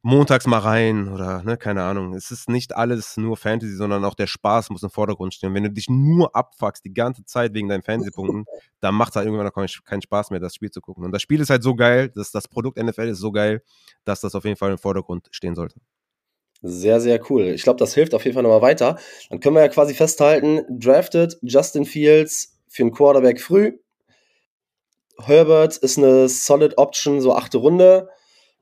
[0.03, 2.15] montags mal rein oder ne, keine Ahnung.
[2.15, 5.55] Es ist nicht alles nur Fantasy, sondern auch der Spaß muss im Vordergrund stehen.
[5.55, 8.45] wenn du dich nur abfuckst die ganze Zeit wegen deinen Fantasy-Punkten,
[8.81, 11.05] dann macht es halt irgendwann noch keinen Spaß mehr, das Spiel zu gucken.
[11.05, 13.63] Und das Spiel ist halt so geil, dass das Produkt NFL ist so geil,
[14.05, 15.81] dass das auf jeden Fall im Vordergrund stehen sollte.
[16.63, 17.45] Sehr, sehr cool.
[17.49, 18.99] Ich glaube, das hilft auf jeden Fall nochmal weiter.
[19.31, 23.79] Dann können wir ja quasi festhalten, drafted Justin Fields für einen Quarterback früh.
[25.21, 28.09] Herbert ist eine solid Option, so achte Runde.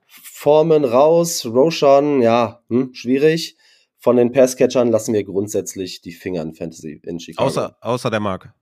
[0.07, 3.57] Formen raus, Roshan, ja, hm, schwierig.
[3.99, 7.47] Von den Passcatchern lassen wir grundsätzlich die Finger in Fantasy in Chicago.
[7.47, 8.53] Außer, außer der Mark.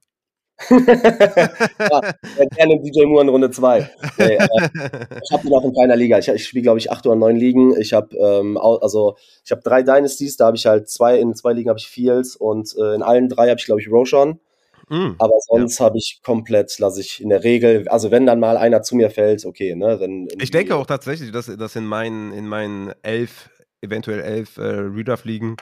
[0.69, 2.01] ja,
[2.55, 3.89] gerne DJ Moore in Runde 2.
[4.17, 4.37] Nee, äh,
[5.21, 6.17] ich habe ihn auch in keiner Liga.
[6.17, 7.75] Ich, ich spiele, glaube ich, acht oder neun Ligen.
[7.79, 11.69] Ich habe ähm, also ich drei Dynasties, da habe ich halt zwei, in zwei Ligen
[11.69, 14.39] habe ich Fields und äh, in allen drei habe ich, glaube ich, Roshan.
[14.89, 15.85] Mm, aber sonst ja.
[15.85, 19.09] habe ich komplett, lasse ich in der Regel, also wenn dann mal einer zu mir
[19.09, 19.99] fällt, okay, ne?
[19.99, 23.49] Wenn ich denke auch tatsächlich, dass, dass in meinen, in meinen elf,
[23.81, 25.57] eventuell elf äh, Redraft-Ligen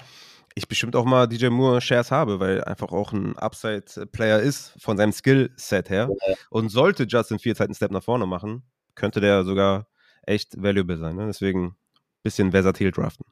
[0.56, 4.98] ich bestimmt auch mal DJ Moore Shares habe, weil einfach auch ein Upside-Player ist von
[4.98, 6.10] seinem Skill-Set her.
[6.28, 6.36] Ja.
[6.50, 8.64] Und sollte Justin Fields halt einen Step nach vorne machen,
[8.96, 9.88] könnte der sogar
[10.24, 11.16] echt valuable sein.
[11.16, 11.26] Ne?
[11.28, 11.76] Deswegen ein
[12.22, 13.26] bisschen versatil draften.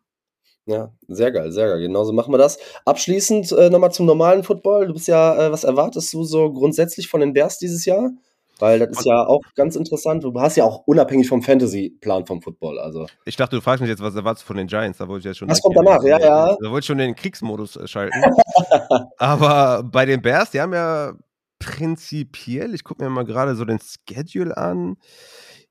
[0.65, 1.81] Ja, sehr geil, sehr geil.
[1.81, 2.59] Genauso machen wir das.
[2.85, 4.87] Abschließend äh, nochmal zum normalen Football.
[4.87, 8.11] Du bist ja, äh, was erwartest du so grundsätzlich von den Bears dieses Jahr?
[8.59, 10.23] Weil das ist ja auch ganz interessant.
[10.23, 12.77] Du hast ja auch unabhängig vom Fantasy-Plan vom Football.
[12.77, 13.07] Also.
[13.25, 14.99] Ich dachte, du fragst mich jetzt, was erwartest du von den Giants?
[14.99, 15.47] Da wollte ich jetzt schon.
[15.47, 16.55] Das kommt danach, ja, ja.
[16.61, 18.21] Da wollte ich schon den Kriegsmodus äh, schalten.
[19.17, 21.13] Aber bei den Bears, die haben ja
[21.57, 24.97] prinzipiell, ich gucke mir mal gerade so den Schedule an.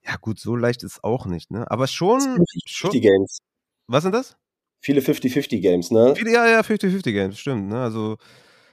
[0.04, 1.70] Ja, gut, so leicht ist es auch nicht, ne?
[1.70, 2.20] Aber schon.
[2.20, 3.38] 50 schon Games.
[3.86, 4.36] Was sind das?
[4.80, 6.14] Viele 50-50 Games, ne?
[6.16, 7.68] Viele, ja, ja, 50-50 Games, stimmt.
[7.68, 7.80] Ne?
[7.80, 8.16] Also,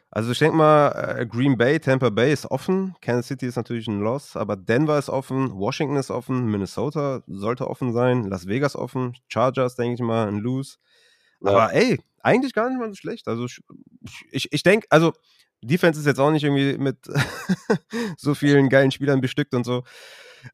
[0.10, 2.96] also ich denke mal, äh, Green Bay, Tampa Bay ist offen.
[3.02, 7.68] Kansas City ist natürlich ein Loss, aber Denver ist offen, Washington ist offen, Minnesota sollte
[7.68, 10.78] offen sein, Las Vegas offen, Chargers, denke ich mal, ein Lose.
[11.42, 11.52] Ja.
[11.52, 13.28] Aber ey, eigentlich gar nicht mal so schlecht.
[13.28, 13.60] Also ich,
[14.32, 15.12] ich, ich denke, also
[15.62, 16.98] Defense ist jetzt auch nicht irgendwie mit
[18.18, 19.84] so vielen geilen Spielern bestückt und so.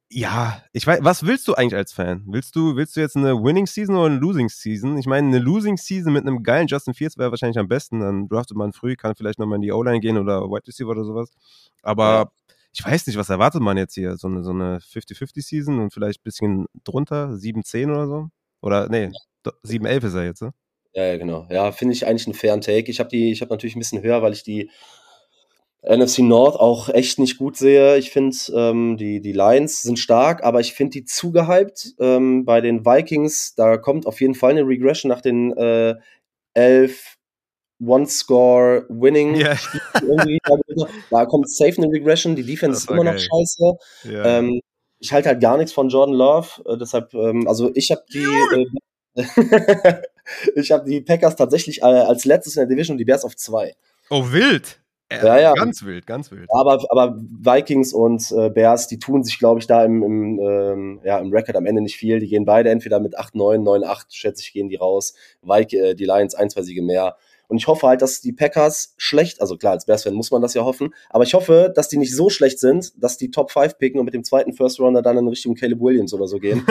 [0.10, 2.24] Ja, ich weiß, was willst du eigentlich als Fan?
[2.28, 4.98] Willst du, willst du jetzt eine Winning Season oder eine Losing Season?
[4.98, 8.00] Ich meine, eine Losing Season mit einem geilen Justin Fields wäre wahrscheinlich am besten.
[8.00, 11.04] Dann draftet man früh, kann vielleicht nochmal in die O-Line gehen oder Wide Receiver oder
[11.04, 11.32] sowas.
[11.82, 12.32] Aber
[12.74, 14.18] ich weiß nicht, was erwartet man jetzt hier?
[14.18, 18.30] So eine, so eine 50-50 Season und vielleicht ein bisschen drunter, 7-10 oder so?
[18.62, 19.12] Oder, nee,
[19.66, 20.54] 7-11 ist er jetzt, ne?
[20.94, 21.48] Ja, ja, genau.
[21.50, 22.90] Ja, finde ich eigentlich einen fairen Take.
[22.90, 24.70] Ich habe die, ich habe natürlich ein bisschen höher, weil ich die
[25.86, 27.98] NFC North auch echt nicht gut sehe.
[27.98, 31.94] Ich finde, ähm, die, die Lions sind stark, aber ich finde die zu gehypt.
[32.00, 35.96] Ähm, bei den Vikings, da kommt auf jeden Fall eine Regression nach den äh,
[36.54, 37.18] elf
[37.86, 39.36] One-Score Winning.
[39.36, 39.58] Yeah.
[41.10, 42.36] da kommt safe eine Regression.
[42.36, 43.14] Die Defense ist immer geil.
[43.14, 43.74] noch scheiße.
[44.06, 44.40] Yeah.
[44.40, 44.62] Ähm,
[45.00, 46.48] ich halte halt gar nichts von Jordan Love.
[46.66, 48.26] Äh, deshalb, ähm, also ich habe die.
[48.26, 48.66] Äh,
[50.56, 53.36] ich habe die Packers tatsächlich äh, als letztes in der Division und die Bears auf
[53.36, 53.76] zwei.
[54.10, 54.83] Oh, wild!
[55.12, 55.54] Ja, ja.
[55.54, 56.50] Ganz wild, ganz wild.
[56.52, 61.02] Aber, aber Vikings und äh, Bears, die tun sich, glaube ich, da im, im, ähm,
[61.04, 62.20] ja, im Record am Ende nicht viel.
[62.20, 65.14] Die gehen beide entweder mit 8-9, 9-8, schätze ich, gehen die raus.
[65.42, 67.16] Vik äh, die Lions ein, zwei Siege mehr.
[67.54, 70.56] Und ich hoffe halt, dass die Packers schlecht, also klar, als Bears-Fan muss man das
[70.56, 73.78] ja hoffen, aber ich hoffe, dass die nicht so schlecht sind, dass die Top 5
[73.78, 76.66] picken und mit dem zweiten First Rounder dann in Richtung Caleb Williams oder so gehen.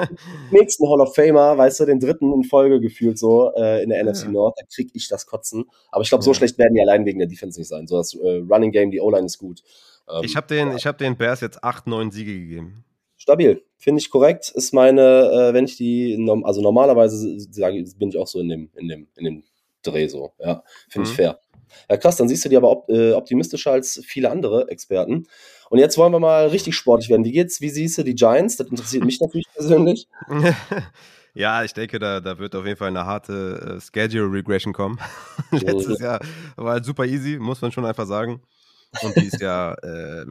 [0.50, 3.96] nächsten Hall of Famer, weißt du, den dritten in Folge gefühlt so äh, in der
[3.96, 4.04] ja.
[4.04, 5.64] NFC North, da krieg ich das Kotzen.
[5.90, 6.34] Aber ich glaube, so ja.
[6.34, 7.86] schlecht werden die allein wegen der Defense nicht sein.
[7.86, 9.62] So das äh, Running Game, die O-Line ist gut.
[10.06, 10.84] Ähm, ich habe den, ja.
[10.84, 12.84] hab den Bears jetzt 8, 9 Siege gegeben
[13.26, 13.62] stabil.
[13.76, 14.50] Finde ich korrekt.
[14.50, 18.70] Ist meine, äh, wenn ich die, also normalerweise sage, bin ich auch so in dem,
[18.76, 19.44] in dem, in dem
[19.86, 20.32] Dreh so.
[20.38, 21.12] Ja, finde mhm.
[21.12, 21.40] ich fair.
[21.90, 25.26] Ja, krass, dann siehst du die aber op äh, optimistischer als viele andere Experten.
[25.68, 27.24] Und jetzt wollen wir mal richtig sportlich werden.
[27.24, 27.60] Wie geht's?
[27.60, 28.56] Wie siehst du die Giants?
[28.56, 30.08] Das interessiert mich natürlich persönlich.
[31.36, 34.98] Ja, ich denke, da, da wird auf jeden Fall eine harte äh, Schedule Regression kommen.
[35.50, 36.18] Letztes Jahr
[36.56, 38.40] war halt super easy, muss man schon einfach sagen.
[39.02, 40.24] Und dieses Jahr äh,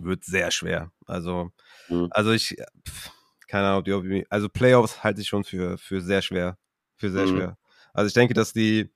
[0.00, 0.90] wird sehr schwer.
[1.06, 1.52] Also,
[1.88, 2.08] mhm.
[2.10, 2.56] also ich,
[2.88, 3.12] pff,
[3.46, 6.58] keine Ahnung, also Playoffs halte ich schon für, für sehr schwer.
[6.96, 7.36] Für sehr mhm.
[7.36, 7.58] schwer.
[7.92, 8.90] Also ich denke, dass die,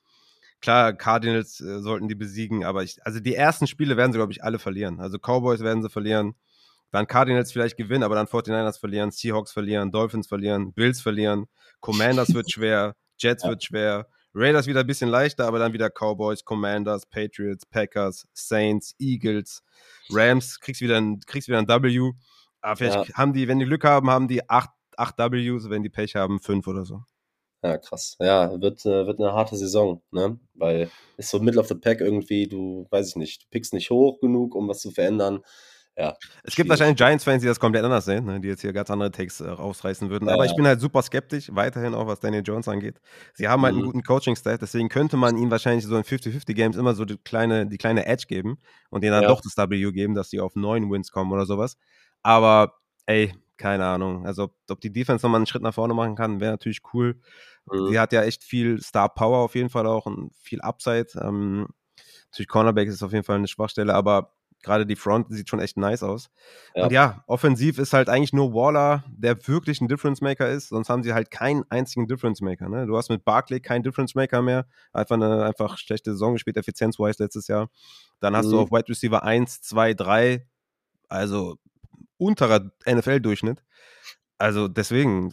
[0.61, 4.32] klar, Cardinals äh, sollten die besiegen, aber ich, also die ersten Spiele werden sie, glaube
[4.32, 5.01] ich, alle verlieren.
[5.01, 6.34] Also Cowboys werden sie verlieren,
[6.90, 11.47] dann Cardinals vielleicht gewinnen, aber dann 49ers verlieren, Seahawks verlieren, Dolphins verlieren, Bills verlieren,
[11.80, 13.51] Commanders wird schwer, Jets ja.
[13.51, 18.95] wird schwer, Raiders wieder ein bisschen leichter, aber dann wieder Cowboys, Commanders, Patriots, Packers, Saints,
[18.99, 19.62] Eagles,
[20.11, 22.12] Rams, kriegst wieder ein, kriegst wieder ein W.
[22.61, 23.14] Aber vielleicht ja.
[23.14, 26.41] haben die, wenn die Glück haben, haben die 8, 8 Ws, wenn die Pech haben,
[26.41, 27.04] 5 oder so.
[27.64, 28.16] Ja, krass.
[28.20, 30.38] Ja, wird, äh, wird eine harte Saison, ne?
[30.53, 33.88] Weil ist so Middle of the Pack irgendwie, du, weiß ich nicht, du pickst nicht
[33.88, 35.41] hoch genug, um was zu verändern.
[35.96, 36.14] Ja.
[36.42, 38.38] Es gibt wahrscheinlich Giants-Fans, die das komplett anders sehen, ne?
[38.38, 40.28] die jetzt hier ganz andere Takes äh, rausreißen würden.
[40.28, 43.00] Ja, Aber ich bin halt super skeptisch, weiterhin auch was Daniel Jones angeht.
[43.32, 43.80] Sie haben halt mhm.
[43.80, 47.66] einen guten Coaching-Stat, deswegen könnte man ihnen wahrscheinlich so in 50-50-Games immer so die kleine,
[47.66, 48.58] die kleine Edge geben
[48.91, 49.28] und denen dann ja.
[49.28, 51.78] doch das W geben, dass sie auf neun Wins kommen oder sowas.
[52.22, 52.74] Aber
[53.07, 54.26] ey, keine Ahnung.
[54.26, 57.21] Also, ob die Defense nochmal einen Schritt nach vorne machen kann, wäre natürlich cool.
[57.71, 57.89] Mhm.
[57.89, 61.09] Sie hat ja echt viel Star Power auf jeden Fall auch und viel Upside.
[61.21, 61.68] Ähm,
[62.31, 64.33] natürlich Cornerback ist auf jeden Fall eine Schwachstelle, aber
[64.64, 66.31] gerade die Front sieht schon echt nice aus.
[66.75, 66.85] Ja.
[66.85, 70.89] Und ja, offensiv ist halt eigentlich nur Waller, der wirklich ein Difference Maker ist, sonst
[70.89, 72.68] haben sie halt keinen einzigen Difference Maker.
[72.68, 72.87] Ne?
[72.87, 77.22] Du hast mit Barkley keinen Difference Maker mehr, einfach eine einfach schlechte Saison gespielt, effizienzwise
[77.22, 77.68] letztes Jahr.
[78.21, 78.53] Dann hast mhm.
[78.53, 80.47] du auf Wide Receiver 1, 2, 3,
[81.09, 81.59] also
[82.18, 83.62] unterer NFL-Durchschnitt.
[84.38, 85.32] Also deswegen,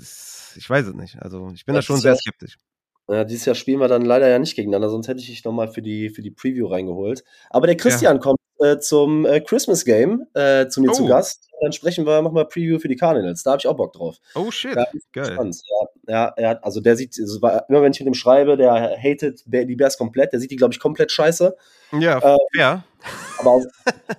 [0.55, 1.21] ich weiß es nicht.
[1.21, 2.57] Also ich bin da schon sehr skeptisch.
[3.09, 5.67] Ja, dieses Jahr spielen wir dann leider ja nicht gegeneinander, sonst hätte ich dich nochmal
[5.67, 7.23] für die, für die Preview reingeholt.
[7.49, 8.21] Aber der Christian ja.
[8.21, 10.93] kommt äh, zum äh, Christmas Game äh, zu mir oh.
[10.93, 11.49] zu Gast.
[11.61, 13.43] Dann sprechen wir nochmal Preview für die Cardinals.
[13.43, 14.17] Da habe ich auch Bock drauf.
[14.35, 15.51] Oh shit, ja, geil.
[16.07, 19.97] Ja, ja, also der sieht, immer wenn ich mit ihm schreibe, der hatet die Bears
[19.97, 20.31] komplett.
[20.31, 21.55] Der sieht die, glaube ich, komplett scheiße.
[21.99, 22.83] Ja, ähm, ja.
[23.39, 23.61] Aber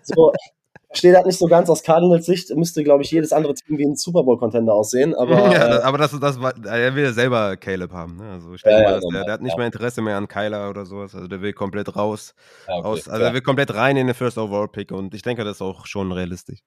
[0.02, 0.32] so,
[0.92, 3.84] verstehe das nicht so ganz aus Cardinals Sicht, müsste, glaube ich, jedes andere Team wie
[3.84, 5.14] ein Super Bowl-Contender aussehen.
[5.14, 8.16] Aber, ja, äh, aber das, das, er will ja selber Caleb haben.
[8.16, 8.30] Ne?
[8.30, 10.68] Also ich denke ja, mal, ja, der, der, hat nicht mehr Interesse mehr an Kyler
[10.68, 11.14] oder sowas.
[11.14, 12.34] Also der will komplett raus.
[12.66, 15.44] Okay, aus, also er will komplett rein in den First Overall Pick und ich denke,
[15.44, 16.60] das ist auch schon realistisch.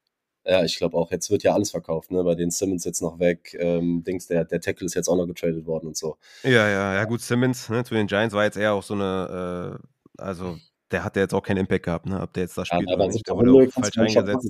[0.43, 2.23] Ja, ich glaube auch, jetzt wird ja alles verkauft, ne?
[2.23, 3.55] Bei den Simmons jetzt noch weg.
[3.59, 6.17] Ähm, Dings, der, der Tackle ist jetzt auch noch getradet worden und so.
[6.43, 9.79] Ja, ja, ja, gut, Simmons, ne, zu den Giants war jetzt eher auch so eine,
[9.79, 10.57] äh, also
[10.95, 12.21] der hat ja jetzt auch keinen Impact gehabt, ne?
[12.21, 13.27] Ob der jetzt da spielt ja, oder nicht.
[13.27, 14.49] Der wurde falsch eingesetzt.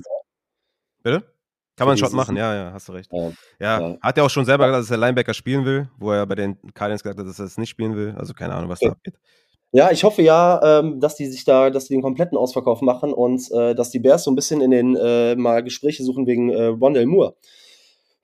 [1.02, 1.24] Bitte?
[1.76, 3.10] Kann man einen Shot machen, ja, ja, hast du recht.
[3.12, 6.24] Ja, ja, hat ja auch schon selber gesagt, dass er Linebacker spielen will, wo er
[6.24, 8.14] bei den Cardinals gesagt hat, dass er es nicht spielen will.
[8.16, 8.88] Also keine Ahnung, was okay.
[8.88, 9.14] da abgeht.
[9.72, 13.12] Ja, ich hoffe ja, ähm, dass die sich da, dass die den kompletten Ausverkauf machen
[13.12, 16.50] und äh, dass die Bears so ein bisschen in den äh, mal Gespräche suchen wegen
[16.50, 17.34] äh, Rondell Moore.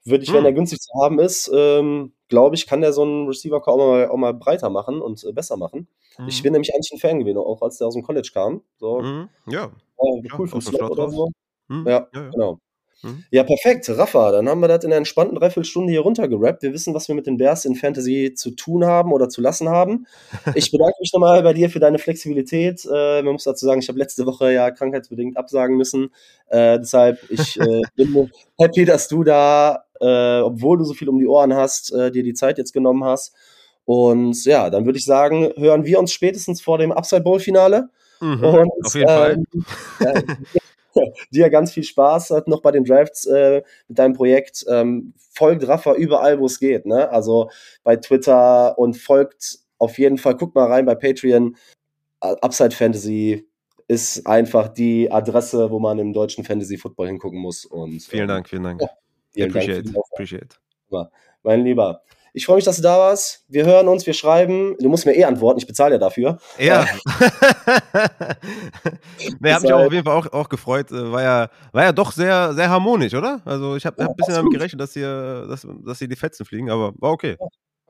[0.05, 0.37] Würde ich, hm.
[0.37, 3.77] wenn er günstig zu haben ist, ähm, glaube ich, kann der so einen Receiver auch
[3.77, 5.87] mal, auch mal breiter machen und äh, besser machen.
[6.17, 6.27] Hm.
[6.27, 8.61] Ich bin nämlich eigentlich ein Fan gewesen, auch als der aus dem College kam.
[8.77, 9.29] So, hm.
[9.47, 9.71] Ja.
[9.99, 11.29] cool ja, vom Slot oder so.
[11.69, 11.85] Hm.
[11.87, 12.59] Ja, ja, genau.
[13.03, 13.25] Mhm.
[13.31, 13.89] Ja, perfekt.
[13.89, 16.63] Rafa, dann haben wir das in einer entspannten Dreiviertelstunde hier runtergerappt.
[16.63, 19.69] Wir wissen, was wir mit den Bears in Fantasy zu tun haben oder zu lassen
[19.69, 20.07] haben.
[20.55, 22.85] Ich bedanke mich nochmal bei dir für deine Flexibilität.
[22.85, 26.11] Äh, man muss dazu sagen, ich habe letzte Woche ja krankheitsbedingt absagen müssen.
[26.47, 31.19] Äh, deshalb, ich äh, bin happy, dass du da, äh, obwohl du so viel um
[31.19, 33.33] die Ohren hast, äh, dir die Zeit jetzt genommen hast.
[33.85, 37.89] Und ja, dann würde ich sagen, hören wir uns spätestens vor dem Upside Bowl Finale.
[38.19, 39.43] Mhm, und, auf jeden Fall.
[40.01, 40.37] Ähm,
[41.31, 44.65] dir ganz viel Spaß hat noch bei den Drafts äh, mit deinem Projekt.
[44.69, 46.85] Ähm, folgt Rafa überall, wo es geht.
[46.85, 47.09] Ne?
[47.09, 47.49] Also
[47.83, 51.57] bei Twitter und folgt auf jeden Fall, guckt mal rein bei Patreon.
[52.19, 53.47] Upside Fantasy
[53.87, 57.65] ist einfach die Adresse, wo man im deutschen Fantasy Football hingucken muss.
[57.65, 58.81] Und, vielen ähm, Dank, vielen Dank.
[58.81, 58.89] Ja,
[59.33, 60.55] vielen appreciate, Dank appreciate.
[61.43, 62.03] Mein Lieber.
[62.35, 63.45] Ich freue mich, dass du da warst.
[63.47, 64.75] Wir hören uns, wir schreiben.
[64.79, 66.39] Du musst mir eh antworten, ich bezahle ja dafür.
[66.57, 66.83] Ja.
[69.39, 70.91] ne, hat mich auch auf jeden Fall auch, auch gefreut.
[70.91, 73.39] Äh, war ja, war ja doch sehr, sehr harmonisch, oder?
[73.45, 76.15] Also ich habe ja, hab ein bisschen damit gerechnet, dass hier, dass, dass hier die
[76.15, 77.37] Fetzen fliegen, aber war okay.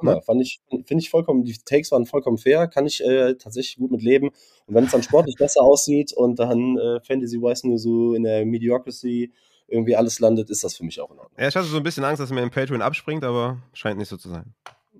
[0.01, 3.77] Ja, fand ich, finde ich vollkommen, die Takes waren vollkommen fair, kann ich äh, tatsächlich
[3.77, 4.31] gut mit leben.
[4.65, 8.45] Und wenn es dann sportlich besser aussieht und dann äh, Fantasy-wise nur so in der
[8.45, 9.31] Mediocrity
[9.73, 11.37] irgendwie alles landet, ist das für mich auch in Ordnung.
[11.37, 14.09] Ja, ich hatte so ein bisschen Angst, dass mir im Patreon abspringt, aber scheint nicht
[14.09, 14.53] so zu sein.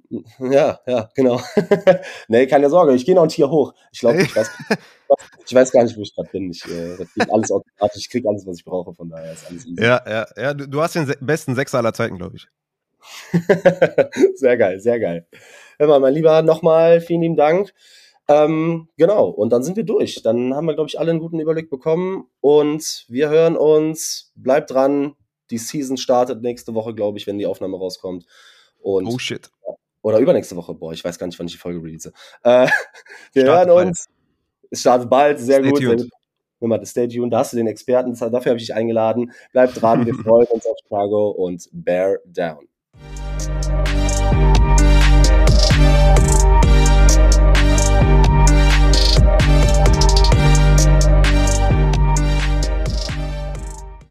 [0.39, 1.41] Ja, ja, genau.
[2.27, 3.73] nee, keine Sorge, ich gehe noch ein Tier hoch.
[3.91, 4.51] Ich glaube, ich weiß,
[5.47, 6.51] ich weiß gar nicht, wo ich gerade bin.
[6.51, 6.97] Ich äh,
[7.31, 9.81] alles automatisch, ich kriege alles, was ich brauche, von daher ist alles easy.
[9.81, 12.47] Ja, ja, ja, du, du hast den besten Sechser aller Zeiten, glaube ich.
[14.35, 15.25] sehr geil, sehr geil.
[15.79, 17.73] Hör mal, mein Lieber, nochmal vielen lieben Dank.
[18.27, 20.21] Ähm, genau, und dann sind wir durch.
[20.23, 24.31] Dann haben wir, glaube ich, alle einen guten Überblick bekommen und wir hören uns.
[24.35, 25.15] Bleibt dran.
[25.49, 28.25] Die Season startet nächste Woche, glaube ich, wenn die Aufnahme rauskommt.
[28.79, 29.51] Und, oh shit.
[30.01, 30.73] Oder übernächste Woche.
[30.73, 32.11] Boah, ich weiß gar nicht, wann ich die Folge release.
[32.43, 32.67] Äh,
[33.33, 34.05] wir startet hören uns.
[34.07, 34.67] Bald.
[34.71, 35.39] Es startet bald.
[35.39, 35.81] Sehr Stay gut.
[35.81, 35.99] Tuned.
[35.99, 36.69] Sehr gut.
[36.69, 37.33] Mal, stay tuned.
[37.33, 38.13] Da hast du den Experten.
[38.13, 39.31] Dafür habe ich dich eingeladen.
[39.51, 40.05] Bleibt dran.
[40.05, 42.67] Wir freuen uns auf Chicago und bear down.